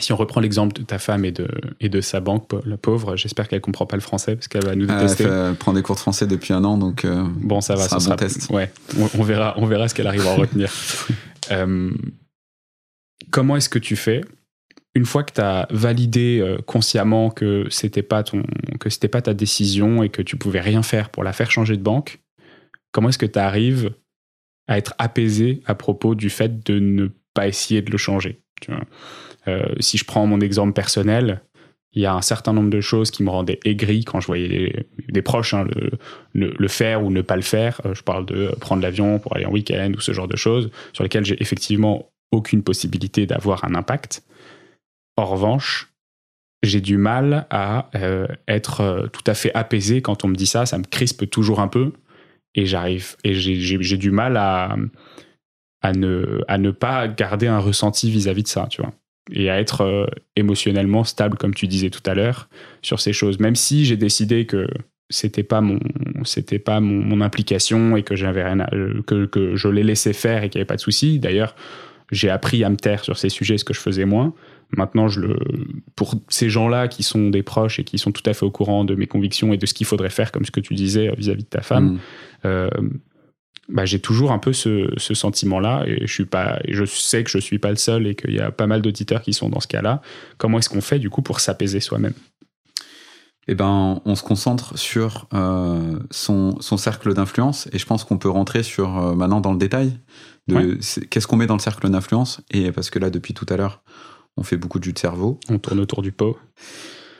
si 0.00 0.12
on 0.12 0.16
reprend 0.16 0.40
l'exemple 0.40 0.74
de 0.74 0.82
ta 0.82 0.98
femme 0.98 1.24
et 1.24 1.32
de, 1.32 1.48
et 1.80 1.88
de 1.88 2.00
sa 2.00 2.20
banque, 2.20 2.50
la 2.64 2.76
pauvre, 2.76 3.16
j'espère 3.16 3.48
qu'elle 3.48 3.60
comprend 3.60 3.86
pas 3.86 3.96
le 3.96 4.02
français 4.02 4.34
parce 4.36 4.48
qu'elle 4.48 4.64
va 4.64 4.74
nous 4.74 4.86
détester. 4.86 5.24
elle, 5.24 5.54
prend 5.54 5.72
des 5.72 5.82
cours 5.82 5.96
de 5.96 6.00
français 6.00 6.26
depuis 6.26 6.52
un 6.52 6.64
an, 6.64 6.78
donc 6.78 7.04
euh, 7.04 7.24
bon, 7.36 7.60
ça 7.60 7.74
va, 7.74 7.88
ça 7.88 8.00
sera, 8.00 8.16
test. 8.16 8.50
Ouais, 8.50 8.72
on, 8.98 9.22
verra, 9.22 9.54
on 9.56 9.66
verra 9.66 9.88
ce 9.88 9.94
qu'elle 9.94 10.06
arrive 10.06 10.26
à 10.26 10.34
retenir. 10.34 10.70
Euh, 11.50 11.90
comment 13.30 13.56
est-ce 13.56 13.68
que 13.68 13.78
tu 13.78 13.96
fais 13.96 14.22
une 14.94 15.04
fois 15.04 15.24
que 15.24 15.32
tu 15.32 15.40
as 15.40 15.66
validé 15.70 16.38
euh, 16.40 16.58
consciemment 16.64 17.30
que 17.30 17.66
c'était 17.68 18.02
pas 18.02 18.22
ton 18.22 18.44
que 18.78 18.90
c'était 18.90 19.08
pas 19.08 19.22
ta 19.22 19.34
décision 19.34 20.02
et 20.02 20.08
que 20.08 20.22
tu 20.22 20.36
pouvais 20.36 20.60
rien 20.60 20.82
faire 20.82 21.10
pour 21.10 21.24
la 21.24 21.32
faire 21.32 21.50
changer 21.50 21.76
de 21.76 21.82
banque, 21.82 22.20
comment 22.92 23.08
est-ce 23.08 23.18
que 23.18 23.26
tu 23.26 23.38
arrives 23.38 23.92
à 24.68 24.78
être 24.78 24.94
apaisé 24.98 25.62
à 25.66 25.74
propos 25.74 26.14
du 26.14 26.30
fait 26.30 26.64
de 26.64 26.78
ne 26.78 27.08
pas 27.34 27.48
essayer 27.48 27.82
de 27.82 27.90
le 27.90 27.98
changer 27.98 28.40
euh, 29.48 29.74
Si 29.80 29.98
je 29.98 30.04
prends 30.04 30.26
mon 30.26 30.40
exemple 30.40 30.72
personnel, 30.72 31.42
il 31.92 32.02
y 32.02 32.06
a 32.06 32.14
un 32.14 32.22
certain 32.22 32.52
nombre 32.52 32.70
de 32.70 32.80
choses 32.80 33.10
qui 33.10 33.22
me 33.22 33.30
rendaient 33.30 33.60
aigri 33.64 34.04
quand 34.04 34.20
je 34.20 34.26
voyais 34.26 34.86
des 35.08 35.22
proches 35.22 35.54
hein, 35.54 35.66
le, 36.32 36.68
faire 36.68 37.04
ou 37.04 37.10
ne 37.10 37.20
pas 37.20 37.36
le 37.36 37.42
faire. 37.42 37.80
Euh, 37.84 37.94
je 37.94 38.02
parle 38.02 38.26
de 38.26 38.54
prendre 38.60 38.82
l'avion 38.82 39.18
pour 39.18 39.36
aller 39.36 39.44
en 39.44 39.52
week-end 39.52 39.92
ou 39.96 40.00
ce 40.00 40.12
genre 40.12 40.28
de 40.28 40.36
choses 40.36 40.70
sur 40.92 41.02
lesquelles 41.02 41.24
j'ai 41.24 41.40
effectivement 41.42 42.10
aucune 42.34 42.62
possibilité 42.62 43.26
d'avoir 43.26 43.64
un 43.64 43.74
impact. 43.74 44.24
En 45.16 45.24
revanche, 45.24 45.94
j'ai 46.64 46.80
du 46.80 46.96
mal 46.96 47.46
à 47.50 47.90
euh, 47.94 48.26
être 48.48 48.80
euh, 48.80 49.06
tout 49.06 49.22
à 49.26 49.34
fait 49.34 49.52
apaisé 49.54 50.02
quand 50.02 50.24
on 50.24 50.28
me 50.28 50.34
dit 50.34 50.46
ça. 50.46 50.66
Ça 50.66 50.78
me 50.78 50.84
crispe 50.84 51.28
toujours 51.30 51.60
un 51.60 51.68
peu 51.68 51.92
et 52.54 52.66
j'arrive 52.66 53.16
et 53.24 53.34
j'ai 53.34 53.96
du 53.96 54.10
mal 54.10 54.36
à, 54.36 54.76
à, 55.82 55.92
ne, 55.92 56.40
à 56.48 56.58
ne 56.58 56.70
pas 56.70 57.08
garder 57.08 57.46
un 57.46 57.58
ressenti 57.58 58.10
vis-à-vis 58.10 58.44
de 58.44 58.48
ça, 58.48 58.66
tu 58.70 58.82
vois. 58.82 58.92
Et 59.32 59.48
à 59.48 59.58
être 59.60 59.82
euh, 59.82 60.06
émotionnellement 60.36 61.04
stable, 61.04 61.36
comme 61.38 61.54
tu 61.54 61.66
disais 61.66 61.90
tout 61.90 62.02
à 62.06 62.14
l'heure, 62.14 62.48
sur 62.82 63.00
ces 63.00 63.12
choses. 63.12 63.38
Même 63.38 63.56
si 63.56 63.84
j'ai 63.84 63.96
décidé 63.96 64.46
que 64.46 64.66
c'était 65.10 65.42
pas 65.42 65.60
mon 65.60 65.78
c'était 66.24 66.58
pas 66.58 66.80
mon, 66.80 67.20
implication 67.20 67.96
et 67.96 68.02
que 68.02 68.16
j'avais 68.16 68.42
que, 69.06 69.26
que 69.26 69.54
je 69.54 69.68
l'ai 69.68 69.82
laissé 69.82 70.14
faire 70.14 70.42
et 70.42 70.48
qu'il 70.48 70.58
n'y 70.58 70.62
avait 70.62 70.66
pas 70.66 70.76
de 70.76 70.80
souci. 70.80 71.18
D'ailleurs, 71.18 71.54
j'ai 72.14 72.30
appris 72.30 72.64
à 72.64 72.70
me 72.70 72.76
taire 72.76 73.04
sur 73.04 73.18
ces 73.18 73.28
sujets, 73.28 73.58
ce 73.58 73.64
que 73.64 73.74
je 73.74 73.80
faisais 73.80 74.04
moins. 74.04 74.32
Maintenant, 74.70 75.08
je 75.08 75.20
le, 75.20 75.38
pour 75.94 76.14
ces 76.28 76.48
gens-là 76.48 76.88
qui 76.88 77.02
sont 77.02 77.30
des 77.30 77.42
proches 77.42 77.78
et 77.78 77.84
qui 77.84 77.98
sont 77.98 78.12
tout 78.12 78.22
à 78.26 78.32
fait 78.32 78.44
au 78.44 78.50
courant 78.50 78.84
de 78.84 78.94
mes 78.94 79.06
convictions 79.06 79.52
et 79.52 79.56
de 79.56 79.66
ce 79.66 79.74
qu'il 79.74 79.86
faudrait 79.86 80.10
faire, 80.10 80.32
comme 80.32 80.44
ce 80.44 80.50
que 80.50 80.60
tu 80.60 80.74
disais 80.74 81.08
euh, 81.08 81.14
vis-à-vis 81.16 81.44
de 81.44 81.48
ta 81.48 81.60
femme, 81.60 81.92
mm. 81.92 81.98
euh, 82.46 82.70
bah, 83.68 83.84
j'ai 83.84 83.98
toujours 83.98 84.32
un 84.32 84.38
peu 84.38 84.52
ce, 84.52 84.88
sentiment-là 84.98 85.84
et 85.86 86.06
je 86.06 86.12
suis 86.12 86.26
pas, 86.26 86.60
je 86.68 86.84
sais 86.84 87.24
que 87.24 87.30
je 87.30 87.38
suis 87.38 87.58
pas 87.58 87.70
le 87.70 87.76
seul 87.76 88.06
et 88.06 88.14
qu'il 88.14 88.34
y 88.34 88.40
a 88.40 88.50
pas 88.50 88.66
mal 88.66 88.82
d'auditeurs 88.82 89.22
qui 89.22 89.32
sont 89.32 89.48
dans 89.48 89.60
ce 89.60 89.68
cas-là. 89.68 90.02
Comment 90.38 90.58
est-ce 90.58 90.68
qu'on 90.68 90.82
fait 90.82 90.98
du 90.98 91.08
coup 91.08 91.22
pour 91.22 91.40
s'apaiser 91.40 91.80
soi-même? 91.80 92.14
Eh 93.46 93.54
ben, 93.54 94.00
on 94.04 94.14
se 94.14 94.22
concentre 94.22 94.78
sur 94.78 95.26
euh, 95.34 95.98
son, 96.10 96.58
cercle 96.78 97.14
d'influence 97.14 97.68
et 97.72 97.78
je 97.78 97.86
pense 97.86 98.04
qu'on 98.04 98.18
peut 98.18 98.30
rentrer 98.30 98.62
sur 98.62 98.88
maintenant 99.16 99.40
dans 99.40 99.52
le 99.52 99.58
détail 99.58 99.98
de 100.48 100.78
qu'est-ce 101.10 101.26
qu'on 101.26 101.36
met 101.36 101.46
dans 101.46 101.56
le 101.56 101.60
cercle 101.60 101.88
d'influence 101.88 102.40
et 102.50 102.72
parce 102.72 102.90
que 102.90 102.98
là 102.98 103.10
depuis 103.10 103.34
tout 103.34 103.46
à 103.48 103.56
l'heure 103.56 103.82
on 104.36 104.42
fait 104.42 104.56
beaucoup 104.56 104.78
de 104.78 104.84
jus 104.84 104.92
de 104.92 104.98
cerveau. 104.98 105.38
On 105.48 105.58
tourne 105.58 105.80
autour 105.80 106.02
du 106.02 106.12
pot. 106.12 106.36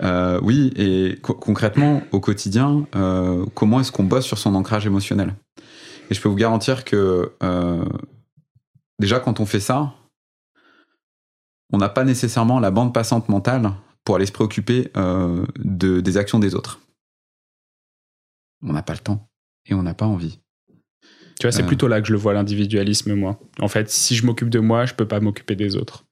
Euh, 0.02 0.40
oui, 0.42 0.72
et 0.76 1.18
concrètement, 1.22 2.02
au 2.10 2.20
quotidien, 2.20 2.86
euh, 2.96 3.46
comment 3.54 3.80
est-ce 3.80 3.92
qu'on 3.92 4.04
bosse 4.04 4.26
sur 4.26 4.38
son 4.38 4.54
ancrage 4.54 4.86
émotionnel? 4.86 5.34
Et 6.10 6.14
je 6.14 6.20
peux 6.20 6.28
vous 6.28 6.36
garantir 6.36 6.84
que 6.84 7.32
euh, 7.42 7.84
déjà, 8.98 9.20
quand 9.20 9.40
on 9.40 9.46
fait 9.46 9.60
ça, 9.60 9.94
on 11.72 11.78
n'a 11.78 11.88
pas 11.88 12.04
nécessairement 12.04 12.60
la 12.60 12.70
bande 12.70 12.92
passante 12.92 13.28
mentale 13.28 13.70
pour 14.04 14.16
aller 14.16 14.26
se 14.26 14.32
préoccuper 14.32 14.90
de, 14.94 16.00
des 16.00 16.16
actions 16.16 16.38
des 16.38 16.54
autres. 16.54 16.80
On 18.62 18.72
n'a 18.72 18.82
pas 18.82 18.92
le 18.92 18.98
temps 18.98 19.28
et 19.66 19.74
on 19.74 19.82
n'a 19.82 19.94
pas 19.94 20.06
envie. 20.06 20.40
Tu 21.40 21.46
vois, 21.46 21.52
c'est 21.52 21.66
plutôt 21.66 21.88
là 21.88 22.00
que 22.00 22.06
je 22.06 22.12
le 22.12 22.18
vois 22.18 22.32
l'individualisme, 22.32 23.14
moi. 23.14 23.40
En 23.60 23.68
fait, 23.68 23.90
si 23.90 24.14
je 24.14 24.24
m'occupe 24.24 24.50
de 24.50 24.60
moi, 24.60 24.86
je 24.86 24.94
peux 24.94 25.08
pas 25.08 25.20
m'occuper 25.20 25.56
des 25.56 25.76
autres. 25.76 26.04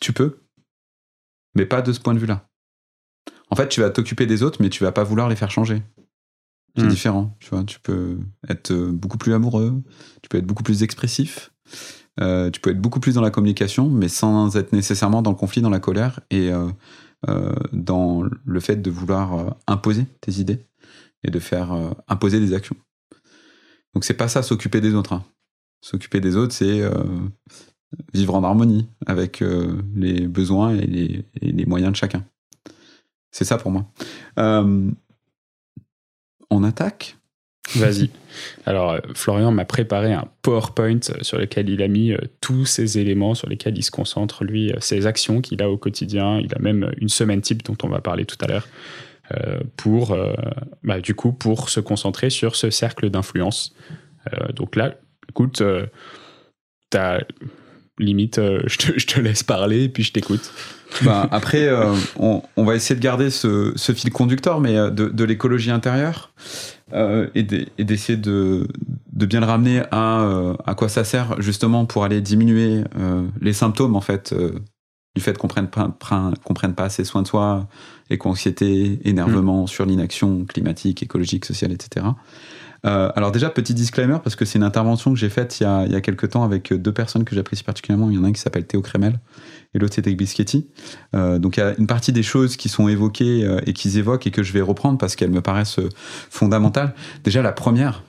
Tu 0.00 0.12
peux, 0.12 0.42
mais 1.54 1.66
pas 1.66 1.82
de 1.82 1.92
ce 1.92 2.00
point 2.00 2.14
de 2.14 2.18
vue-là. 2.18 2.48
En 3.50 3.56
fait, 3.56 3.68
tu 3.68 3.80
vas 3.80 3.90
t'occuper 3.90 4.26
des 4.26 4.42
autres, 4.42 4.58
mais 4.60 4.68
tu 4.68 4.84
vas 4.84 4.92
pas 4.92 5.04
vouloir 5.04 5.28
les 5.28 5.36
faire 5.36 5.50
changer. 5.50 5.82
C'est 6.76 6.84
hmm. 6.84 6.88
différent. 6.88 7.36
Tu 7.40 7.50
vois, 7.50 7.64
tu 7.64 7.80
peux 7.80 8.18
être 8.48 8.70
euh, 8.72 8.92
beaucoup 8.92 9.18
plus 9.18 9.32
amoureux, 9.32 9.82
tu 10.22 10.28
peux 10.28 10.38
être 10.38 10.46
beaucoup 10.46 10.62
plus 10.62 10.82
expressif, 10.82 11.50
euh, 12.20 12.50
tu 12.50 12.60
peux 12.60 12.70
être 12.70 12.80
beaucoup 12.80 13.00
plus 13.00 13.14
dans 13.14 13.22
la 13.22 13.30
communication, 13.30 13.88
mais 13.88 14.08
sans 14.08 14.56
être 14.56 14.72
nécessairement 14.72 15.22
dans 15.22 15.30
le 15.30 15.36
conflit, 15.36 15.62
dans 15.62 15.70
la 15.70 15.80
colère 15.80 16.20
et 16.30 16.52
euh, 16.52 16.68
dans 17.72 18.22
le 18.44 18.60
fait 18.60 18.76
de 18.76 18.90
vouloir 18.90 19.56
imposer 19.66 20.06
tes 20.20 20.38
idées 20.40 20.66
et 21.24 21.30
de 21.30 21.38
faire 21.38 21.72
imposer 22.06 22.38
des 22.38 22.54
actions. 22.54 22.76
Donc 23.94 24.04
c'est 24.04 24.14
pas 24.14 24.28
ça 24.28 24.42
s'occuper 24.42 24.80
des 24.80 24.94
autres. 24.94 25.14
Hein. 25.14 25.24
S'occuper 25.80 26.20
des 26.20 26.36
autres, 26.36 26.52
c'est 26.52 26.82
vivre 28.12 28.34
en 28.34 28.44
harmonie 28.44 28.88
avec 29.06 29.42
euh, 29.42 29.80
les 29.94 30.26
besoins 30.26 30.74
et 30.74 31.24
les, 31.40 31.66
moyens 31.66 31.92
de 31.92 31.96
chacun. 31.96 32.24
C'est 33.30 33.44
ça 33.44 33.58
pour 33.58 33.70
moi. 33.70 33.90
Euh, 34.38 34.90
on 36.50 36.64
attaque 36.64 37.17
Vas-y. 37.76 38.10
Alors, 38.66 38.92
euh, 38.92 38.98
Florian 39.14 39.50
m'a 39.50 39.64
préparé 39.64 40.12
un 40.12 40.26
PowerPoint 40.42 41.00
sur 41.22 41.38
lequel 41.38 41.68
il 41.68 41.82
a 41.82 41.88
mis 41.88 42.14
tous 42.40 42.64
ces 42.64 42.98
éléments 42.98 43.34
sur 43.34 43.48
lesquels 43.48 43.76
il 43.76 43.82
se 43.82 43.90
concentre, 43.90 44.44
lui, 44.44 44.72
ses 44.80 45.06
actions 45.06 45.40
qu'il 45.40 45.62
a 45.62 45.70
au 45.70 45.76
quotidien. 45.76 46.38
Il 46.38 46.54
a 46.54 46.58
même 46.58 46.92
une 46.98 47.08
semaine 47.08 47.40
type 47.40 47.62
dont 47.64 47.76
on 47.82 47.88
va 47.88 48.00
parler 48.00 48.24
tout 48.24 48.38
à 48.40 48.46
l'heure. 48.46 48.68
pour, 49.76 50.16
bah, 50.82 51.00
du 51.00 51.14
coup, 51.14 51.32
pour 51.32 51.68
se 51.68 51.80
concentrer 51.80 52.30
sur 52.30 52.56
ce 52.56 52.70
cercle 52.70 53.10
d'influence. 53.10 53.74
donc 54.54 54.76
là, 54.76 54.94
écoute, 55.28 55.62
tu 56.90 56.96
as 56.96 57.20
limite, 57.98 58.38
euh, 58.38 58.62
je, 58.66 59.06
te, 59.06 59.20
laisse 59.20 59.42
parler 59.42 59.84
et 59.84 59.88
puis 59.88 60.02
je 60.02 60.12
t'écoute. 60.12 60.52
Bah, 61.02 61.28
après, 61.30 61.68
euh, 61.68 61.94
on, 62.16 62.42
va 62.64 62.74
essayer 62.74 62.96
de 62.96 63.02
garder 63.02 63.30
ce, 63.30 63.74
fil 63.94 64.10
conducteur, 64.10 64.60
mais 64.60 64.76
euh, 64.76 64.90
de, 64.90 65.24
l'écologie 65.24 65.70
intérieure 65.70 66.32
et 66.94 67.42
d'essayer 67.42 68.16
de, 68.16 68.66
bien 69.12 69.40
le 69.40 69.46
ramener 69.46 69.82
à, 69.90 70.54
à 70.64 70.74
quoi 70.74 70.88
ça 70.88 71.04
sert 71.04 71.40
justement 71.42 71.84
pour 71.84 72.04
aller 72.04 72.22
diminuer 72.22 72.82
les 73.42 73.52
symptômes 73.52 73.94
en 73.94 74.00
fait 74.00 74.34
du 75.14 75.20
fait 75.22 75.36
qu'on 75.36 75.48
prenne, 75.48 75.68
qu'on 75.68 76.54
prenne 76.54 76.74
pas 76.74 76.84
assez 76.84 77.04
soin 77.04 77.20
de 77.20 77.26
soi, 77.26 77.66
éco-anxiété, 78.08 79.00
énervement 79.04 79.64
mmh. 79.64 79.68
sur 79.68 79.84
l'inaction 79.84 80.44
climatique, 80.44 81.02
écologique, 81.02 81.44
sociale, 81.44 81.72
etc. 81.72 82.06
Euh, 82.86 83.10
alors 83.16 83.32
déjà, 83.32 83.50
petit 83.50 83.74
disclaimer, 83.74 84.18
parce 84.22 84.36
que 84.36 84.44
c'est 84.44 84.58
une 84.58 84.64
intervention 84.64 85.12
que 85.12 85.18
j'ai 85.18 85.28
faite 85.28 85.60
il 85.60 85.64
y, 85.64 85.66
a, 85.66 85.84
il 85.84 85.92
y 85.92 85.96
a 85.96 86.00
quelques 86.00 86.30
temps 86.30 86.44
avec 86.44 86.72
deux 86.72 86.92
personnes 86.92 87.24
que 87.24 87.34
j'apprécie 87.34 87.64
particulièrement. 87.64 88.10
Il 88.10 88.16
y 88.16 88.18
en 88.18 88.24
a 88.24 88.28
un 88.28 88.32
qui 88.32 88.40
s'appelle 88.40 88.66
Théo 88.66 88.82
Kremel 88.82 89.18
et 89.74 89.78
l'autre 89.78 89.94
c'était 89.94 90.14
Bischetti. 90.14 90.70
Euh, 91.14 91.38
donc 91.38 91.56
il 91.56 91.60
y 91.60 91.62
a 91.62 91.76
une 91.78 91.86
partie 91.86 92.12
des 92.12 92.22
choses 92.22 92.56
qui 92.56 92.68
sont 92.68 92.88
évoquées 92.88 93.44
euh, 93.44 93.60
et 93.66 93.72
qu'ils 93.72 93.98
évoquent 93.98 94.26
et 94.26 94.30
que 94.30 94.42
je 94.42 94.52
vais 94.52 94.60
reprendre 94.60 94.98
parce 94.98 95.16
qu'elles 95.16 95.30
me 95.30 95.42
paraissent 95.42 95.80
fondamentales. 96.30 96.94
Déjà 97.24 97.42
la 97.42 97.52
première, 97.52 98.04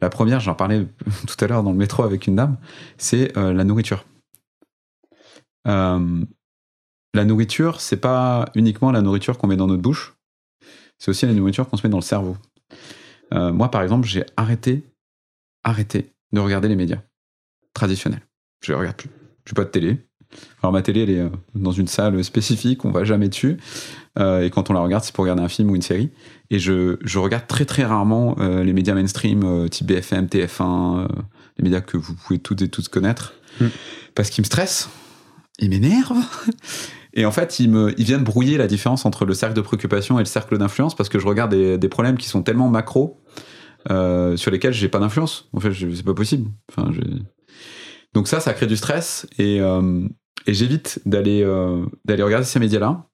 la 0.00 0.08
première, 0.08 0.40
j'en 0.40 0.54
parlais 0.54 0.86
tout 1.26 1.44
à 1.44 1.46
l'heure 1.46 1.62
dans 1.62 1.72
le 1.72 1.78
métro 1.78 2.02
avec 2.02 2.26
une 2.26 2.36
dame, 2.36 2.56
c'est 2.96 3.32
la 3.36 3.64
nourriture. 3.64 4.04
la 5.66 5.98
nourriture, 7.24 7.80
c'est 7.80 7.98
pas 7.98 8.46
uniquement 8.54 8.90
la 8.90 9.02
nourriture 9.02 9.36
qu'on 9.36 9.48
met 9.48 9.56
dans 9.56 9.66
notre 9.66 9.82
bouche, 9.82 10.14
c'est 10.98 11.10
aussi 11.10 11.26
la 11.26 11.34
nourriture 11.34 11.68
qu'on 11.68 11.76
se 11.76 11.86
met 11.86 11.90
dans 11.90 11.98
le 11.98 12.02
cerveau. 12.02 12.36
Euh, 13.32 13.52
moi, 13.52 13.70
par 13.70 13.82
exemple, 13.82 14.06
j'ai 14.06 14.24
arrêté, 14.36 14.84
arrêté 15.64 16.12
de 16.32 16.40
regarder 16.40 16.68
les 16.68 16.76
médias 16.76 17.02
traditionnels. 17.74 18.22
Je 18.62 18.72
les 18.72 18.78
regarde 18.78 18.96
plus. 18.96 19.10
Je 19.44 19.52
n'ai 19.52 19.54
pas 19.54 19.64
de 19.64 19.70
télé. 19.70 19.98
Alors 20.62 20.72
ma 20.72 20.80
télé, 20.80 21.02
elle 21.02 21.10
est 21.10 21.30
dans 21.54 21.72
une 21.72 21.88
salle 21.88 22.24
spécifique, 22.24 22.86
on 22.86 22.90
va 22.90 23.04
jamais 23.04 23.28
dessus. 23.28 23.58
et 24.18 24.48
quand 24.50 24.70
on 24.70 24.72
la 24.72 24.80
regarde, 24.80 25.04
c'est 25.04 25.14
pour 25.14 25.24
regarder 25.24 25.42
un 25.42 25.48
film 25.48 25.70
ou 25.70 25.76
une 25.76 25.82
série. 25.82 26.10
Et 26.48 26.58
je, 26.58 26.96
je 27.02 27.18
regarde 27.18 27.46
très 27.46 27.66
très 27.66 27.84
rarement 27.84 28.36
les 28.38 28.72
médias 28.72 28.94
mainstream, 28.94 29.68
type 29.68 29.88
BFM, 29.88 30.26
TF1, 30.26 31.06
les 31.58 31.64
médias 31.64 31.82
que 31.82 31.98
vous 31.98 32.14
pouvez 32.14 32.38
toutes 32.38 32.62
et 32.62 32.68
tous 32.68 32.88
connaître, 32.88 33.34
mm. 33.60 33.66
parce 34.14 34.30
qu'ils 34.30 34.40
me 34.40 34.46
stressent, 34.46 34.88
ils 35.58 35.68
m'énervent. 35.68 36.24
Et 37.14 37.26
en 37.26 37.32
fait, 37.32 37.58
ils, 37.60 37.70
me, 37.70 37.98
ils 37.98 38.04
viennent 38.04 38.24
brouiller 38.24 38.56
la 38.56 38.66
différence 38.66 39.04
entre 39.04 39.24
le 39.24 39.34
cercle 39.34 39.54
de 39.54 39.60
préoccupation 39.60 40.18
et 40.18 40.22
le 40.22 40.26
cercle 40.26 40.56
d'influence 40.58 40.94
parce 40.94 41.08
que 41.08 41.18
je 41.18 41.26
regarde 41.26 41.54
des, 41.54 41.88
problèmes 41.88 42.16
qui 42.16 42.28
sont 42.28 42.42
tellement 42.42 42.68
macro 42.68 43.20
euh, 43.90 44.36
sur 44.36 44.50
lesquels 44.50 44.72
j'ai 44.72 44.88
pas 44.88 44.98
d'influence. 44.98 45.48
En 45.52 45.60
fait, 45.60 45.72
c'est 45.74 46.04
pas 46.04 46.14
possible. 46.14 46.50
Enfin, 46.70 46.90
Donc 48.14 48.28
ça, 48.28 48.40
ça 48.40 48.54
crée 48.54 48.66
du 48.66 48.76
stress 48.76 49.26
et, 49.38 49.60
euh, 49.60 50.08
et 50.46 50.54
j'évite 50.54 51.00
d'aller 51.04 51.42
euh, 51.42 51.84
d'aller 52.04 52.22
regarder 52.22 52.46
ces 52.46 52.58
médias-là. 52.58 53.06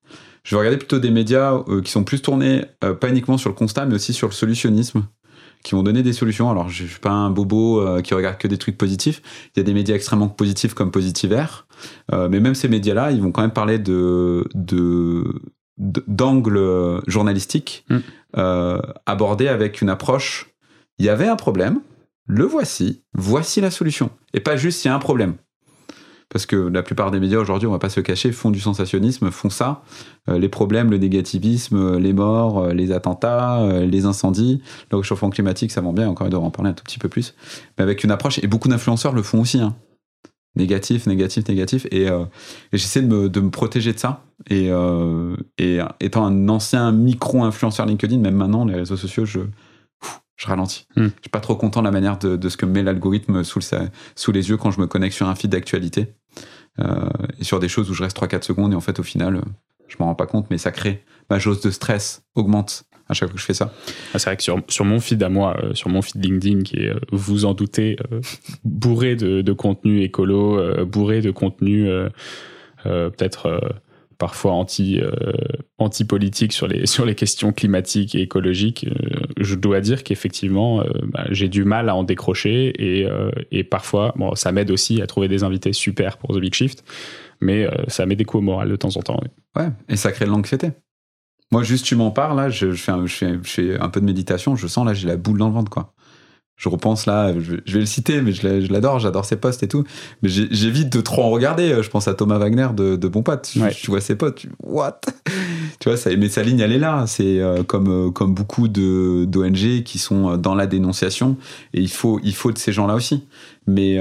Je 0.45 0.55
vais 0.55 0.61
regarder 0.61 0.79
plutôt 0.79 0.99
des 0.99 1.11
médias 1.11 1.63
qui 1.85 1.91
sont 1.91 2.05
plus 2.05 2.23
tournés 2.23 2.65
pas 2.81 3.11
uniquement 3.11 3.37
sur 3.37 3.51
le 3.51 3.55
constat, 3.55 3.85
mais 3.85 3.97
aussi 3.97 4.15
sur 4.15 4.29
le 4.29 4.33
solutionnisme 4.33 5.07
qui 5.63 5.75
vont 5.75 5.83
donner 5.83 6.03
des 6.03 6.13
solutions. 6.13 6.51
Alors, 6.51 6.69
je 6.69 6.85
suis 6.85 7.01
pas 7.01 7.11
un 7.11 7.31
bobo 7.31 7.81
euh, 7.81 8.01
qui 8.01 8.15
regarde 8.15 8.39
que 8.39 8.49
des 8.49 8.59
trucs 8.59 8.79
positifs. 8.79 9.23
Il 9.55 9.59
y 9.59 9.61
a 9.61 9.65
des 9.65 9.75
médias 9.75 9.95
extrêmement 9.95 10.29
positifs 10.29 10.75
comme 10.75 10.91
Positivaire, 10.91 11.67
euh, 12.13 12.29
mais 12.29 12.41
même 12.41 12.55
ces 12.55 12.69
médias-là, 12.69 13.11
ils 13.11 13.21
vont 13.21 13.33
quand 13.33 13.43
même 13.43 13.51
parler 13.51 13.79
de 13.79 14.49
d'angles 15.79 17.01
journalistiques 17.07 17.85
mm. 17.89 17.99
euh, 18.37 18.81
abordés 19.07 19.49
avec 19.49 19.81
une 19.81 19.89
approche. 19.89 20.51
Il 20.99 21.07
y 21.07 21.09
avait 21.09 21.29
un 21.29 21.37
problème, 21.37 21.81
le 22.27 22.45
voici, 22.45 23.05
voici 23.15 23.61
la 23.61 23.71
solution, 23.71 24.11
et 24.35 24.41
pas 24.41 24.57
juste 24.57 24.85
il 24.85 24.89
y 24.89 24.91
a 24.91 24.95
un 24.95 24.99
problème 24.99 25.37
parce 26.31 26.45
que 26.45 26.57
la 26.57 26.83
plupart 26.83 27.11
des 27.11 27.21
médias 27.21 27.39
aujourd'hui, 27.39 27.67
on 27.67 27.73
va 27.73 27.79
pas 27.79 27.89
se 27.89 28.01
cacher, 28.01 28.33
font 28.33 28.51
du 28.51 28.61
sensationnisme, 28.61 29.31
font 29.31 29.49
ça. 29.49 29.83
Euh, 30.29 30.39
les 30.39 30.49
problèmes, 30.49 30.91
le 30.91 30.99
négativisme, 30.99 31.77
euh, 31.77 31.99
les 31.99 32.13
morts, 32.13 32.59
euh, 32.59 32.73
les 32.75 32.93
attentats, 32.93 33.67
les 33.87 34.05
incendies, 34.05 34.61
le 34.91 34.99
réchauffement 34.99 35.31
climatique, 35.31 35.73
ça 35.73 35.81
vend 35.81 35.93
bien, 35.93 36.09
encore, 36.09 36.27
il 36.27 36.31
devrait 36.31 36.47
en 36.47 36.51
parler 36.51 36.71
un 36.71 36.75
tout 36.75 36.85
petit 36.85 36.99
peu 36.99 37.09
plus. 37.09 37.35
Mais 37.77 37.83
avec 37.83 38.05
une 38.05 38.11
approche, 38.11 38.39
et 38.43 38.47
beaucoup 38.47 38.69
d'influenceurs 38.69 39.15
le 39.15 39.23
font 39.23 39.41
aussi, 39.41 39.59
hein. 39.59 39.75
négatif, 40.55 41.07
négatif, 41.07 41.49
négatif, 41.49 41.87
et, 41.91 42.09
j'essaie 42.73 43.01
de 43.01 43.07
me, 43.07 43.29
de 43.31 43.41
me, 43.41 43.51
protéger 43.51 43.95
de 43.95 43.99
ça. 43.99 44.25
Et 44.51 44.71
étant 46.01 46.27
un 46.27 46.49
ancien 46.49 46.93
micro-influenceur 46.93 47.87
LinkedIn, 47.87 48.19
même 48.19 48.37
maintenant, 48.37 48.65
les 48.65 48.75
réseaux 48.75 48.97
sociaux, 48.97 49.25
je, 49.25 49.41
je 50.39 50.47
ralentis. 50.47 50.87
Hmm. 50.97 51.09
Je 51.17 51.23
suis 51.23 51.31
pas 51.31 51.41
trop 51.41 51.57
content 51.57 51.81
de 51.81 51.85
la 51.85 51.91
manière 51.91 52.19
de, 52.19 52.37
de 52.37 52.49
ce 52.49 52.57
que 52.57 52.65
met 52.65 52.83
l'algorithme 52.83 53.45
sous, 53.45 53.61
sous, 54.15 54.33
les 54.33 54.49
yeux 54.49 54.57
quand 54.57 54.71
je 54.71 54.81
me 54.81 54.87
connecte 54.87 55.15
sur 55.15 55.29
un 55.29 55.35
feed 55.35 55.51
d'actualité 55.51 56.15
euh, 56.79 57.09
et 57.39 57.45
sur 57.45 57.59
des 57.59 57.69
choses 57.69 57.91
où 57.91 57.95
je 57.95 58.03
reste 58.03 58.17
3-4 58.17 58.43
secondes 58.43 58.73
et 58.73 58.77
en 58.77 58.81
fait 58.81 58.99
au 59.01 59.03
final 59.03 59.43
je 59.89 59.97
m'en 59.99 60.07
rends 60.07 60.15
pas 60.15 60.27
compte 60.27 60.47
mais 60.51 60.59
ça 60.59 60.71
crée 60.71 61.05
ma 61.29 61.39
jauge 61.39 61.61
de 61.61 61.71
stress 61.71 62.23
augmente 62.37 62.85
à 63.09 63.15
chaque 63.15 63.29
fois 63.29 63.35
que 63.35 63.41
je 63.41 63.47
fais 63.47 63.55
ça. 63.55 63.73
Ah, 64.13 64.19
c'est 64.19 64.27
vrai 64.27 64.37
que 64.37 64.43
sur, 64.43 64.61
sur, 64.69 64.85
mon 64.85 65.01
feed 65.01 65.23
à 65.23 65.29
moi, 65.29 65.57
euh, 65.63 65.75
sur 65.75 65.89
mon 65.89 66.03
feed 66.03 66.23
LinkedIn 66.23 66.63
qui 66.63 66.77
est, 66.77 66.91
euh, 66.91 67.01
vous 67.11 67.45
en 67.45 67.55
doutez, 67.55 67.97
euh, 68.13 68.21
bourré 68.65 69.17
de, 69.17 69.41
de, 69.41 69.53
contenu 69.53 70.03
écolo, 70.03 70.85
bourré 70.85 71.21
de 71.21 71.31
contenu 71.31 71.89
peut-être 72.85 73.61
parfois 74.19 74.53
euh, 74.53 75.11
anti 75.79 76.05
politique 76.05 76.53
sur 76.85 77.07
les 77.07 77.15
questions 77.15 77.53
climatiques 77.53 78.15
et 78.15 78.23
écologiques 78.23 78.87
euh, 78.89 79.21
je 79.39 79.55
dois 79.55 79.81
dire 79.81 80.03
qu'effectivement 80.03 80.83
euh, 80.83 80.91
bah, 81.05 81.25
j'ai 81.31 81.49
du 81.49 81.65
mal 81.65 81.89
à 81.89 81.95
en 81.95 82.03
décrocher 82.03 82.75
et 83.51 83.65
parfois 83.65 84.13
bon 84.17 84.35
ça 84.35 84.53
m'aide 84.53 84.71
aussi 84.71 85.01
à 85.01 85.07
trouver 85.07 85.29
des 85.29 85.45
invités 85.45 85.73
super 85.73 86.19
pour 86.19 86.35
The 86.35 86.41
Big 86.41 86.55
Shift 86.55 86.85
mais 87.41 87.69
ça 87.87 88.05
met 88.05 88.17
des 88.17 88.25
coups 88.25 88.41
au 88.41 88.45
moral 88.45 88.69
de 88.69 88.77
temps 88.77 88.97
en 88.97 89.03
temps 89.03 89.21
ouais, 89.57 89.69
et 89.89 89.97
ça 89.97 90.11
crée 90.11 90.25
de 90.25 90.31
l'anxiété. 90.31 90.73
Moi 91.53 91.63
juste 91.63 91.87
tu 91.87 91.95
m'en 91.95 92.11
parles 92.11 92.37
là 92.37 92.49
je, 92.49 92.73
fais 92.73 92.93
un, 92.93 93.07
je 93.07 93.39
fais 93.43 93.79
un 93.79 93.89
peu 93.89 94.01
de 94.01 94.07
méditation 94.07 94.57
je 94.57 94.67
sens 94.67 94.85
là 94.85 94.93
j'ai 94.93 95.07
la 95.07 95.17
boule 95.17 95.39
dans 95.39 95.49
le 95.49 95.55
ventre 95.55 95.71
quoi 95.71 95.95
je 96.59 96.69
repense 96.69 97.07
là, 97.07 97.33
je, 97.39 97.73
vais 97.73 97.81
le 97.81 97.87
citer, 97.87 98.21
mais 98.21 98.33
je 98.33 98.73
l'adore, 98.73 98.99
j'adore 98.99 99.25
ses 99.25 99.37
posts 99.37 99.63
et 99.63 99.69
tout. 99.69 99.85
Mais 100.23 100.29
j'évite 100.29 100.93
de 100.93 101.01
trop 101.01 101.23
en 101.23 101.31
regarder. 101.31 101.83
Je 101.83 101.89
pense 101.89 102.09
à 102.09 102.15
Thomas 102.15 102.39
Wagner 102.39 102.69
de, 102.75 102.97
de 102.97 103.09
Bon 103.09 103.23
Pote. 103.23 103.43
Tu, 103.43 103.91
vois 103.91 104.01
ses 104.01 104.17
potes, 104.17 104.35
tu, 104.35 104.51
what? 104.63 105.01
Tu 105.81 105.89
vois, 105.89 105.97
ça, 105.97 106.11
mais 106.17 106.29
sa 106.29 106.43
ligne, 106.43 106.59
elle 106.59 106.73
est 106.73 106.79
là. 106.79 107.05
C'est 107.07 107.41
euh, 107.41 107.63
comme, 107.63 108.09
euh, 108.09 108.11
comme 108.11 108.35
beaucoup 108.35 108.67
d'ONG 108.67 109.83
qui 109.85 109.99
sont 109.99 110.31
euh, 110.31 110.37
dans 110.37 110.55
la 110.55 110.67
dénonciation. 110.67 111.37
Et 111.73 111.81
il 111.81 111.91
faut, 111.91 112.19
il 112.25 112.35
faut 112.35 112.51
de 112.51 112.59
ces 112.59 112.73
gens-là 112.73 112.95
aussi. 112.95 113.25
Mais 113.67 113.99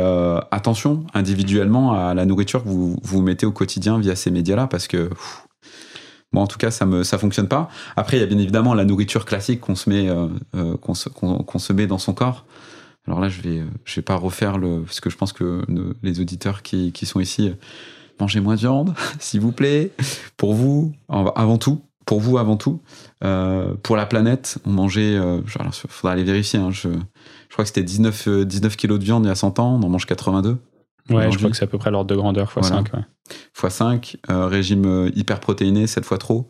attention, 0.50 1.04
individuellement, 1.14 1.92
à 1.92 2.14
la 2.14 2.26
nourriture 2.26 2.64
que 2.64 2.70
vous 2.70 2.98
vous 3.04 3.22
mettez 3.22 3.46
au 3.46 3.52
quotidien 3.52 4.00
via 4.00 4.16
ces 4.16 4.32
médias-là, 4.32 4.66
parce 4.68 4.88
que 4.88 5.10
Bon, 6.34 6.42
en 6.42 6.48
tout 6.48 6.58
cas, 6.58 6.72
ça 6.72 6.86
me 6.86 7.04
ça 7.04 7.18
fonctionne 7.18 7.48
pas. 7.48 7.70
Après, 7.96 8.18
il 8.18 8.20
y 8.20 8.24
a 8.24 8.26
bien 8.26 8.38
évidemment 8.38 8.74
la 8.74 8.86
nourriture 8.86 9.26
classique 9.26 9.62
qu'on 9.62 9.76
se 9.76 9.90
met 9.90 10.10
euh, 10.10 10.28
euh 10.56 10.78
qu'on 10.78 10.94
se, 10.94 11.10
qu'on, 11.10 11.60
se 11.60 11.74
met 11.74 11.88
dans 11.88 11.98
son 11.98 12.14
corps. 12.14 12.46
Alors 13.08 13.20
là, 13.20 13.30
je 13.30 13.42
vais 13.42 13.64
je 13.86 13.96
vais 13.96 14.02
pas 14.02 14.16
refaire 14.16 14.58
le 14.58 14.82
parce 14.82 15.00
que 15.00 15.10
je 15.10 15.16
pense 15.18 15.32
que 15.32 15.64
les 16.04 16.20
auditeurs 16.20 16.62
qui, 16.62 16.92
qui 16.92 17.06
sont 17.06 17.20
ici 17.20 17.54
mangez 18.20 18.40
moins 18.40 18.56
de 18.56 18.60
viande, 18.60 18.94
s'il 19.20 19.42
vous 19.42 19.52
plaît. 19.52 19.92
Pour 20.36 20.54
vous, 20.54 20.94
avant 21.10 21.58
tout, 21.58 21.82
pour 22.06 22.20
vous 22.20 22.38
avant 22.38 22.58
tout, 22.58 22.82
euh, 23.24 23.74
pour 23.84 23.96
la 23.96 24.06
planète, 24.06 24.60
on 24.66 24.72
mangeait. 24.72 25.16
Euh, 25.16 25.42
faudra 25.90 26.14
aller 26.14 26.24
vérifier. 26.24 26.60
Hein, 26.60 26.72
je, 26.72 26.90
je 26.90 27.54
crois 27.54 27.64
que 27.64 27.70
c'était 27.70 27.84
19 27.84 28.46
19 28.46 28.76
kilos 28.76 29.00
de 29.00 29.04
viande 29.04 29.26
il 29.26 29.28
y 29.28 29.32
a 29.32 29.36
100 29.36 29.60
ans. 29.60 29.80
On 29.82 29.86
en 29.86 29.90
mange 29.90 30.06
82. 30.06 30.58
Ouais, 31.10 31.32
je 31.32 31.38
crois 31.38 31.50
que 31.50 31.56
c'est 31.56 31.64
à 31.64 31.68
peu 31.68 31.78
près 31.78 31.92
l'ordre 31.92 32.10
de 32.10 32.16
grandeur 32.16 32.52
x 32.56 32.68
5. 32.68 32.94
Ouais. 32.94 33.00
x 33.30 33.74
5, 33.74 34.18
euh, 34.30 34.48
régime 34.48 34.86
euh, 34.86 35.12
hyper 35.16 35.40
protéiné, 35.40 35.88
7 35.88 36.06
fois 36.06 36.18
trop. 36.18 36.48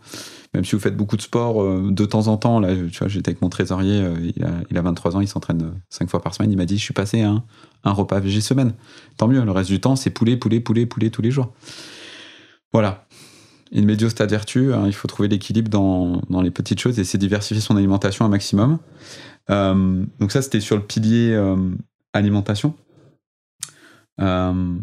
Même 0.53 0.65
si 0.65 0.75
vous 0.75 0.81
faites 0.81 0.95
beaucoup 0.95 1.17
de 1.17 1.21
sport, 1.21 1.61
euh, 1.61 1.89
de 1.91 2.05
temps 2.05 2.27
en 2.27 2.37
temps, 2.37 2.59
là, 2.59 2.69
tu 2.73 2.97
vois, 2.99 3.07
j'étais 3.07 3.29
avec 3.29 3.41
mon 3.41 3.49
trésorier, 3.49 4.03
il, 4.35 4.43
a, 4.43 4.49
il, 4.69 4.77
a, 4.77 4.81
23 4.81 5.17
ans, 5.17 5.21
il 5.21 5.27
s'entraîne 5.27 5.73
5 5.89 6.09
fois 6.09 6.21
par 6.21 6.33
semaine. 6.33 6.51
Il 6.51 6.57
m'a 6.57 6.65
dit, 6.65 6.77
je 6.77 6.83
suis 6.83 6.93
passé 6.93 7.21
à 7.21 7.29
un, 7.29 7.43
un 7.83 7.91
repas 7.91 8.19
végé 8.19 8.41
semaine. 8.41 8.73
Tant 9.17 9.27
mieux, 9.27 9.43
le 9.43 9.51
reste 9.51 9.69
du 9.69 9.79
temps, 9.79 9.95
c'est 9.95 10.09
poulet, 10.09 10.37
poulet, 10.37 10.59
poulet, 10.59 10.85
poulet 10.85 11.09
tous 11.09 11.21
les 11.21 11.31
jours. 11.31 11.53
Voilà. 12.73 13.05
Une 13.73 13.85
médiostade 13.85 14.29
stade 14.29 14.31
vertu, 14.31 14.73
hein, 14.73 14.83
il 14.87 14.93
faut 14.93 15.09
trouver 15.09 15.27
l'équilibre 15.27 15.69
dans, 15.69 16.21
dans, 16.29 16.41
les 16.41 16.51
petites 16.51 16.79
choses 16.79 16.97
et 16.99 17.03
c'est 17.03 17.17
diversifier 17.17 17.61
son 17.61 17.75
alimentation 17.75 18.23
un 18.23 18.29
maximum. 18.29 18.79
donc 19.49 20.31
ça, 20.31 20.41
c'était 20.41 20.61
sur 20.61 20.77
le 20.77 20.83
pilier 20.83 21.37
alimentation. 22.13 22.73
Euh, 24.19 24.79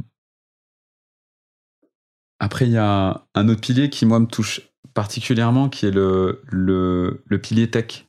après, 2.39 2.67
il 2.67 2.73
y 2.73 2.79
a 2.79 3.27
un 3.35 3.49
autre 3.49 3.61
pilier 3.61 3.91
qui, 3.91 4.07
moi, 4.07 4.21
me 4.21 4.27
touche 4.27 4.61
particulièrement, 4.93 5.69
qui 5.69 5.87
est 5.87 5.91
le, 5.91 6.43
le, 6.47 7.23
le 7.27 7.41
pilier 7.41 7.71
tech. 7.71 8.07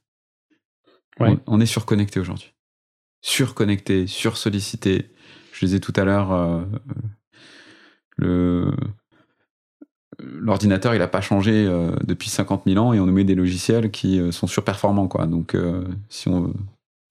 On, 1.19 1.61
est 1.61 1.65
surconnecté 1.65 2.19
aujourd'hui. 2.19 2.53
Surconnecté, 3.21 4.05
sursollicité. 4.05 5.11
Je 5.53 5.65
disais 5.65 5.79
tout 5.79 5.93
à 5.95 6.03
l'heure, 6.03 6.33
euh, 6.33 6.65
le 8.17 8.71
l'ordinateur, 10.19 10.95
il 10.95 10.99
n'a 10.99 11.09
pas 11.09 11.19
changé 11.19 11.65
euh, 11.65 11.93
depuis 12.05 12.29
50 12.29 12.63
000 12.65 12.83
ans 12.83 12.93
et 12.93 13.01
on 13.01 13.05
nous 13.05 13.13
met 13.13 13.25
des 13.25 13.35
logiciels 13.35 13.91
qui 13.91 14.21
sont 14.31 14.47
surperformants. 14.47 15.07
Quoi. 15.07 15.27
Donc, 15.27 15.57
si 16.09 16.27
on, 16.29 16.53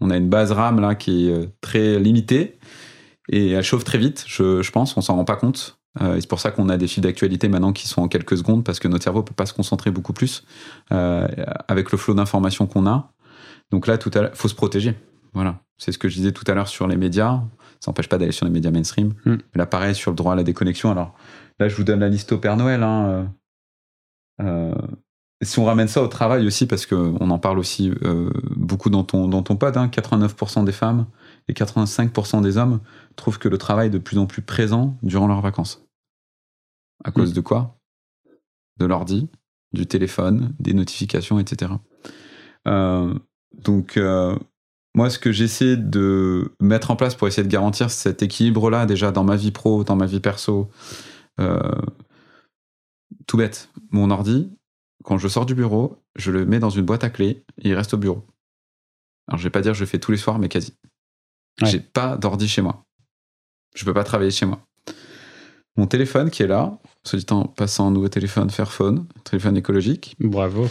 on, 0.01 0.11
a 0.11 0.17
une 0.17 0.29
base 0.29 0.53
RAM 0.53 0.81
là 0.81 0.95
qui 0.95 1.29
est 1.29 1.51
très 1.61 1.99
limitée, 1.99 2.59
et 3.29 3.51
elle 3.51 3.63
chauffe 3.63 3.85
très 3.85 3.99
vite, 3.99 4.25
je, 4.27 4.63
je 4.63 4.71
pense, 4.71 4.97
on 4.97 5.01
s'en 5.01 5.17
rend 5.17 5.25
pas 5.25 5.37
compte. 5.37 5.79
Euh, 6.01 6.19
c'est 6.21 6.29
pour 6.29 6.41
ça 6.41 6.51
qu'on 6.51 6.69
a 6.69 6.77
des 6.77 6.89
fils 6.89 7.03
d'actualité 7.03 7.49
maintenant 7.49 7.73
qui 7.73 7.87
sont 7.87 8.03
en 8.03 8.09
quelques 8.09 8.37
secondes, 8.37 8.65
parce 8.65 8.81
que 8.81 8.89
notre 8.89 9.05
cerveau 9.05 9.23
peut 9.23 9.35
pas 9.35 9.47
se 9.47 9.55
concentrer 9.55 9.91
beaucoup 9.91 10.13
plus 10.13 10.45
euh, 10.93 11.27
avec 11.69 11.93
le 11.93 11.99
flot 11.99 12.15
d'informations 12.15 12.67
qu'on 12.67 12.87
a. 12.87 13.13
Donc 13.71 13.87
là, 13.87 13.97
tout 13.97 14.11
à 14.15 14.31
faut 14.35 14.49
se 14.49 14.55
protéger. 14.55 14.97
Voilà, 15.33 15.61
c'est 15.79 15.93
ce 15.93 15.99
que 15.99 16.09
je 16.09 16.17
disais 16.17 16.33
tout 16.33 16.45
à 16.49 16.55
l'heure 16.55 16.69
sur 16.69 16.87
les 16.87 16.97
médias. 16.97 17.41
Ça 17.81 17.91
n'empêche 17.91 18.09
pas 18.09 18.19
d'aller 18.19 18.33
sur 18.33 18.47
les 18.47 18.53
médias 18.53 18.71
mainstream. 18.71 19.15
Mm. 19.25 19.37
Là, 19.55 19.67
pareil, 19.67 19.95
sur 19.95 20.11
le 20.11 20.17
droit 20.17 20.33
à 20.33 20.37
la 20.37 20.43
déconnexion. 20.43 20.91
Alors 20.91 21.15
là, 21.59 21.69
je 21.69 21.77
vous 21.77 21.85
donne 21.85 22.01
la 22.01 22.09
liste 22.09 22.33
au 22.33 22.39
Père 22.39 22.57
Noël. 22.57 22.83
Hein. 22.83 23.29
Euh, 24.41 24.75
si 25.43 25.59
on 25.59 25.65
ramène 25.65 25.89
ça 25.89 26.03
au 26.03 26.09
travail 26.09 26.47
aussi, 26.47 26.67
parce 26.67 26.87
qu'on 26.87 27.31
en 27.31 27.39
parle 27.39 27.59
aussi 27.59 27.93
beaucoup 28.57 28.91
dans 28.91 29.05
ton, 29.05 29.29
dans 29.29 29.43
ton 29.43 29.57
pod, 29.57 29.77
hein, 29.77 29.89
89% 29.89 30.65
des 30.65 30.73
femmes 30.73 31.07
et 31.49 31.53
85% 31.53 32.43
des 32.43 32.57
hommes 32.57 32.81
trouvent 33.17 33.39
que 33.39 33.49
le 33.49 33.59
travail 33.59 33.89
est 33.89 33.91
de 33.91 33.99
plus 33.99 34.19
en 34.19 34.27
plus 34.27 34.43
présent 34.43 34.97
durant 35.03 35.27
leurs 35.27 35.41
vacances. 35.41 35.85
À 37.05 37.11
cause 37.11 37.33
mm. 37.33 37.35
de 37.35 37.41
quoi? 37.41 37.79
De 38.79 38.87
l'ordi, 38.87 39.29
du 39.73 39.87
téléphone, 39.87 40.55
des 40.59 40.75
notifications, 40.75 41.39
etc. 41.39 41.73
Euh, 42.67 43.15
donc, 43.53 43.97
euh, 43.97 44.37
moi, 44.95 45.11
ce 45.11 45.19
que 45.19 45.33
j'essaie 45.33 45.77
de 45.77 46.53
mettre 46.61 46.91
en 46.91 46.97
place 46.97 47.15
pour 47.15 47.29
essayer 47.29 47.43
de 47.43 47.53
garantir 47.53 47.91
cet 47.91 48.23
équilibre-là, 48.23 48.87
déjà 48.87 49.13
dans 49.13 49.25
ma 49.25 49.37
vie 49.37 49.51
pro, 49.51 49.85
dans 49.85 49.97
ma 49.97 50.07
vie 50.07 50.21
perso, 50.21 50.71
euh, 51.41 51.73
tout 53.27 53.37
bête, 53.37 53.71
mon 53.91 54.11
ordi, 54.11 54.51
quand 55.03 55.19
je 55.19 55.29
sors 55.29 55.47
du 55.47 55.55
bureau, 55.55 55.99
je 56.17 56.31
le 56.31 56.47
mets 56.47 56.61
dans 56.61 56.71
une 56.71 56.85
boîte 56.85 57.05
à 57.05 57.11
clés 57.11 57.45
et 57.59 57.71
il 57.71 57.75
reste 57.75 57.95
au 57.95 57.99
bureau. 57.99 58.25
Alors, 59.29 59.39
je 59.39 59.45
vais 59.45 59.51
pas 59.51 59.61
dire 59.61 59.73
que 59.73 59.79
je 59.79 59.85
fais 59.85 59.99
tous 59.99 60.13
les 60.13 60.19
soirs, 60.19 60.39
mais 60.39 60.49
quasi. 60.49 60.75
J'ai 61.63 61.81
pas 61.81 62.17
d'ordi 62.17 62.49
chez 62.49 62.63
moi. 62.63 62.85
Je 63.75 63.85
peux 63.85 63.95
pas 63.95 64.05
travailler 64.05 64.31
chez 64.31 64.47
moi. 64.47 64.61
Mon 65.77 65.87
téléphone 65.87 66.31
qui 66.31 66.43
est 66.43 66.47
là, 66.47 66.73
se 67.03 67.17
dit 67.17 67.27
en 67.31 67.45
passant 67.45 67.89
un 67.89 67.91
nouveau 67.91 68.09
téléphone 68.09 68.51
Fairphone, 68.51 69.07
téléphone 69.25 69.57
écologique. 69.57 70.17
Bravo. 70.21 70.69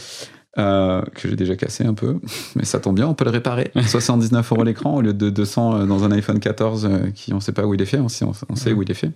Euh, 0.60 1.02
que 1.16 1.28
j'ai 1.28 1.36
déjà 1.36 1.56
cassé 1.56 1.84
un 1.84 1.96
peu, 1.96 2.20
mais 2.56 2.64
ça 2.64 2.80
tombe 2.80 2.96
bien, 2.96 3.08
on 3.08 3.16
peut 3.16 3.26
le 3.26 3.32
réparer. 3.32 3.72
79 3.88 4.52
euros 4.52 4.64
l'écran 4.64 4.96
au 4.96 5.02
lieu 5.02 5.14
de 5.14 5.32
200 5.32 5.76
euh, 5.76 5.86
dans 5.88 6.04
un 6.04 6.12
iPhone 6.12 6.40
14 6.40 6.86
euh, 6.86 7.10
qui 7.10 7.34
on 7.34 7.40
sait 7.40 7.54
pas 7.54 7.66
où 7.66 7.74
il 7.74 7.82
est 7.82 7.88
fait, 7.88 7.98
on 7.98 8.08
sait, 8.08 8.24
on 8.24 8.56
sait 8.56 8.72
où 8.72 8.84
il 8.84 8.92
est 8.92 8.94
fait. 8.94 9.12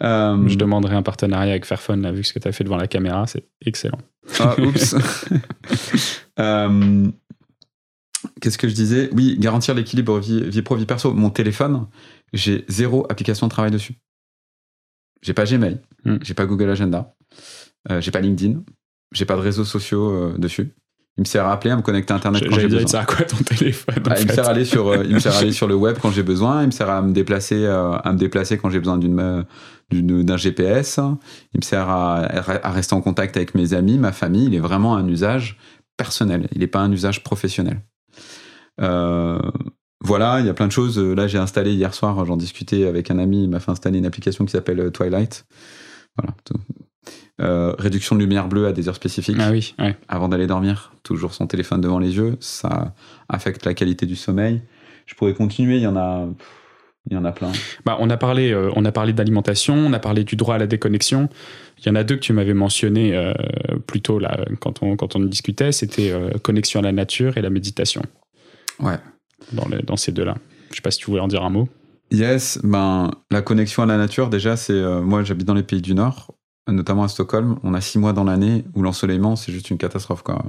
Je 0.00 0.56
demanderai 0.56 0.94
un 0.94 1.02
partenariat 1.02 1.50
avec 1.50 1.64
Fairphone, 1.64 2.02
là, 2.02 2.12
vu 2.12 2.24
ce 2.24 2.32
que 2.32 2.38
tu 2.38 2.48
as 2.48 2.52
fait 2.52 2.64
devant 2.64 2.76
la 2.76 2.86
caméra, 2.86 3.26
c'est 3.26 3.44
excellent. 3.64 3.98
Ah, 4.38 4.54
oups. 4.60 4.96
Qu'est-ce 8.40 8.58
que 8.58 8.68
je 8.68 8.74
disais? 8.74 9.10
Oui, 9.12 9.36
garantir 9.38 9.74
l'équilibre 9.74 10.18
vie, 10.18 10.48
vie 10.48 10.62
pro, 10.62 10.76
vie 10.76 10.86
perso. 10.86 11.12
Mon 11.12 11.30
téléphone, 11.30 11.86
j'ai 12.32 12.64
zéro 12.68 13.06
application 13.10 13.46
de 13.46 13.50
travail 13.50 13.70
dessus. 13.70 13.94
J'ai 15.22 15.34
pas 15.34 15.44
Gmail, 15.44 15.80
hmm. 16.04 16.16
j'ai 16.22 16.34
pas 16.34 16.46
Google 16.46 16.70
Agenda, 16.70 17.14
j'ai 18.00 18.10
pas 18.10 18.20
LinkedIn, 18.20 18.62
j'ai 19.12 19.24
pas 19.24 19.36
de 19.36 19.40
réseaux 19.40 19.64
sociaux 19.64 20.10
euh, 20.10 20.38
dessus. 20.38 20.74
Il 21.18 21.22
me 21.22 21.26
sert 21.26 21.46
à 21.46 21.52
appeler, 21.52 21.70
à 21.70 21.76
me 21.76 21.82
connecter 21.82 22.14
à 22.14 22.16
Internet 22.16 22.42
quand 22.48 22.58
j'ai 22.58 22.68
besoin. 22.68 22.80
Il 22.80 22.88
sert 22.88 23.00
à 23.00 23.04
quoi 23.04 23.26
ton 23.26 23.36
téléphone 23.36 24.02
ah, 24.08 24.14
Il 24.18 24.26
me 24.26 24.32
sert 24.32 24.46
à 24.46 24.50
aller 24.50 24.64
sur, 24.64 24.88
euh, 24.88 25.04
il 25.04 25.14
me 25.14 25.18
sert 25.18 25.34
à 25.34 25.40
aller 25.40 25.52
sur 25.60 25.66
le 25.66 25.74
web 25.74 25.98
quand 26.00 26.10
j'ai 26.10 26.22
besoin. 26.22 26.62
Il 26.62 26.66
me 26.66 26.70
sert 26.70 26.88
à 26.88 27.02
me 27.02 27.12
déplacer, 27.12 27.66
euh, 27.66 27.92
à 27.92 28.12
me 28.12 28.18
déplacer 28.18 28.56
quand 28.56 28.70
j'ai 28.70 28.78
besoin 28.78 28.96
d'une 28.96 29.44
d'un 29.90 30.36
GPS. 30.38 30.98
Il 31.52 31.58
me 31.58 31.62
sert 31.62 31.90
à, 31.90 32.20
à, 32.22 32.70
rester 32.70 32.94
en 32.94 33.02
contact 33.02 33.36
avec 33.36 33.54
mes 33.54 33.74
amis, 33.74 33.98
ma 33.98 34.12
famille. 34.12 34.46
Il 34.46 34.54
est 34.54 34.60
vraiment 34.60 34.96
un 34.96 35.06
usage 35.06 35.58
personnel. 35.98 36.48
Il 36.52 36.60
n'est 36.60 36.66
pas 36.66 36.80
un 36.80 36.90
usage 36.90 37.22
professionnel. 37.22 37.82
Voilà, 38.78 40.40
il 40.40 40.46
y 40.46 40.48
a 40.48 40.54
plein 40.54 40.66
de 40.66 40.72
choses. 40.72 40.98
Là, 40.98 41.26
j'ai 41.26 41.38
installé 41.38 41.72
hier 41.72 41.94
soir, 41.94 42.24
j'en 42.26 42.36
discutais 42.36 42.86
avec 42.86 43.10
un 43.10 43.18
ami, 43.18 43.44
il 43.44 43.50
m'a 43.50 43.60
fait 43.60 43.70
installer 43.70 43.98
une 43.98 44.06
application 44.06 44.44
qui 44.44 44.52
s'appelle 44.52 44.90
Twilight. 44.90 45.46
Voilà, 46.16 46.34
euh, 47.40 47.74
réduction 47.78 48.14
de 48.14 48.20
lumière 48.20 48.46
bleue 48.46 48.66
à 48.66 48.72
des 48.72 48.88
heures 48.88 48.94
spécifiques. 48.94 49.36
Ah 49.40 49.50
oui, 49.50 49.74
Avant 50.08 50.28
d'aller 50.28 50.46
dormir, 50.46 50.92
toujours 51.02 51.34
son 51.34 51.46
téléphone 51.46 51.80
devant 51.80 51.98
les 51.98 52.16
yeux, 52.16 52.36
ça 52.40 52.94
affecte 53.28 53.64
la 53.64 53.74
qualité 53.74 54.06
du 54.06 54.16
sommeil. 54.16 54.62
Je 55.06 55.14
pourrais 55.14 55.34
continuer, 55.34 55.76
il 55.76 55.82
y 55.82 55.86
en 55.86 55.96
a, 55.96 56.28
il 57.10 57.14
y 57.14 57.16
en 57.16 57.24
a 57.24 57.32
plein. 57.32 57.50
Bah, 57.84 57.96
on 58.00 58.10
a 58.10 58.16
parlé, 58.16 58.52
euh, 58.52 58.70
on 58.76 58.84
a 58.84 58.92
parlé 58.92 59.12
d'alimentation, 59.12 59.74
on 59.74 59.92
a 59.92 59.98
parlé 59.98 60.24
du 60.24 60.36
droit 60.36 60.54
à 60.54 60.58
la 60.58 60.66
déconnexion. 60.66 61.28
Il 61.78 61.86
y 61.86 61.90
en 61.90 61.94
a 61.94 62.04
deux 62.04 62.14
que 62.14 62.20
tu 62.20 62.32
m'avais 62.32 62.54
mentionné 62.54 63.16
euh, 63.16 63.32
plus 63.86 64.00
tôt 64.00 64.18
là, 64.18 64.44
quand 64.60 64.82
on, 64.82 64.96
quand 64.96 65.16
on 65.16 65.20
discutait, 65.20 65.72
c'était 65.72 66.12
connexion 66.42 66.80
à 66.80 66.82
la 66.84 66.92
nature 66.92 67.36
et 67.36 67.42
la 67.42 67.50
méditation. 67.50 68.02
Ouais. 68.78 68.98
Dans, 69.52 69.66
dans 69.84 69.96
ces 69.96 70.12
deux-là. 70.12 70.36
Je 70.70 70.76
sais 70.76 70.82
pas 70.82 70.92
si 70.92 70.98
tu 70.98 71.06
voulais 71.06 71.20
en 71.20 71.28
dire 71.28 71.42
un 71.42 71.50
mot. 71.50 71.68
Yes, 72.12 72.60
ben 72.62 73.10
la 73.30 73.42
connexion 73.42 73.82
à 73.82 73.86
la 73.86 73.96
nature, 73.96 74.28
déjà, 74.28 74.56
c'est 74.56 74.80
moi 75.02 75.24
j'habite 75.24 75.46
dans 75.46 75.54
les 75.54 75.62
pays 75.64 75.82
du 75.82 75.94
Nord 75.94 76.32
notamment 76.68 77.04
à 77.04 77.08
Stockholm, 77.08 77.58
on 77.62 77.74
a 77.74 77.80
six 77.80 77.98
mois 77.98 78.12
dans 78.12 78.24
l'année 78.24 78.64
où 78.74 78.82
l'ensoleillement, 78.82 79.36
c'est 79.36 79.52
juste 79.52 79.70
une 79.70 79.78
catastrophe. 79.78 80.22
Quoi. 80.22 80.42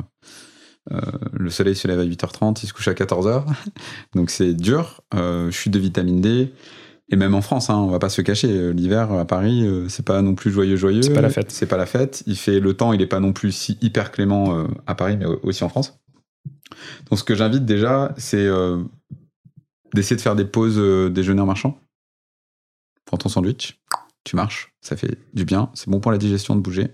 Euh, 0.91 0.99
le 1.31 1.49
soleil 1.49 1.75
se 1.75 1.87
lève 1.87 1.99
à 1.99 2.05
8h30, 2.05 2.59
il 2.63 2.67
se 2.67 2.73
couche 2.73 2.87
à 2.87 2.93
14h. 2.93 3.45
Donc 4.15 4.29
c'est 4.29 4.53
dur. 4.53 5.01
Euh, 5.13 5.51
chute 5.51 5.71
de 5.71 5.79
vitamine 5.79 6.21
D. 6.21 6.53
Et 7.09 7.15
même 7.15 7.35
en 7.35 7.41
France, 7.41 7.69
hein, 7.69 7.77
on 7.77 7.87
va 7.87 7.99
pas 7.99 8.09
se 8.09 8.21
cacher, 8.21 8.73
l'hiver 8.73 9.11
à 9.11 9.25
Paris, 9.25 9.67
euh, 9.67 9.87
c'est 9.89 10.05
pas 10.05 10.21
non 10.21 10.35
plus 10.35 10.51
joyeux 10.51 10.77
joyeux. 10.77 11.01
C'est 11.01 11.13
pas 11.13 11.21
la 11.21 11.29
fête. 11.29 11.51
C'est 11.51 11.67
pas 11.67 11.77
la 11.77 11.85
fête. 11.85 12.23
Il 12.25 12.37
fait 12.37 12.59
le 12.59 12.73
temps, 12.73 12.93
il 12.93 13.01
est 13.01 13.07
pas 13.07 13.19
non 13.19 13.33
plus 13.33 13.51
si 13.51 13.77
hyper 13.81 14.11
clément 14.11 14.57
euh, 14.57 14.67
à 14.87 14.95
Paris, 14.95 15.17
mais 15.17 15.25
aussi 15.25 15.63
en 15.63 15.69
France. 15.69 15.99
Donc 17.09 17.19
ce 17.19 17.23
que 17.23 17.35
j'invite 17.35 17.65
déjà, 17.65 18.13
c'est 18.17 18.49
d'essayer 19.93 20.15
de 20.15 20.21
faire 20.21 20.35
des 20.35 20.45
pauses 20.45 20.79
déjeuner 21.11 21.41
en 21.41 21.45
marchant. 21.45 21.79
Prends 23.05 23.17
ton 23.17 23.29
sandwich, 23.29 23.79
tu 24.23 24.35
marches, 24.35 24.73
ça 24.81 24.95
fait 24.95 25.19
du 25.33 25.45
bien, 25.45 25.69
c'est 25.75 25.89
bon 25.89 25.99
pour 25.99 26.11
la 26.11 26.17
digestion 26.17 26.55
de 26.55 26.61
bouger. 26.61 26.87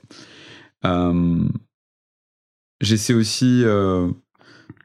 Euh, 0.85 1.43
j'essaie 2.81 3.13
aussi, 3.13 3.63
euh, 3.63 4.09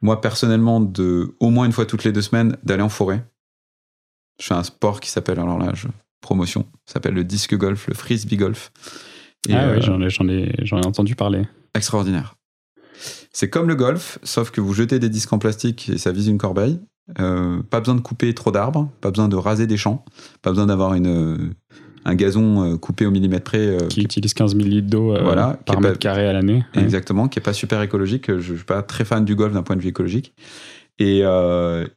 moi 0.01 0.21
personnellement, 0.21 0.79
de 0.79 1.35
au 1.39 1.49
moins 1.49 1.65
une 1.65 1.71
fois 1.71 1.85
toutes 1.85 2.03
les 2.03 2.11
deux 2.11 2.21
semaines, 2.21 2.57
d'aller 2.63 2.83
en 2.83 2.89
forêt. 2.89 3.25
Je 4.41 4.47
fais 4.47 4.53
un 4.53 4.63
sport 4.63 4.99
qui 4.99 5.09
s'appelle, 5.09 5.39
alors 5.39 5.57
là, 5.57 5.71
je, 5.73 5.87
promotion, 6.21 6.65
s'appelle 6.85 7.13
le 7.13 7.23
disque 7.23 7.55
golf, 7.55 7.87
le 7.87 7.93
frisbee 7.93 8.37
golf. 8.37 8.71
ah 9.49 9.49
oui, 9.49 9.53
euh, 9.55 9.81
j'en 10.09 10.27
ai, 10.27 10.43
ai, 10.43 10.85
entendu 10.85 11.15
parler. 11.15 11.47
Extraordinaire. 11.73 12.35
C'est 13.31 13.49
comme 13.49 13.67
le 13.67 13.75
golf, 13.75 14.19
sauf 14.23 14.51
que 14.51 14.61
vous 14.61 14.73
jetez 14.73 14.99
des 14.99 15.09
disques 15.09 15.31
en 15.33 15.39
plastique 15.39 15.89
et 15.89 15.97
ça 15.97 16.11
vise 16.11 16.27
une 16.27 16.37
corbeille. 16.37 16.79
pas 17.15 17.79
besoin 17.79 17.95
de 17.95 18.01
couper 18.01 18.33
trop 18.33 18.51
d'arbres, 18.51 18.89
pas 19.01 19.11
besoin 19.11 19.27
de 19.27 19.35
raser 19.35 19.67
des 19.67 19.77
champs, 19.77 20.05
pas 20.41 20.51
besoin 20.51 20.65
d'avoir 20.65 20.93
une, 20.93 21.53
un 22.05 22.15
gazon 22.15 22.63
euh, 22.73 22.77
coupé 22.77 23.05
au 23.05 23.11
millimètre 23.11 23.43
près. 23.43 23.57
Euh, 23.57 23.87
qui, 23.87 24.01
utilise 24.01 24.33
15 24.33 24.55
000 24.55 24.67
litres 24.67 24.89
d'eau 24.89 25.13
euh, 25.13 25.53
par 25.65 25.81
mètre 25.81 25.99
carré 25.99 26.27
à 26.27 26.33
l'année. 26.33 26.63
Exactement, 26.75 27.27
qui 27.27 27.39
est 27.39 27.41
pas 27.41 27.53
super 27.53 27.81
écologique. 27.81 28.27
Je, 28.27 28.51
ne 28.51 28.57
suis 28.57 28.65
pas 28.65 28.83
très 28.83 29.03
fan 29.03 29.25
du 29.25 29.35
golf 29.35 29.53
d'un 29.53 29.63
point 29.63 29.75
de 29.75 29.81
vue 29.81 29.89
écologique. 29.89 30.33
Et, 30.97 31.23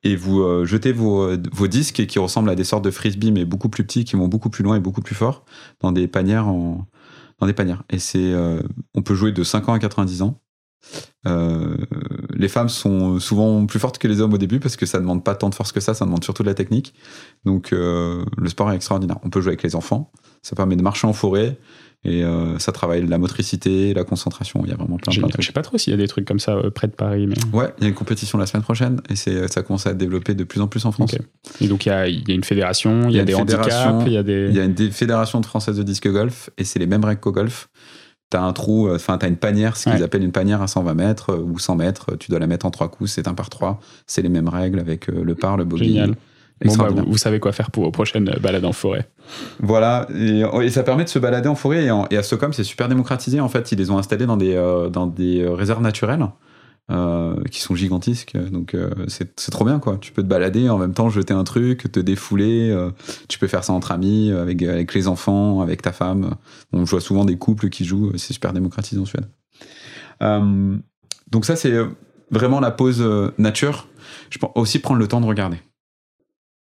et 0.03 0.17
vous 0.17 0.65
jetez 0.65 0.91
vos, 0.91 1.31
vos, 1.53 1.69
disques 1.69 2.05
qui 2.07 2.19
ressemblent 2.19 2.51
à 2.51 2.57
des 2.57 2.65
sortes 2.65 2.85
de 2.85 2.91
frisbee 2.91 3.31
mais 3.31 3.45
beaucoup 3.45 3.69
plus 3.69 3.85
petits, 3.85 4.05
qui 4.05 4.17
vont 4.17 4.27
beaucoup 4.27 4.51
plus 4.51 4.65
loin 4.65 4.75
et 4.75 4.81
beaucoup 4.81 5.03
plus 5.03 5.15
fort 5.15 5.45
dans 5.81 5.93
des 5.93 6.09
panières. 6.09 6.49
En, 6.49 6.85
dans 7.39 7.47
des 7.47 7.53
panières. 7.53 7.85
Et 7.91 8.01
c'est, 8.01 8.35
on 8.95 9.03
peut 9.03 9.15
jouer 9.15 9.31
de 9.31 9.45
5 9.45 9.69
ans 9.69 9.75
à 9.75 9.79
90 9.79 10.23
ans. 10.23 10.41
Euh, 11.27 11.77
les 12.35 12.49
femmes 12.49 12.69
sont 12.69 13.19
souvent 13.19 13.67
plus 13.67 13.79
fortes 13.79 13.99
que 13.99 14.09
les 14.09 14.21
hommes 14.21 14.33
au 14.33 14.39
début 14.39 14.61
parce 14.61 14.77
que 14.77 14.87
ça 14.87 14.99
ne 14.99 15.03
demande 15.03 15.25
pas 15.25 15.35
tant 15.35 15.51
de 15.51 15.55
force 15.55 15.73
que 15.73 15.81
ça, 15.81 15.95
ça 15.95 16.05
demande 16.05 16.25
surtout 16.25 16.43
de 16.43 16.49
la 16.49 16.55
technique. 16.55 16.95
Donc 17.45 17.73
euh, 17.73 18.25
le 18.37 18.49
sport 18.49 18.71
est 18.73 18.77
extraordinaire. 18.77 19.19
On 19.25 19.31
peut 19.31 19.41
jouer 19.41 19.51
avec 19.51 19.63
les 19.63 19.77
enfants, 19.77 20.13
ça 20.43 20.57
permet 20.57 20.77
de 20.77 20.83
marcher 20.83 21.07
en 21.07 21.13
forêt 21.13 21.59
et 22.05 22.23
euh, 22.23 22.59
ça 22.61 22.71
travaille 22.71 23.05
la 23.05 23.19
motricité, 23.19 23.93
la 23.93 24.05
concentration. 24.05 24.61
Il 24.65 24.71
y 24.71 24.73
a 24.73 24.77
vraiment 24.77 24.97
plein, 24.99 25.13
de 25.13 25.21
trucs. 25.21 25.43
Je 25.43 25.47
sais 25.47 25.53
pas 25.53 25.63
trop 25.63 25.77
s'il 25.77 25.91
y 25.91 25.95
a 25.95 25.97
des 25.97 26.07
trucs 26.07 26.25
comme 26.25 26.39
ça 26.39 26.57
près 26.73 26.87
de 26.87 26.93
Paris. 26.93 27.27
Mais... 27.27 27.35
Ouais, 27.53 27.75
il 27.79 27.83
y 27.83 27.87
a 27.87 27.89
une 27.89 27.97
compétition 27.97 28.39
la 28.39 28.47
semaine 28.47 28.63
prochaine 28.63 29.01
et 29.11 29.17
ça 29.17 29.63
commence 29.63 29.87
à 29.87 29.91
être 29.91 29.99
développé 29.99 30.35
de 30.35 30.45
plus 30.45 30.61
en 30.61 30.69
plus 30.69 30.87
en 30.87 30.93
France. 30.93 31.17
Et 31.61 31.67
donc 31.67 31.87
il 31.87 31.89
y 31.89 31.93
a, 31.93 32.09
y 32.09 32.31
a, 32.31 32.35
une 32.35 32.45
fédération, 32.45 33.09
il 33.09 33.17
y, 33.17 33.21
a, 33.21 33.25
des 33.25 33.35
handicaps, 33.35 34.05
il 34.07 34.13
y 34.13 34.17
a 34.17 34.23
des. 34.23 34.47
Il 34.51 34.57
y 34.57 34.61
a 34.61 34.65
une 34.65 34.93
fédération 34.93 35.43
française 35.43 35.77
de 35.77 35.83
disque 35.83 36.09
golf 36.09 36.51
et 36.57 36.65
c'est 36.65 36.79
les 36.79 36.87
mêmes 36.87 37.05
règles 37.05 37.21
qu'au 37.21 37.33
golf 37.33 37.69
t'as 38.31 38.43
un 38.43 38.53
trou, 38.53 38.89
euh, 38.89 38.97
enfin 38.97 39.19
t'as 39.19 39.29
une 39.29 39.37
panière, 39.37 39.77
ce 39.77 39.91
qu'ils 39.91 40.03
appellent 40.03 40.25
une 40.25 40.33
panière 40.33 40.63
à 40.63 40.67
120 40.67 40.95
mètres 40.95 41.31
euh, 41.31 41.39
ou 41.39 41.59
100 41.59 41.77
mètres, 41.77 42.17
tu 42.17 42.31
dois 42.31 42.41
la 42.41 42.47
mettre 42.47 42.67
en 42.67 42.71
trois 42.71 42.89
coups, 42.89 43.11
c'est 43.11 43.29
un 43.29 43.35
par 43.35 43.49
trois, 43.49 43.81
c'est 44.07 44.23
les 44.23 44.29
mêmes 44.29 44.49
règles 44.49 44.79
avec 44.79 45.09
euh, 45.09 45.23
le 45.23 45.35
par, 45.35 45.57
le 45.57 45.65
bogey. 45.65 45.87
Génial. 45.87 46.15
Bon, 46.65 46.75
bah, 46.75 46.89
vous, 47.07 47.19
savez 47.19 47.39
quoi 47.39 47.53
faire 47.53 47.71
pour 47.71 47.85
vos 47.85 47.93
prochaines 47.93 48.25
balades 48.43 48.65
en 48.65 48.73
forêt. 48.73 49.09
Voilà, 49.61 50.09
et, 50.13 50.43
ça 50.71 50.83
permet 50.83 51.05
de 51.05 51.09
se 51.09 51.21
balader 51.21 51.49
en 51.49 51.55
forêt. 51.55 51.87
Et, 52.11 52.17
à 52.17 52.23
Stockholm, 52.25 52.53
c'est 52.53 52.65
super 52.65 52.89
démocratisé. 52.89 53.39
En 53.39 53.49
fait, 53.49 53.71
ils 53.71 53.79
les 53.79 53.93
ont 53.93 53.99
installés 53.99 54.27
dans 54.27 54.37
des, 54.37 54.57
dans 54.91 55.07
des 55.07 55.47
réserves 55.47 55.83
naturelles. 55.83 56.27
Euh, 56.91 57.45
qui 57.51 57.61
sont 57.61 57.75
gigantesques. 57.75 58.35
Donc 58.51 58.73
euh, 58.73 58.89
c'est 59.09 59.51
trop 59.51 59.67
bien 59.67 59.79
quoi. 59.79 59.99
Tu 59.99 60.11
peux 60.11 60.23
te 60.23 60.27
balader 60.27 60.71
en 60.71 60.79
même 60.79 60.95
temps, 60.95 61.11
jeter 61.11 61.35
un 61.35 61.45
truc, 61.45 61.93
te 61.93 62.01
défouler. 62.01 62.71
Euh, 62.71 62.91
tu 63.29 63.39
peux 63.39 63.47
faire 63.47 63.63
ça 63.63 63.75
entre 63.75 63.93
amis, 63.93 64.33
avec, 64.33 64.63
avec 64.63 64.95
les 64.95 65.07
enfants, 65.07 65.61
avec 65.61 65.83
ta 65.83 65.93
femme. 65.93 66.37
On 66.73 66.85
voit 66.85 67.03
souvent 67.03 67.27
des 67.27 67.37
couples 67.37 67.69
qui 67.69 67.85
jouent. 67.85 68.13
C'est 68.17 68.33
super 68.33 68.55
démocratisé 68.55 68.99
en 68.99 69.05
Suède. 69.05 69.29
donc 71.31 71.45
ça 71.45 71.57
c'est 71.57 71.75
vraiment 72.31 72.59
la 72.59 72.71
pause 72.71 73.07
nature. 73.37 73.87
Je 74.31 74.39
peux 74.39 74.47
aussi 74.55 74.79
prendre 74.79 74.99
le 74.99 75.09
temps 75.09 75.21
de 75.21 75.27
regarder. 75.27 75.59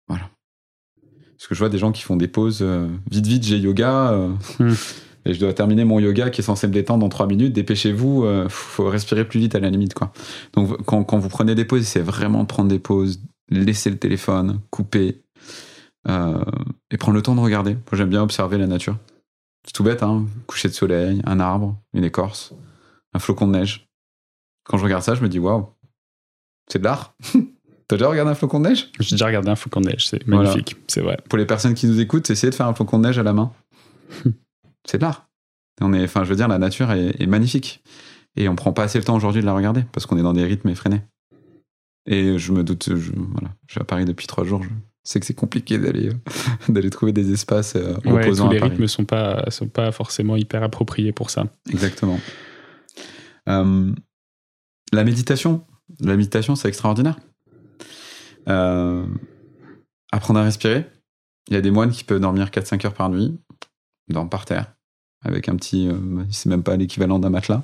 Voilà. 0.07 0.29
Parce 1.39 1.49
que 1.49 1.55
je 1.55 1.61
vois 1.61 1.71
des 1.71 1.79
gens 1.79 1.93
qui 1.93 2.03
font 2.03 2.17
des 2.17 2.29
pauses 2.29 2.63
vite 3.11 3.27
vite 3.27 3.45
j'ai 3.45 3.57
yoga. 3.57 4.29
Et 5.27 5.35
je 5.35 5.41
dois 5.41 5.53
terminer 5.53 5.85
mon 5.85 5.99
yoga 5.99 6.31
qui 6.31 6.41
est 6.41 6.45
censé 6.45 6.67
me 6.67 6.73
détendre 6.73 7.01
dans 7.01 7.09
3 7.09 7.27
minutes, 7.27 7.53
dépêchez-vous, 7.53 8.25
euh, 8.25 8.49
faut 8.49 8.89
respirer 8.89 9.27
plus 9.27 9.41
vite 9.41 9.55
à 9.55 9.61
la 9.61 9.71
limite. 9.71 9.95
quoi. 9.95 10.13
Donc 10.55 10.83
quand, 10.85 11.05
quand 11.05 11.19
vous 11.19 11.29
prenez 11.29 11.55
des 11.55 11.65
pauses, 11.65 11.85
c'est 11.85 12.01
vraiment 12.01 12.45
prendre 12.47 12.69
des 12.69 12.79
pauses, 12.79 13.21
laisser 13.51 13.91
le 13.91 13.99
téléphone, 13.99 14.61
couper, 14.71 15.23
euh, 16.09 16.43
et 16.91 16.97
prendre 16.97 17.17
le 17.17 17.23
temps 17.23 17.35
de 17.35 17.41
regarder. 17.41 17.75
Moi 17.75 17.93
j'aime 17.93 18.09
bien 18.09 18.23
observer 18.23 18.57
la 18.57 18.67
nature. 18.67 18.97
C'est 19.67 19.73
tout 19.73 19.85
bête, 19.85 20.03
hein 20.03 20.27
coucher 20.47 20.69
de 20.69 20.73
soleil, 20.73 21.21
un 21.27 21.39
arbre, 21.39 21.77
une 21.93 22.05
écorce, 22.05 22.55
un 23.13 23.19
flocon 23.19 23.47
de 23.47 23.53
neige. 23.53 23.89
Quand 24.65 24.79
je 24.79 24.85
regarde 24.85 25.03
ça, 25.03 25.15
je 25.15 25.23
me 25.23 25.29
dis 25.29 25.39
waouh, 25.39 25.69
c'est 26.69 26.79
de 26.79 26.85
l'art. 26.85 27.15
T'as 27.89 27.97
déjà 27.97 28.09
regardé 28.09 28.31
un 28.31 28.35
flocon 28.35 28.61
de 28.61 28.69
neige? 28.69 28.91
J'ai 29.01 29.17
déjà 29.17 29.27
regardé 29.27 29.51
un 29.51 29.57
flocon 29.57 29.81
de 29.81 29.89
neige, 29.89 30.07
c'est 30.07 30.27
magnifique, 30.27 30.77
c'est 30.87 31.01
vrai. 31.01 31.19
Pour 31.29 31.37
les 31.37 31.45
personnes 31.45 31.75
qui 31.75 31.87
nous 31.87 32.01
écoutent, 32.01 32.31
essayez 32.31 32.51
de 32.51 32.55
faire 32.55 32.69
un 32.69 32.75
flocon 32.75 32.99
de 32.99 33.09
neige 33.09 33.19
à 33.19 33.23
la 33.23 33.33
main. 33.33 33.53
c'est 34.85 34.99
de 34.99 35.03
l'art. 35.03 35.29
On 35.81 35.93
est, 35.93 36.05
enfin, 36.05 36.25
je 36.25 36.31
veux 36.31 36.37
dire, 36.37 36.49
la 36.49 36.59
nature 36.59 36.91
est, 36.93 37.27
magnifique. 37.27 37.83
Et 38.37 38.49
on 38.49 38.55
prend 38.55 38.73
pas 38.73 38.85
assez 38.85 38.99
le 38.99 39.05
temps 39.05 39.17
aujourd'hui 39.17 39.41
de 39.41 39.47
la 39.47 39.55
regarder 39.55 39.83
parce 39.93 40.07
qu'on 40.07 40.19
est 40.19 40.23
dans 40.23 40.33
des 40.33 40.45
rythmes 40.45 40.69
effrénés. 40.69 41.01
Et 42.07 42.39
je 42.39 42.53
me 42.53 42.63
doute, 42.63 42.97
je, 42.97 43.13
voilà, 43.15 43.49
je 43.67 43.73
suis 43.73 43.81
à 43.81 43.85
Paris 43.85 44.05
depuis 44.05 44.27
trois 44.27 44.45
jours. 44.45 44.63
Je 44.63 44.69
sais 45.05 45.21
que 45.21 45.27
c'est 45.27 45.35
compliqué 45.35 45.79
d'aller 45.79 46.09
euh, 46.09 46.15
d'aller 46.69 46.91
trouver 46.91 47.13
des 47.13 47.33
espaces 47.33 47.77
euh, 47.77 47.95
reposants. 48.05 48.47
Tous 48.47 48.53
les 48.53 48.61
rythmes 48.61 48.87
sont 48.87 49.05
pas 49.05 49.51
sont 49.51 49.69
pas 49.69 49.91
forcément 49.93 50.37
hyper 50.37 50.63
appropriés 50.63 51.13
pour 51.13 51.31
ça. 51.31 51.47
Exactement. 51.71 52.19
Euh, 53.49 53.93
la 54.93 55.05
méditation, 55.05 55.65
la 56.01 56.17
méditation, 56.17 56.55
c'est 56.57 56.69
extraordinaire. 56.69 57.19
apprendre 58.47 60.41
à 60.41 60.45
respirer. 60.45 60.87
Il 61.49 61.55
y 61.55 61.57
a 61.57 61.61
des 61.61 61.71
moines 61.71 61.91
qui 61.91 62.05
peuvent 62.05 62.21
dormir 62.21 62.51
4-5 62.51 62.87
heures 62.87 62.95
par 62.95 63.11
nuit 63.11 63.39
dorment 64.13 64.31
par 64.31 64.45
terre, 64.45 64.75
avec 65.25 65.49
un 65.49 65.57
petit. 65.57 65.89
Euh, 65.89 66.25
c'est 66.31 66.49
même 66.49 66.63
pas 66.63 66.77
l'équivalent 66.77 67.19
d'un 67.19 67.31
matelas. 67.31 67.63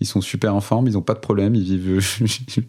Ils 0.00 0.06
sont 0.06 0.20
super 0.20 0.54
en 0.54 0.60
forme, 0.60 0.88
ils 0.88 0.94
n'ont 0.94 1.02
pas 1.02 1.14
de 1.14 1.20
problème, 1.20 1.54
ils 1.54 1.64
vivent. 1.64 2.00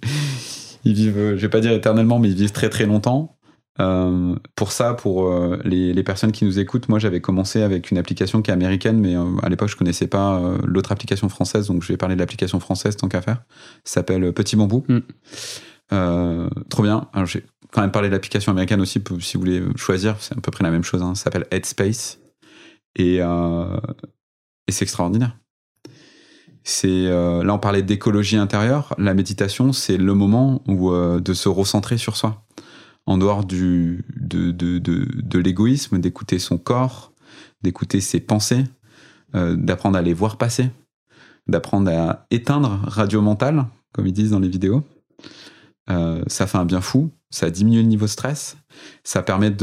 ils 0.83 0.93
vivent, 0.93 1.35
je 1.35 1.41
vais 1.41 1.49
pas 1.49 1.61
dire 1.61 1.71
éternellement, 1.71 2.19
mais 2.19 2.29
ils 2.29 2.35
vivent 2.35 2.51
très 2.51 2.69
très 2.69 2.85
longtemps. 2.85 3.37
Euh, 3.79 4.35
pour 4.55 4.71
ça, 4.71 4.93
pour 4.93 5.27
euh, 5.27 5.59
les, 5.63 5.93
les, 5.93 6.03
personnes 6.03 6.31
qui 6.31 6.45
nous 6.45 6.59
écoutent, 6.59 6.89
moi 6.89 6.99
j'avais 6.99 7.21
commencé 7.21 7.63
avec 7.63 7.89
une 7.89 7.97
application 7.97 8.43
qui 8.43 8.51
est 8.51 8.53
américaine, 8.53 8.99
mais 8.99 9.15
euh, 9.15 9.23
à 9.41 9.49
l'époque 9.49 9.69
je 9.69 9.75
connaissais 9.75 10.05
pas 10.05 10.39
l'autre 10.63 10.91
application 10.91 11.27
française, 11.27 11.67
donc 11.67 11.81
je 11.81 11.87
vais 11.87 11.97
parler 11.97 12.15
de 12.15 12.19
l'application 12.19 12.59
française 12.59 12.95
tant 12.95 13.07
qu'à 13.07 13.21
faire. 13.21 13.43
Ça 13.83 13.95
s'appelle 13.95 14.31
Petit 14.33 14.55
Bambou. 14.55 14.85
Mm. 14.87 16.49
trop 16.69 16.83
bien. 16.83 17.07
Alors 17.13 17.25
j'ai 17.25 17.45
quand 17.71 17.81
même 17.81 17.91
parlé 17.91 18.09
de 18.09 18.13
l'application 18.13 18.51
américaine 18.51 18.81
aussi, 18.81 19.01
si 19.19 19.33
vous 19.37 19.39
voulez 19.39 19.63
choisir, 19.75 20.17
c'est 20.19 20.37
à 20.37 20.41
peu 20.41 20.51
près 20.51 20.63
la 20.63 20.71
même 20.71 20.83
chose. 20.83 21.01
Hein. 21.01 21.15
Ça 21.15 21.25
s'appelle 21.25 21.47
Headspace 21.49 22.19
et, 22.95 23.17
et 23.17 24.71
c'est 24.71 24.83
extraordinaire. 24.83 25.37
C'est 26.63 27.05
là 27.09 27.53
on 27.53 27.59
parlait 27.59 27.83
d'écologie 27.83 28.37
intérieure. 28.37 28.93
La 28.97 29.13
méditation, 29.13 29.73
c'est 29.73 29.97
le 29.97 30.13
moment 30.13 30.63
où 30.67 30.91
de 30.91 31.33
se 31.33 31.49
recentrer 31.49 31.97
sur 31.97 32.15
soi 32.15 32.45
en 33.05 33.17
dehors 33.17 33.43
du, 33.43 34.05
de, 34.15 34.51
de, 34.51 34.79
de, 34.79 35.07
de 35.13 35.39
l'égoïsme, 35.39 35.99
d'écouter 35.99 36.39
son 36.39 36.57
corps, 36.57 37.13
d'écouter 37.61 37.99
ses 38.01 38.19
pensées, 38.19 38.63
euh, 39.35 39.55
d'apprendre 39.55 39.97
à 39.97 40.01
les 40.01 40.13
voir 40.13 40.37
passer, 40.37 40.69
d'apprendre 41.47 41.91
à 41.91 42.25
éteindre 42.31 42.79
radio 42.83 43.21
mental, 43.21 43.65
comme 43.93 44.07
ils 44.07 44.13
disent 44.13 44.31
dans 44.31 44.39
les 44.39 44.49
vidéos. 44.49 44.83
Euh, 45.89 46.23
ça 46.27 46.47
fait 46.47 46.57
un 46.57 46.65
bien 46.65 46.79
fou, 46.79 47.11
ça 47.29 47.49
diminue 47.49 47.81
le 47.81 47.87
niveau 47.87 48.05
de 48.05 48.09
stress, 48.09 48.57
ça 49.03 49.21
permet 49.21 49.53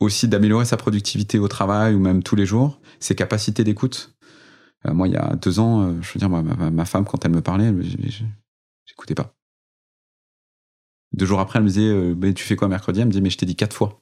aussi 0.00 0.26
d'améliorer 0.26 0.64
sa 0.64 0.76
productivité 0.76 1.38
au 1.38 1.46
travail 1.46 1.94
ou 1.94 2.00
même 2.00 2.22
tous 2.22 2.34
les 2.34 2.46
jours, 2.46 2.80
ses 2.98 3.14
capacités 3.14 3.62
d'écoute. 3.62 4.16
Euh, 4.86 4.94
moi, 4.94 5.06
il 5.06 5.14
y 5.14 5.16
a 5.16 5.36
deux 5.36 5.60
ans, 5.60 6.00
je 6.02 6.12
veux 6.12 6.18
dire, 6.18 6.28
ma, 6.28 6.84
femme, 6.84 7.04
quand 7.04 7.24
elle 7.24 7.32
me 7.32 7.40
parlait, 7.40 7.72
j'écoutais 8.86 9.14
pas. 9.14 9.34
Deux 11.12 11.26
jours 11.26 11.40
après, 11.40 11.58
elle 11.58 11.64
me 11.64 11.68
disait 11.68 11.88
euh, 11.88 12.32
Tu 12.32 12.44
fais 12.44 12.56
quoi 12.56 12.68
mercredi? 12.68 13.00
Elle 13.00 13.06
me 13.06 13.12
dit 13.12 13.20
Mais 13.20 13.30
je 13.30 13.38
t'ai 13.38 13.46
dit 13.46 13.56
quatre 13.56 13.74
fois. 13.74 14.00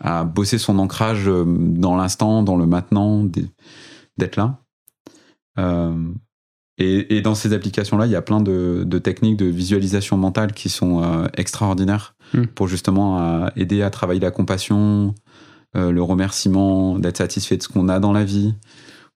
À 0.00 0.24
bosser 0.24 0.58
son 0.58 0.78
ancrage 0.78 1.28
euh, 1.28 1.44
dans 1.46 1.96
l'instant, 1.96 2.42
dans 2.42 2.56
le 2.56 2.66
maintenant, 2.66 3.24
d'être 4.16 4.36
là. 4.36 4.62
Euh, 6.80 7.04
et, 7.08 7.20
dans 7.20 7.34
ces 7.34 7.52
applications-là, 7.52 8.06
il 8.06 8.12
y 8.12 8.16
a 8.16 8.22
plein 8.22 8.40
de, 8.40 8.98
techniques 8.98 9.36
de 9.36 9.46
visualisation 9.46 10.16
mentale 10.16 10.52
qui 10.52 10.68
sont 10.68 11.28
extraordinaires 11.36 12.14
hmm. 12.34 12.46
pour 12.54 12.68
justement 12.68 13.48
aider 13.56 13.82
à 13.82 13.90
travailler 13.90 14.20
la 14.20 14.30
compassion, 14.30 15.14
le 15.74 16.00
remerciement, 16.00 16.98
d'être 16.98 17.18
satisfait 17.18 17.56
de 17.56 17.62
ce 17.62 17.68
qu'on 17.68 17.88
a 17.88 18.00
dans 18.00 18.12
la 18.12 18.24
vie, 18.24 18.54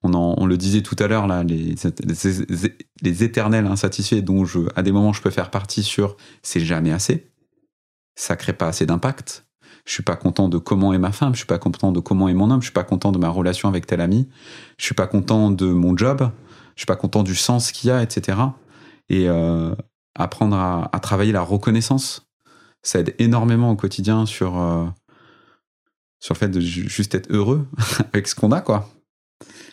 on, 0.03 0.47
le 0.47 0.57
disait 0.57 0.83
tout 0.83 0.97
à 0.99 1.07
l'heure, 1.07 1.27
là, 1.27 1.45
les, 1.45 1.75
les, 3.03 3.25
éternels 3.25 3.67
insatisfaits 3.67 4.21
dont 4.21 4.45
je, 4.45 4.61
à 4.75 4.83
des 4.83 4.93
moments 4.93 5.13
je 5.13 5.23
peux 5.23 5.31
faire 5.31 5.51
partie 5.51 5.83
sur 5.83 6.17
c'est 6.43 6.61
jamais 6.61 6.93
assez, 6.93 7.31
ça 8.15 8.37
crée 8.37 8.53
pas 8.53 8.69
assez 8.69 8.87
d'impact. 8.87 9.47
Je 9.85 9.93
suis 9.93 10.03
pas 10.03 10.15
content 10.15 10.49
de 10.49 10.59
comment 10.59 10.93
est 10.93 10.99
ma 10.99 11.11
femme, 11.11 11.35
je 11.35 11.39
suis 11.39 11.47
pas 11.47 11.59
content 11.59 11.91
de 11.91 11.99
comment 11.99 12.29
est 12.29 12.35
mon 12.35 12.51
homme, 12.51 12.61
je 12.61 12.67
suis 12.67 12.73
pas 12.73 12.85
content 12.85 13.11
de 13.11 13.19
ma 13.19 13.29
relation 13.29 13.69
avec 13.69 13.87
tel 13.87 14.01
ami, 14.01 14.29
je 14.79 14.85
suis 14.85 14.95
pas 14.95 15.09
content 15.09 15.51
de 15.51 15.67
mon 15.67 15.97
job, 15.97 16.31
je 16.77 16.81
suis 16.81 16.87
pas 16.87 16.97
content 16.97 17.23
du 17.23 17.35
sens 17.35 17.73
qu'il 17.73 17.89
y 17.89 17.91
a, 17.91 18.03
etc. 18.03 18.39
Et 19.09 19.29
euh, 19.29 19.75
apprendre 20.15 20.57
à, 20.57 21.01
travailler 21.01 21.33
la 21.33 21.43
reconnaissance, 21.43 22.27
ça 22.83 23.01
aide 23.01 23.15
énormément 23.19 23.71
au 23.71 23.77
quotidien 23.77 24.27
sur, 24.27 24.61
euh, 24.61 24.85
sur 26.21 26.35
le 26.35 26.39
fait 26.39 26.49
de 26.49 26.61
juste 26.61 27.15
être 27.15 27.31
heureux 27.31 27.67
avec 28.13 28.29
ce 28.29 28.35
qu'on 28.35 28.53
a, 28.53 28.61
quoi. 28.61 28.89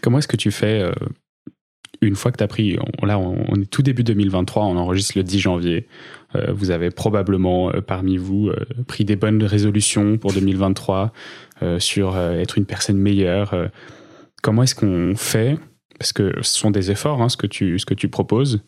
Comment 0.02 0.20
est-ce 0.20 0.28
que 0.28 0.38
tu 0.38 0.52
fais 0.52 0.82
euh, 0.82 0.94
une 2.02 2.16
fois 2.16 2.32
que 2.32 2.38
tu 2.38 2.44
as 2.44 2.48
pris, 2.48 2.78
là 3.04 3.20
on, 3.20 3.56
est 3.56 3.70
tout 3.70 3.82
début 3.82 4.04
2023, 4.04 4.64
on 4.64 4.78
enregistre 4.78 5.18
le 5.18 5.24
10 5.24 5.40
janvier, 5.40 5.88
vous 6.48 6.72
avez 6.72 6.92
probablement 6.92 7.72
parmi 7.86 8.16
vous 8.16 8.52
pris 8.88 9.04
des 9.04 9.18
bonnes 9.18 9.44
résolutions 9.44 10.18
pour 10.18 10.32
2023 10.32 11.12
sur 11.80 12.18
être 12.18 12.58
une 12.58 12.66
personne 12.66 12.98
meilleure. 12.98 13.54
comment 14.42 14.64
est-ce 14.64 14.76
qu'on 14.76 15.14
fait 15.18 15.58
parce 16.00 16.14
que 16.14 16.34
ce 16.42 16.58
sont 16.58 16.72
des 16.72 16.90
efforts, 16.90 17.22
hein, 17.22 17.30
ce, 17.30 17.38
que 17.38 17.46
tu, 17.46 17.78
ce 17.78 17.86
que 17.86 17.94
tu 17.94 18.08
proposes, 18.08 18.64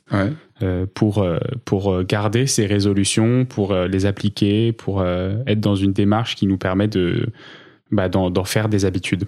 pour, 0.94 1.26
pour 1.66 2.04
garder 2.04 2.46
ces 2.46 2.68
résolutions, 2.68 3.46
pour 3.46 3.74
les 3.74 4.06
appliquer, 4.06 4.74
pour 4.74 5.04
être 5.04 5.60
dans 5.60 5.76
une 5.76 5.94
démarche 5.94 6.36
qui 6.36 6.46
nous 6.46 6.58
permet 6.58 6.88
de, 6.88 7.30
bah, 7.92 8.10
d'en 8.10 8.44
faire 8.44 8.70
des 8.70 8.86
habitudes 8.86 9.26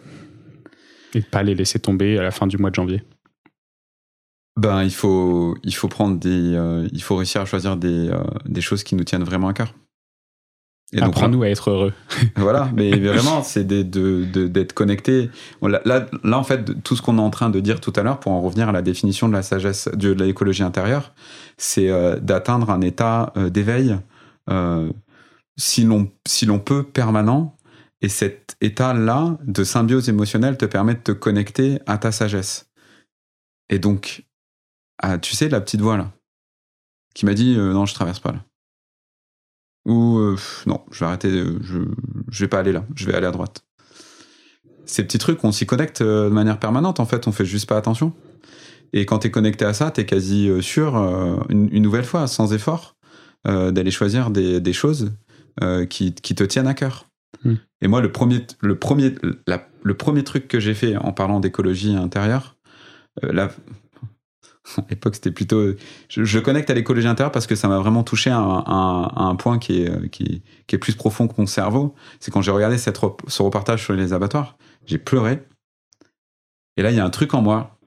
et 1.15 1.21
de 1.21 1.25
pas 1.25 1.43
les 1.43 1.55
laisser 1.55 1.79
tomber 1.79 2.19
à 2.19 2.23
la 2.23 2.31
fin 2.31 2.45
du 2.45 2.57
mois 2.57 2.69
de 2.69 2.75
janvier 2.75 3.01
ben, 4.55 4.83
il 4.83 4.93
faut, 4.93 5.57
il 5.63 5.73
faut 5.73 5.87
prendre 5.87 6.19
des, 6.19 6.53
euh, 6.55 6.87
il 6.91 7.01
faut 7.01 7.15
réussir 7.15 7.41
à 7.41 7.45
choisir 7.45 7.75
des, 7.75 8.09
euh, 8.09 8.23
des 8.45 8.61
choses 8.61 8.83
qui 8.83 8.95
nous 8.95 9.03
tiennent 9.03 9.23
vraiment 9.23 9.47
à 9.47 9.53
cœur. 9.53 9.73
Apprends-nous 11.01 11.43
à 11.43 11.49
être 11.49 11.69
heureux. 11.69 11.93
voilà, 12.35 12.69
mais 12.75 12.91
vraiment, 12.99 13.43
c'est 13.43 13.65
d'être 13.65 14.73
connecté. 14.73 15.29
Là, 15.61 15.81
là, 15.85 16.37
en 16.37 16.43
fait, 16.43 16.83
tout 16.83 16.95
ce 16.95 17.01
qu'on 17.01 17.17
est 17.17 17.21
en 17.21 17.29
train 17.29 17.49
de 17.49 17.59
dire 17.59 17.81
tout 17.81 17.93
à 17.95 18.03
l'heure, 18.03 18.19
pour 18.19 18.31
en 18.31 18.41
revenir 18.41 18.69
à 18.69 18.71
la 18.71 18.81
définition 18.81 19.27
de 19.27 19.33
la 19.33 19.43
sagesse, 19.43 19.89
de 19.93 20.11
l'écologie 20.11 20.63
intérieure, 20.63 21.13
c'est 21.57 21.89
euh, 21.89 22.17
d'atteindre 22.19 22.69
un 22.69 22.81
état 22.81 23.33
d'éveil, 23.51 23.97
si 25.57 25.83
l'on 25.83 26.11
si 26.27 26.47
peut, 26.65 26.83
permanent, 26.83 27.55
et 28.01 28.09
cet 28.09 28.57
état-là 28.61 29.37
de 29.45 29.63
symbiose 29.63 30.09
émotionnelle 30.09 30.57
te 30.57 30.65
permet 30.65 30.93
de 30.95 30.99
te 30.99 31.11
connecter 31.11 31.79
à 31.85 31.97
ta 31.97 32.11
sagesse. 32.11 32.69
Et 33.69 33.79
donc, 33.79 34.25
tu 35.21 35.35
sais, 35.35 35.49
la 35.49 35.61
petite 35.61 35.81
voix 35.81 35.97
là, 35.97 36.11
qui 37.13 37.25
m'a 37.25 37.33
dit 37.33 37.55
euh, 37.57 37.73
non, 37.73 37.85
je 37.85 37.93
traverse 37.93 38.19
pas 38.19 38.31
là. 38.31 38.43
Ou 39.85 40.17
euh, 40.17 40.37
non, 40.65 40.81
je 40.91 40.99
vais 40.99 41.05
arrêter, 41.05 41.43
je, 41.61 41.79
je 42.29 42.39
vais 42.43 42.47
pas 42.47 42.59
aller 42.59 42.71
là, 42.71 42.85
je 42.95 43.05
vais 43.05 43.13
aller 43.13 43.27
à 43.27 43.31
droite. 43.31 43.65
Ces 44.85 45.03
petits 45.03 45.17
trucs, 45.17 45.43
on 45.43 45.51
s'y 45.51 45.65
connecte 45.65 46.01
euh, 46.01 46.29
de 46.29 46.33
manière 46.33 46.59
permanente 46.59 46.99
en 46.99 47.05
fait, 47.05 47.27
on 47.27 47.31
fait 47.31 47.45
juste 47.45 47.67
pas 47.67 47.77
attention. 47.77 48.13
Et 48.93 49.05
quand 49.05 49.19
tu 49.19 49.27
es 49.27 49.31
connecté 49.31 49.65
à 49.65 49.73
ça, 49.73 49.91
tu 49.91 50.01
es 50.01 50.05
quasi 50.05 50.51
sûr, 50.61 50.95
une, 51.49 51.81
nouvelle 51.81 52.03
fois, 52.03 52.27
sans 52.27 52.53
effort, 52.53 52.95
d'aller 53.43 53.89
choisir 53.89 54.29
des, 54.29 54.61
des 54.61 54.71
choses 54.71 55.13
qui, 55.89 56.13
qui 56.13 56.35
te 56.35 56.43
tiennent 56.43 56.67
à 56.67 56.75
cœur. 56.75 57.07
Hmm. 57.43 57.55
Et 57.81 57.87
moi, 57.87 58.01
le 58.01 58.11
premier, 58.11 58.45
le 58.61 58.77
premier, 58.77 59.15
le 59.81 59.93
premier 59.95 60.23
truc 60.23 60.47
que 60.47 60.59
j'ai 60.59 60.75
fait 60.75 60.95
en 60.95 61.11
parlant 61.11 61.39
d'écologie 61.39 61.95
intérieure, 61.95 62.55
euh, 63.23 63.31
là, 63.31 63.51
à 64.77 64.83
l'époque, 64.89 65.15
c'était 65.15 65.31
plutôt. 65.31 65.73
Je, 66.09 66.39
connecte 66.39 66.69
à 66.69 66.73
l'écologie 66.73 67.07
intérieure 67.07 67.31
parce 67.31 67.47
que 67.47 67.55
ça 67.55 67.67
m'a 67.67 67.79
vraiment 67.79 68.03
touché 68.03 68.29
à 68.29 68.37
un, 68.37 69.35
point 69.35 69.59
qui 69.59 69.81
est, 69.81 70.09
qui, 70.09 70.43
qui, 70.67 70.75
est 70.75 70.79
plus 70.79 70.95
profond 70.95 71.27
que 71.27 71.33
mon 71.37 71.45
cerveau. 71.45 71.95
C'est 72.19 72.31
quand 72.31 72.41
j'ai 72.41 72.51
regardé 72.51 72.77
cette, 72.77 72.99
ce 73.27 73.41
reportage 73.41 73.83
sur 73.83 73.93
les 73.93 74.13
abattoirs, 74.13 74.57
j'ai 74.85 74.97
pleuré. 74.97 75.43
Et 76.77 76.81
là, 76.81 76.91
il 76.91 76.97
y 76.97 76.99
a 76.99 77.05
un 77.05 77.09
truc 77.09 77.33
en 77.33 77.41
moi 77.41 77.77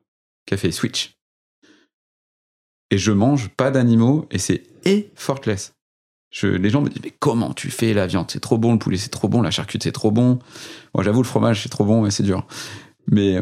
qui 0.46 0.54
a 0.54 0.56
fait 0.56 0.70
switch. 0.70 1.16
Et 2.90 2.98
je 2.98 3.10
mange 3.10 3.48
pas 3.48 3.70
d'animaux 3.70 4.26
et 4.30 4.38
c'est 4.38 4.62
effortless 4.84 5.76
les 6.42 6.70
gens 6.70 6.82
me 6.82 6.88
disent 6.88 7.02
mais 7.02 7.14
comment 7.18 7.52
tu 7.54 7.70
fais 7.70 7.94
la 7.94 8.06
viande? 8.06 8.30
C'est 8.30 8.40
trop 8.40 8.58
bon 8.58 8.72
le 8.72 8.78
poulet, 8.78 8.96
c'est 8.96 9.10
trop 9.10 9.28
bon 9.28 9.42
la 9.42 9.50
charcuterie, 9.50 9.88
c'est 9.88 9.92
trop 9.92 10.10
bon. 10.10 10.38
Moi 10.94 11.04
j'avoue 11.04 11.22
le 11.22 11.26
fromage 11.26 11.62
c'est 11.62 11.68
trop 11.68 11.84
bon 11.84 12.02
mais 12.02 12.10
c'est 12.10 12.22
dur. 12.22 12.46
Mais 13.06 13.40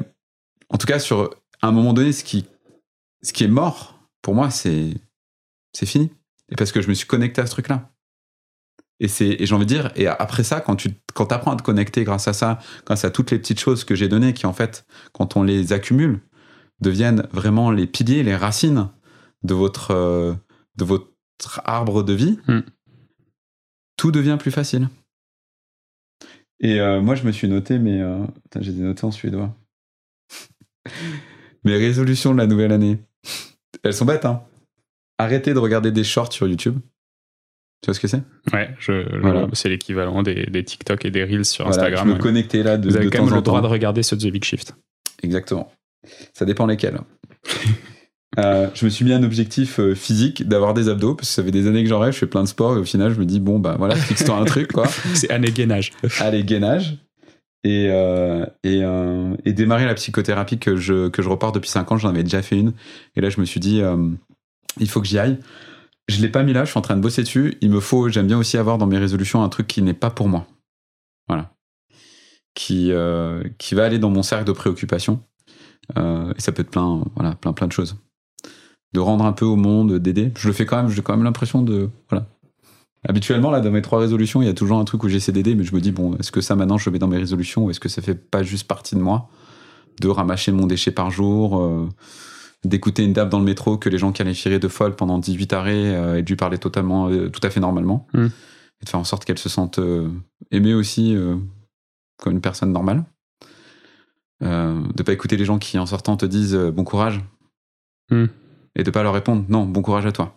en 0.68 0.78
tout 0.78 0.87
cas 0.87 0.99
sur 0.99 1.30
un 1.62 1.72
moment 1.72 1.93
donné 1.93 2.12
ce 2.12 2.24
qui 2.24 2.47
ce 3.25 3.33
qui 3.33 3.45
est 3.45 3.49
mort 3.49 4.09
pour 4.22 4.35
moi 4.35 4.51
c'est 4.51 4.95
c'est 5.72 5.87
fini. 5.87 6.12
Et 6.51 6.57
parce 6.57 6.72
que 6.72 6.83
je 6.83 6.89
me 6.89 6.95
suis 6.95 7.07
connecté 7.07 7.41
à 7.41 7.47
ce 7.47 7.53
truc 7.53 7.68
là. 7.68 7.91
Et 9.01 9.09
c'est 9.09 9.45
j'ai 9.45 9.55
envie 9.55 9.66
de 9.66 9.75
dire 9.75 9.91
et 9.97 10.07
après 10.07 10.45
ça 10.45 10.61
quand 10.61 10.77
tu 10.77 10.91
quand 11.14 11.33
apprends 11.33 11.53
à 11.53 11.57
te 11.57 11.62
connecter 11.62 12.05
grâce 12.05 12.29
à 12.29 12.33
ça, 12.33 12.59
grâce 12.87 13.05
à 13.05 13.11
toutes 13.11 13.31
les 13.31 13.39
petites 13.39 13.61
choses 13.61 13.85
que 13.85 13.95
j'ai 13.95 14.09
données 14.09 14.35
qui 14.35 14.47
en 14.47 14.53
fait 14.53 14.87
quand 15.12 15.37
on 15.37 15.43
les 15.43 15.72
accumule 15.72 16.20
deviennent 16.81 17.27
vraiment 17.33 17.70
les 17.70 17.87
piliers, 17.87 18.22
les 18.22 18.37
racines 18.37 18.89
de 19.43 19.55
votre 19.55 19.91
euh, 19.91 20.35
de 20.77 20.85
votre 20.85 21.61
arbre 21.64 22.03
de 22.03 22.12
vie, 22.12 22.39
hmm 22.47 22.61
tout 23.97 24.11
devient 24.11 24.37
plus 24.39 24.51
facile. 24.51 24.89
Et 26.61 26.81
euh, 26.81 27.01
moi, 27.01 27.14
je 27.14 27.25
me 27.25 27.33
suis 27.33 27.49
noté, 27.49 27.79
mais 27.79 28.01
euh, 28.01 28.25
j'ai 28.61 28.72
des 28.72 28.83
notés 28.83 29.05
en 29.05 29.11
suédois. 29.11 29.55
Mes 31.64 31.77
résolutions 31.77 32.33
de 32.33 32.39
la 32.39 32.47
nouvelle 32.47 32.72
année. 32.72 32.99
Elles 33.83 33.95
sont 33.95 34.05
bêtes, 34.05 34.25
hein. 34.25 34.43
Arrêtez 35.18 35.55
de 35.55 35.59
regarder 35.59 35.93
des 35.93 36.05
shorts 36.05 36.33
sur 36.33 36.47
YouTube. 36.47 36.79
Tu 37.83 37.87
vois 37.87 37.95
ce 37.95 38.01
que 38.01 38.09
c'est? 38.09 38.22
Ouais, 38.53 38.70
je, 38.79 39.05
c'est 39.53 39.68
l'équivalent 39.68 40.22
des, 40.22 40.47
des, 40.47 40.64
TikTok 40.64 41.05
et 41.05 41.11
des 41.11 41.22
Reels 41.22 41.45
sur 41.45 41.68
Instagram. 41.68 42.09
Je 42.09 42.14
me 42.14 42.18
connecter 42.18 42.62
là 42.62 42.79
de, 42.79 42.89
Vous 42.89 42.97
avez 42.97 43.11
quand 43.11 43.25
même 43.25 43.35
le 43.35 43.43
droit 43.43 43.61
de 43.61 43.66
regarder 43.66 44.03
ce 44.03 44.14
The 44.14 44.29
Big 44.29 44.43
Shift. 44.43 44.75
Exactement. 45.22 45.70
Ça 46.33 46.45
dépend 46.45 46.66
lesquels. 46.66 46.99
Euh, 48.39 48.68
je 48.75 48.85
me 48.85 48.91
suis 48.91 49.05
mis 49.05 49.12
un 49.12 49.22
objectif 49.22 49.79
euh, 49.79 49.95
physique 49.95 50.49
d'avoir 50.49 50.75
des 50.75 50.89
abdos 50.89 51.14
parce 51.14 51.29
que 51.29 51.35
ça 51.35 51.45
fait 51.45 51.53
des 51.53 51.68
années 51.68 51.85
que 51.85 51.89
j'en 51.89 52.01
rêve, 52.01 52.12
je 52.12 52.18
fais 52.18 52.27
plein 52.27 52.43
de 52.43 52.49
sport 52.49 52.77
et 52.77 52.81
au 52.81 52.85
final 52.85 53.14
je 53.14 53.20
me 53.20 53.25
dis 53.25 53.39
bon 53.39 53.61
bah 53.61 53.77
voilà, 53.79 53.95
fixe-toi 53.95 54.35
un 54.35 54.45
truc 54.45 54.72
quoi. 54.72 54.89
C'est 55.14 55.31
année 55.31 55.53
gainage. 55.53 55.93
Allez, 56.18 56.43
gainage. 56.43 56.99
Et, 57.65 57.89
euh, 57.91 58.45
euh, 58.67 59.37
et, 59.45 59.53
démarrer 59.55 59.87
la 59.87 59.95
psychothérapie 59.95 60.59
que 60.59 60.77
je, 60.77 61.09
que 61.09 61.23
je 61.23 61.29
repars 61.29 61.51
depuis 61.51 61.71
5 61.71 61.91
ans. 61.91 61.97
J'en 61.97 62.11
avais 62.11 62.23
déjà 62.23 62.43
fait 62.43 62.59
une. 62.59 62.75
Et 63.17 63.23
là, 63.23 63.31
je 63.31 63.41
me 63.41 63.47
suis 63.47 63.59
dit, 63.59 63.81
euh, 63.81 63.97
il 64.79 64.89
faut 64.89 65.01
que 65.01 65.07
j'y 65.07 65.19
aille. 65.19 65.39
Je 66.07 66.21
l'ai 66.21 66.29
pas 66.29 66.43
mis 66.43 66.53
là, 66.53 66.65
je 66.65 66.71
suis 66.71 66.79
en 66.79 66.83
train 66.83 66.97
de 66.97 67.01
bosser 67.01 67.23
dessus. 67.23 67.57
Il 67.62 67.71
me 67.71 67.81
faut, 67.81 68.11
j'aime 68.11 68.27
bien 68.27 68.39
aussi 68.39 68.59
avoir 68.59 68.77
dans 68.77 68.87
mes 68.87 68.99
résolutions 68.99 69.43
un 69.43 69.49
truc 69.49 69.67
qui 69.67 69.81
n'est 69.81 69.95
pas 69.95 70.11
pour 70.11 70.29
moi. 70.29 70.47
Voilà. 71.27 71.51
Qui, 72.55 72.93
qui 73.59 73.75
va 73.75 73.85
aller 73.85 73.99
dans 73.99 74.11
mon 74.11 74.23
cercle 74.23 74.45
de 74.45 74.53
préoccupation. 74.53 75.23
Et 75.97 76.41
ça 76.41 76.53
peut 76.53 76.61
être 76.61 76.71
plein, 76.71 77.03
voilà, 77.17 77.35
plein, 77.37 77.55
plein 77.55 77.67
de 77.67 77.73
choses. 77.73 77.97
De 78.93 79.01
rendre 79.01 79.25
un 79.25 79.33
peu 79.33 79.47
au 79.47 79.57
monde, 79.57 79.99
d'aider. 79.99 80.31
Je 80.39 80.47
le 80.47 80.53
fais 80.53 80.67
quand 80.67 80.77
même, 80.77 80.91
j'ai 80.91 81.01
quand 81.01 81.15
même 81.15 81.25
l'impression 81.25 81.62
de, 81.62 81.89
voilà, 82.11 82.27
Habituellement, 83.07 83.51
là, 83.51 83.61
dans 83.61 83.71
mes 83.71 83.83
trois 83.83 83.99
résolutions, 84.01 84.41
il 84.41 84.47
y 84.47 84.49
a 84.49 84.55
toujours 84.55 84.79
un 84.79 84.85
truc 84.85 85.03
où 85.05 85.09
j'essaie 85.09 85.33
d'aider, 85.33 85.55
mais 85.55 85.65
je 85.65 85.75
me 85.75 85.81
dis, 85.81 85.93
bon, 85.93 86.17
est-ce 86.17 86.33
que 86.33 86.41
ça 86.41 86.57
maintenant 86.57 86.79
je 86.79 86.89
le 86.89 86.93
mets 86.93 86.99
dans 86.99 87.07
mes 87.09 87.19
résolutions 87.19 87.65
ou 87.67 87.71
est-ce 87.71 87.81
que 87.81 87.89
ça 87.91 88.01
fait 88.03 88.15
pas 88.15 88.43
juste 88.43 88.67
partie 88.67 88.95
de 88.95 89.01
moi 89.01 89.29
de 90.01 90.09
ramasser 90.09 90.51
mon 90.51 90.67
déchet 90.67 90.91
par 90.91 91.11
jour, 91.13 91.61
euh, 91.63 91.89
d'écouter 92.65 93.05
une 93.05 93.13
dame 93.13 93.29
dans 93.29 93.39
le 93.39 93.45
métro 93.45 93.79
que 93.79 93.89
les 93.89 93.99
gens 93.99 94.11
qualifieraient 94.11 94.59
de 94.59 94.67
folle 94.69 94.97
pendant 94.97 95.19
18 95.19 95.53
arrêts 95.53 95.95
euh, 95.95 96.17
et 96.17 96.23
de 96.23 96.29
lui 96.29 96.35
parler 96.37 96.59
totalement, 96.59 97.09
euh, 97.11 97.29
tout 97.29 97.41
à 97.45 97.51
fait 97.51 97.61
normalement, 97.61 98.07
Mm. 98.15 98.25
et 98.25 98.85
de 98.85 98.89
faire 98.89 98.99
en 99.01 99.05
sorte 99.05 99.25
qu'elle 99.25 99.39
se 99.39 99.49
sente 99.49 99.79
aimée 100.51 100.75
aussi 100.75 101.17
comme 102.21 102.33
une 102.33 102.41
personne 102.41 102.73
normale. 102.73 103.05
De 104.41 105.03
pas 105.05 105.13
écouter 105.13 105.37
les 105.37 105.45
gens 105.45 105.59
qui, 105.59 105.79
en 105.79 105.87
sortant, 105.87 106.17
te 106.17 106.27
disent 106.27 106.57
bon 106.57 106.85
courage 106.85 107.21
Mm. 108.11 108.25
et 108.77 108.83
de 108.83 108.91
pas 108.91 109.03
leur 109.05 109.15
répondre 109.15 109.45
non, 109.49 109.65
bon 109.67 109.81
courage 109.83 110.07
à 110.07 110.13
toi. 110.13 110.37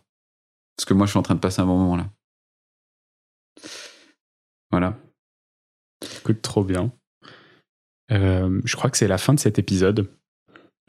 Parce 0.77 0.85
que 0.85 0.93
moi, 0.93 1.05
je 1.07 1.11
suis 1.11 1.19
en 1.19 1.23
train 1.23 1.33
de 1.35 1.39
passer 1.39 1.61
un 1.61 1.65
bon 1.65 1.77
moment 1.77 1.95
là. 1.97 2.07
Voilà. 4.71 4.97
Écoute, 6.19 6.41
trop 6.41 6.63
bien. 6.63 6.91
Euh, 8.11 8.61
je 8.63 8.75
crois 8.75 8.89
que 8.89 8.97
c'est 8.97 9.07
la 9.07 9.17
fin 9.17 9.33
de 9.33 9.39
cet 9.39 9.59
épisode. 9.59 10.07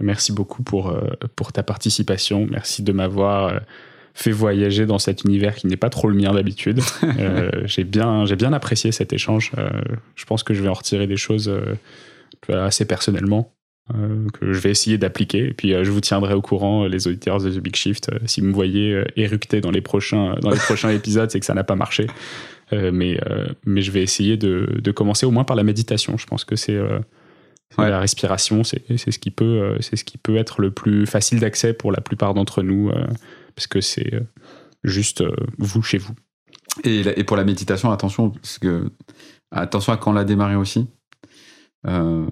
Merci 0.01 0.33
beaucoup 0.33 0.63
pour, 0.63 0.91
euh, 0.91 1.11
pour 1.35 1.53
ta 1.53 1.63
participation. 1.63 2.47
Merci 2.49 2.83
de 2.83 2.93
m'avoir 2.93 3.49
euh, 3.49 3.59
fait 4.15 4.31
voyager 4.31 4.87
dans 4.87 4.99
cet 4.99 5.25
univers 5.25 5.55
qui 5.55 5.67
n'est 5.67 5.77
pas 5.77 5.91
trop 5.91 6.09
le 6.09 6.15
mien 6.15 6.33
d'habitude. 6.33 6.81
J'ai 7.65 7.85
bien, 7.85 8.25
j'ai 8.25 8.37
bien 8.37 8.53
apprécié 8.53 8.93
cet 8.93 9.13
échange. 9.13 9.53
Je 10.15 10.25
pense 10.25 10.43
que 10.43 10.55
je 10.55 10.63
vais 10.63 10.69
en 10.69 10.75
retirer 10.75 11.07
des 11.07 11.17
choses 11.17 11.53
assez 12.49 12.85
personnellement 12.85 13.53
que 13.89 14.53
je 14.53 14.59
vais 14.59 14.71
essayer 14.71 14.99
d'appliquer. 14.99 15.49
Et 15.49 15.53
puis 15.53 15.71
je 15.71 15.91
vous 15.91 16.01
tiendrai 16.01 16.35
au 16.35 16.43
courant, 16.43 16.87
les 16.87 17.07
auditeurs 17.07 17.41
de 17.41 17.51
The 17.51 17.59
Big 17.59 17.77
Shift. 17.77 18.11
Si 18.27 18.41
vous 18.41 18.49
me 18.49 18.53
voyez 18.53 19.05
éructer 19.15 19.61
dans 19.61 19.71
les 19.71 19.81
prochains, 19.81 20.35
dans 20.41 20.51
les 20.51 20.59
prochains 20.59 20.91
épisodes, 20.95 21.31
c'est 21.31 21.39
que 21.39 21.47
ça 21.47 21.55
n'a 21.55 21.65
pas 21.65 21.77
marché. 21.77 22.09
Euh, 22.73 22.91
mais, 22.93 23.19
euh, 23.31 23.47
mais 23.65 23.83
je 23.83 23.91
vais 23.91 24.03
essayer 24.03 24.37
de, 24.37 24.79
de 24.81 24.91
commencer 24.91 25.27
au 25.27 25.31
moins 25.31 25.45
par 25.45 25.57
la 25.57 25.63
méditation. 25.63 26.17
Je 26.19 26.27
pense 26.27 26.45
que 26.45 26.57
c'est 26.57 26.77
euh, 26.77 26.99
Ouais. 27.77 27.91
la 27.91 28.01
respiration, 28.01 28.65
c'est 28.65 28.83
ce 28.97 29.19
qui 29.19 29.31
peut, 29.31 29.77
ce 29.81 30.03
qui 30.03 30.17
peut 30.17 30.37
être 30.37 30.63
le 30.63 30.71
plus 30.71 31.05
facile 31.07 31.39
d'accès 31.39 31.75
pour 31.75 31.93
la 31.93 32.01
plupart 32.01 32.33
d'entre 32.33 32.63
nous, 32.63 32.91
parce 33.55 33.67
que 33.67 33.83
c'est 33.83 34.11
juste 34.85 35.23
vous 35.59 35.83
chez 35.83 35.99
vous. 35.99 36.15
Et, 36.83 37.01
et 37.01 37.25
pour 37.25 37.37
la 37.37 37.45
méditation, 37.45 37.93
attention, 37.93 38.31
parce 38.31 38.59
que 38.59 38.91
attention 39.51 39.93
à 39.93 39.97
quand 39.97 40.13
la 40.13 40.25
démarrer 40.25 40.57
aussi. 40.57 40.87
Euh, 41.87 42.27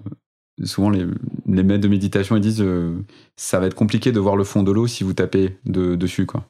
souvent, 0.63 0.89
les, 0.89 1.05
les 1.47 1.63
maîtres 1.63 1.81
de 1.83 1.87
méditation 1.87 2.35
ils 2.35 2.41
disent 2.41 2.61
euh, 2.61 2.97
ça 3.35 3.59
va 3.59 3.67
être 3.67 3.75
compliqué 3.75 4.11
de 4.11 4.19
voir 4.19 4.35
le 4.35 4.43
fond 4.43 4.63
de 4.63 4.71
l'eau 4.71 4.87
si 4.87 5.03
vous 5.03 5.13
tapez 5.13 5.57
de, 5.65 5.95
dessus. 5.95 6.25
Quoi. 6.25 6.49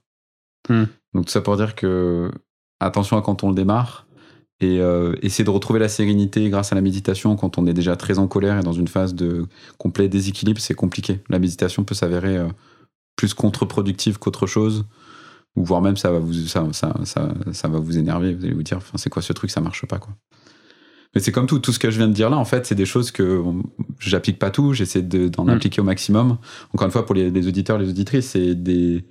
Hmm. 0.69 0.85
Donc, 1.13 1.25
tout 1.25 1.31
ça 1.31 1.41
pour 1.41 1.57
dire 1.57 1.75
que 1.75 2.31
attention 2.79 3.17
à 3.17 3.21
quand 3.21 3.43
on 3.43 3.49
le 3.49 3.55
démarre 3.55 4.05
et 4.59 4.79
euh, 4.79 5.15
essayer 5.21 5.43
de 5.45 5.49
retrouver 5.49 5.79
la 5.79 5.87
sérénité 5.89 6.49
grâce 6.49 6.71
à 6.71 6.75
la 6.75 6.81
méditation 6.81 7.35
quand 7.35 7.57
on 7.57 7.67
est 7.67 7.73
déjà 7.73 7.95
très 7.95 8.17
en 8.19 8.27
colère 8.27 8.57
et 8.59 8.63
dans 8.63 8.73
une 8.73 8.87
phase 8.87 9.13
de 9.13 9.45
complet 9.77 10.09
déséquilibre, 10.09 10.59
c'est 10.59 10.73
compliqué. 10.73 11.19
La 11.29 11.37
méditation 11.39 11.83
peut 11.83 11.93
s'avérer 11.95 12.37
euh, 12.37 12.47
plus 13.15 13.33
contre-productive 13.35 14.17
qu'autre 14.17 14.47
chose 14.47 14.85
ou 15.55 15.63
voire 15.63 15.81
même 15.81 15.97
ça 15.97 16.11
va 16.11 16.19
vous 16.19 16.33
ça, 16.33 16.67
ça, 16.71 16.95
ça, 17.03 17.33
ça 17.51 17.67
va 17.67 17.79
vous 17.79 17.97
énerver 17.97 18.33
vous 18.35 18.45
allez 18.45 18.53
vous 18.53 18.61
dire 18.63 18.79
c'est 18.95 19.09
quoi 19.09 19.21
ce 19.23 19.33
truc 19.33 19.49
ça 19.49 19.59
marche 19.61 19.85
pas 19.87 19.97
quoi 19.97 20.13
mais 21.15 21.21
c'est 21.21 21.31
comme 21.31 21.47
tout 21.47 21.57
tout 21.57 21.71
ce 21.71 21.79
que 21.79 21.89
je 21.89 21.97
viens 21.97 22.07
de 22.07 22.13
dire 22.13 22.29
là 22.29 22.37
en 22.37 22.45
fait 22.45 22.67
c'est 22.67 22.75
des 22.75 22.85
choses 22.85 23.09
que 23.09 23.41
j'applique 23.99 24.37
pas 24.37 24.51
tout 24.51 24.73
j'essaie 24.73 25.01
de- 25.01 25.29
d'en 25.29 25.45
Mm. 25.45 25.49
appliquer 25.49 25.81
au 25.81 25.83
maximum 25.83 26.37
encore 26.75 26.85
une 26.85 26.91
fois 26.91 27.07
pour 27.07 27.15
les, 27.15 27.31
les 27.31 27.47
auditeurs 27.47 27.79
les 27.79 27.89
auditrices 27.89 28.27
c'est 28.27 28.53
des 28.53 29.03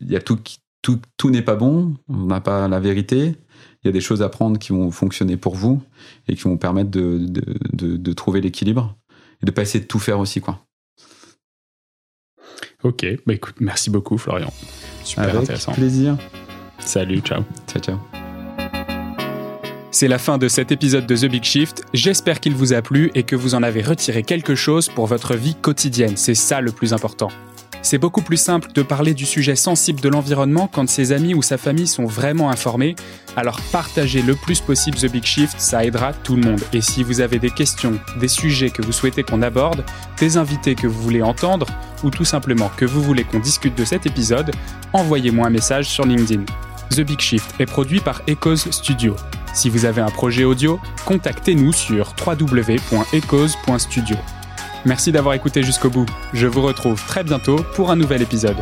il 0.00 0.10
y 0.10 0.16
a 0.16 0.20
tout 0.20 0.36
qui- 0.36 0.58
tout 0.82 1.00
tout 1.16 1.30
n'est 1.30 1.42
pas 1.42 1.56
bon 1.56 1.94
on 2.08 2.26
n'a 2.26 2.40
pas 2.40 2.68
la 2.68 2.80
vérité 2.80 3.34
il 3.82 3.86
y 3.86 3.88
a 3.88 3.92
des 3.92 4.00
choses 4.00 4.22
à 4.22 4.28
prendre 4.28 4.58
qui 4.58 4.72
vont 4.72 4.90
fonctionner 4.90 5.36
pour 5.36 5.54
vous 5.54 5.82
et 6.28 6.34
qui 6.34 6.42
vont 6.42 6.56
permettre 6.56 6.90
de, 6.90 7.18
de, 7.18 7.42
de, 7.72 7.96
de 7.96 8.12
trouver 8.12 8.40
l'équilibre 8.40 8.96
et 9.42 9.46
de 9.46 9.50
pas 9.50 9.62
essayer 9.62 9.80
de 9.80 9.88
tout 9.88 9.98
faire 9.98 10.18
aussi 10.18 10.40
quoi 10.40 10.64
Ok, 12.84 13.04
bah 13.26 13.34
écoute, 13.34 13.56
merci 13.58 13.90
beaucoup 13.90 14.18
Florian. 14.18 14.52
Super 15.02 15.24
avec 15.30 15.36
intéressant. 15.42 15.72
plaisir 15.72 16.16
Salut, 16.78 17.18
ciao. 17.20 17.42
ciao 17.66 17.82
ciao 17.82 17.98
C'est 19.90 20.06
la 20.06 20.18
fin 20.18 20.38
de 20.38 20.46
cet 20.46 20.70
épisode 20.70 21.04
de 21.06 21.16
The 21.16 21.24
Big 21.28 21.42
Shift. 21.42 21.82
J'espère 21.92 22.38
qu'il 22.38 22.54
vous 22.54 22.72
a 22.72 22.82
plu 22.82 23.10
et 23.16 23.24
que 23.24 23.34
vous 23.34 23.56
en 23.56 23.64
avez 23.64 23.82
retiré 23.82 24.22
quelque 24.22 24.54
chose 24.54 24.88
pour 24.88 25.06
votre 25.06 25.34
vie 25.34 25.56
quotidienne. 25.56 26.16
C'est 26.16 26.36
ça 26.36 26.60
le 26.60 26.70
plus 26.70 26.92
important. 26.92 27.28
C'est 27.82 27.98
beaucoup 27.98 28.22
plus 28.22 28.36
simple 28.36 28.72
de 28.74 28.82
parler 28.82 29.14
du 29.14 29.24
sujet 29.24 29.56
sensible 29.56 30.00
de 30.00 30.08
l'environnement 30.08 30.68
quand 30.70 30.88
ses 30.88 31.12
amis 31.12 31.34
ou 31.34 31.42
sa 31.42 31.56
famille 31.56 31.86
sont 31.86 32.06
vraiment 32.06 32.50
informés. 32.50 32.96
Alors 33.36 33.60
partagez 33.72 34.20
le 34.20 34.34
plus 34.34 34.60
possible 34.60 34.98
The 34.98 35.06
Big 35.06 35.24
Shift, 35.24 35.58
ça 35.58 35.84
aidera 35.84 36.12
tout 36.12 36.36
le 36.36 36.42
monde. 36.42 36.60
Et 36.72 36.80
si 36.80 37.02
vous 37.04 37.20
avez 37.20 37.38
des 37.38 37.50
questions, 37.50 37.98
des 38.20 38.28
sujets 38.28 38.70
que 38.70 38.82
vous 38.82 38.92
souhaitez 38.92 39.22
qu'on 39.22 39.42
aborde, 39.42 39.84
des 40.18 40.36
invités 40.36 40.74
que 40.74 40.86
vous 40.86 41.00
voulez 41.00 41.22
entendre, 41.22 41.66
ou 42.02 42.10
tout 42.10 42.24
simplement 42.24 42.70
que 42.76 42.84
vous 42.84 43.02
voulez 43.02 43.24
qu'on 43.24 43.38
discute 43.38 43.76
de 43.76 43.84
cet 43.84 44.06
épisode, 44.06 44.50
envoyez-moi 44.92 45.46
un 45.46 45.50
message 45.50 45.88
sur 45.88 46.04
LinkedIn. 46.04 46.44
The 46.90 47.00
Big 47.00 47.20
Shift 47.20 47.54
est 47.58 47.66
produit 47.66 48.00
par 48.00 48.22
Echoes 48.26 48.70
Studio. 48.70 49.14
Si 49.54 49.70
vous 49.70 49.84
avez 49.84 50.00
un 50.00 50.10
projet 50.10 50.44
audio, 50.44 50.80
contactez-nous 51.04 51.72
sur 51.72 52.14
www.echoes.studio. 52.26 54.16
Merci 54.88 55.12
d'avoir 55.12 55.34
écouté 55.34 55.62
jusqu'au 55.62 55.90
bout. 55.90 56.06
Je 56.32 56.46
vous 56.46 56.62
retrouve 56.62 57.04
très 57.04 57.22
bientôt 57.22 57.56
pour 57.74 57.90
un 57.90 57.96
nouvel 57.96 58.22
épisode. 58.22 58.56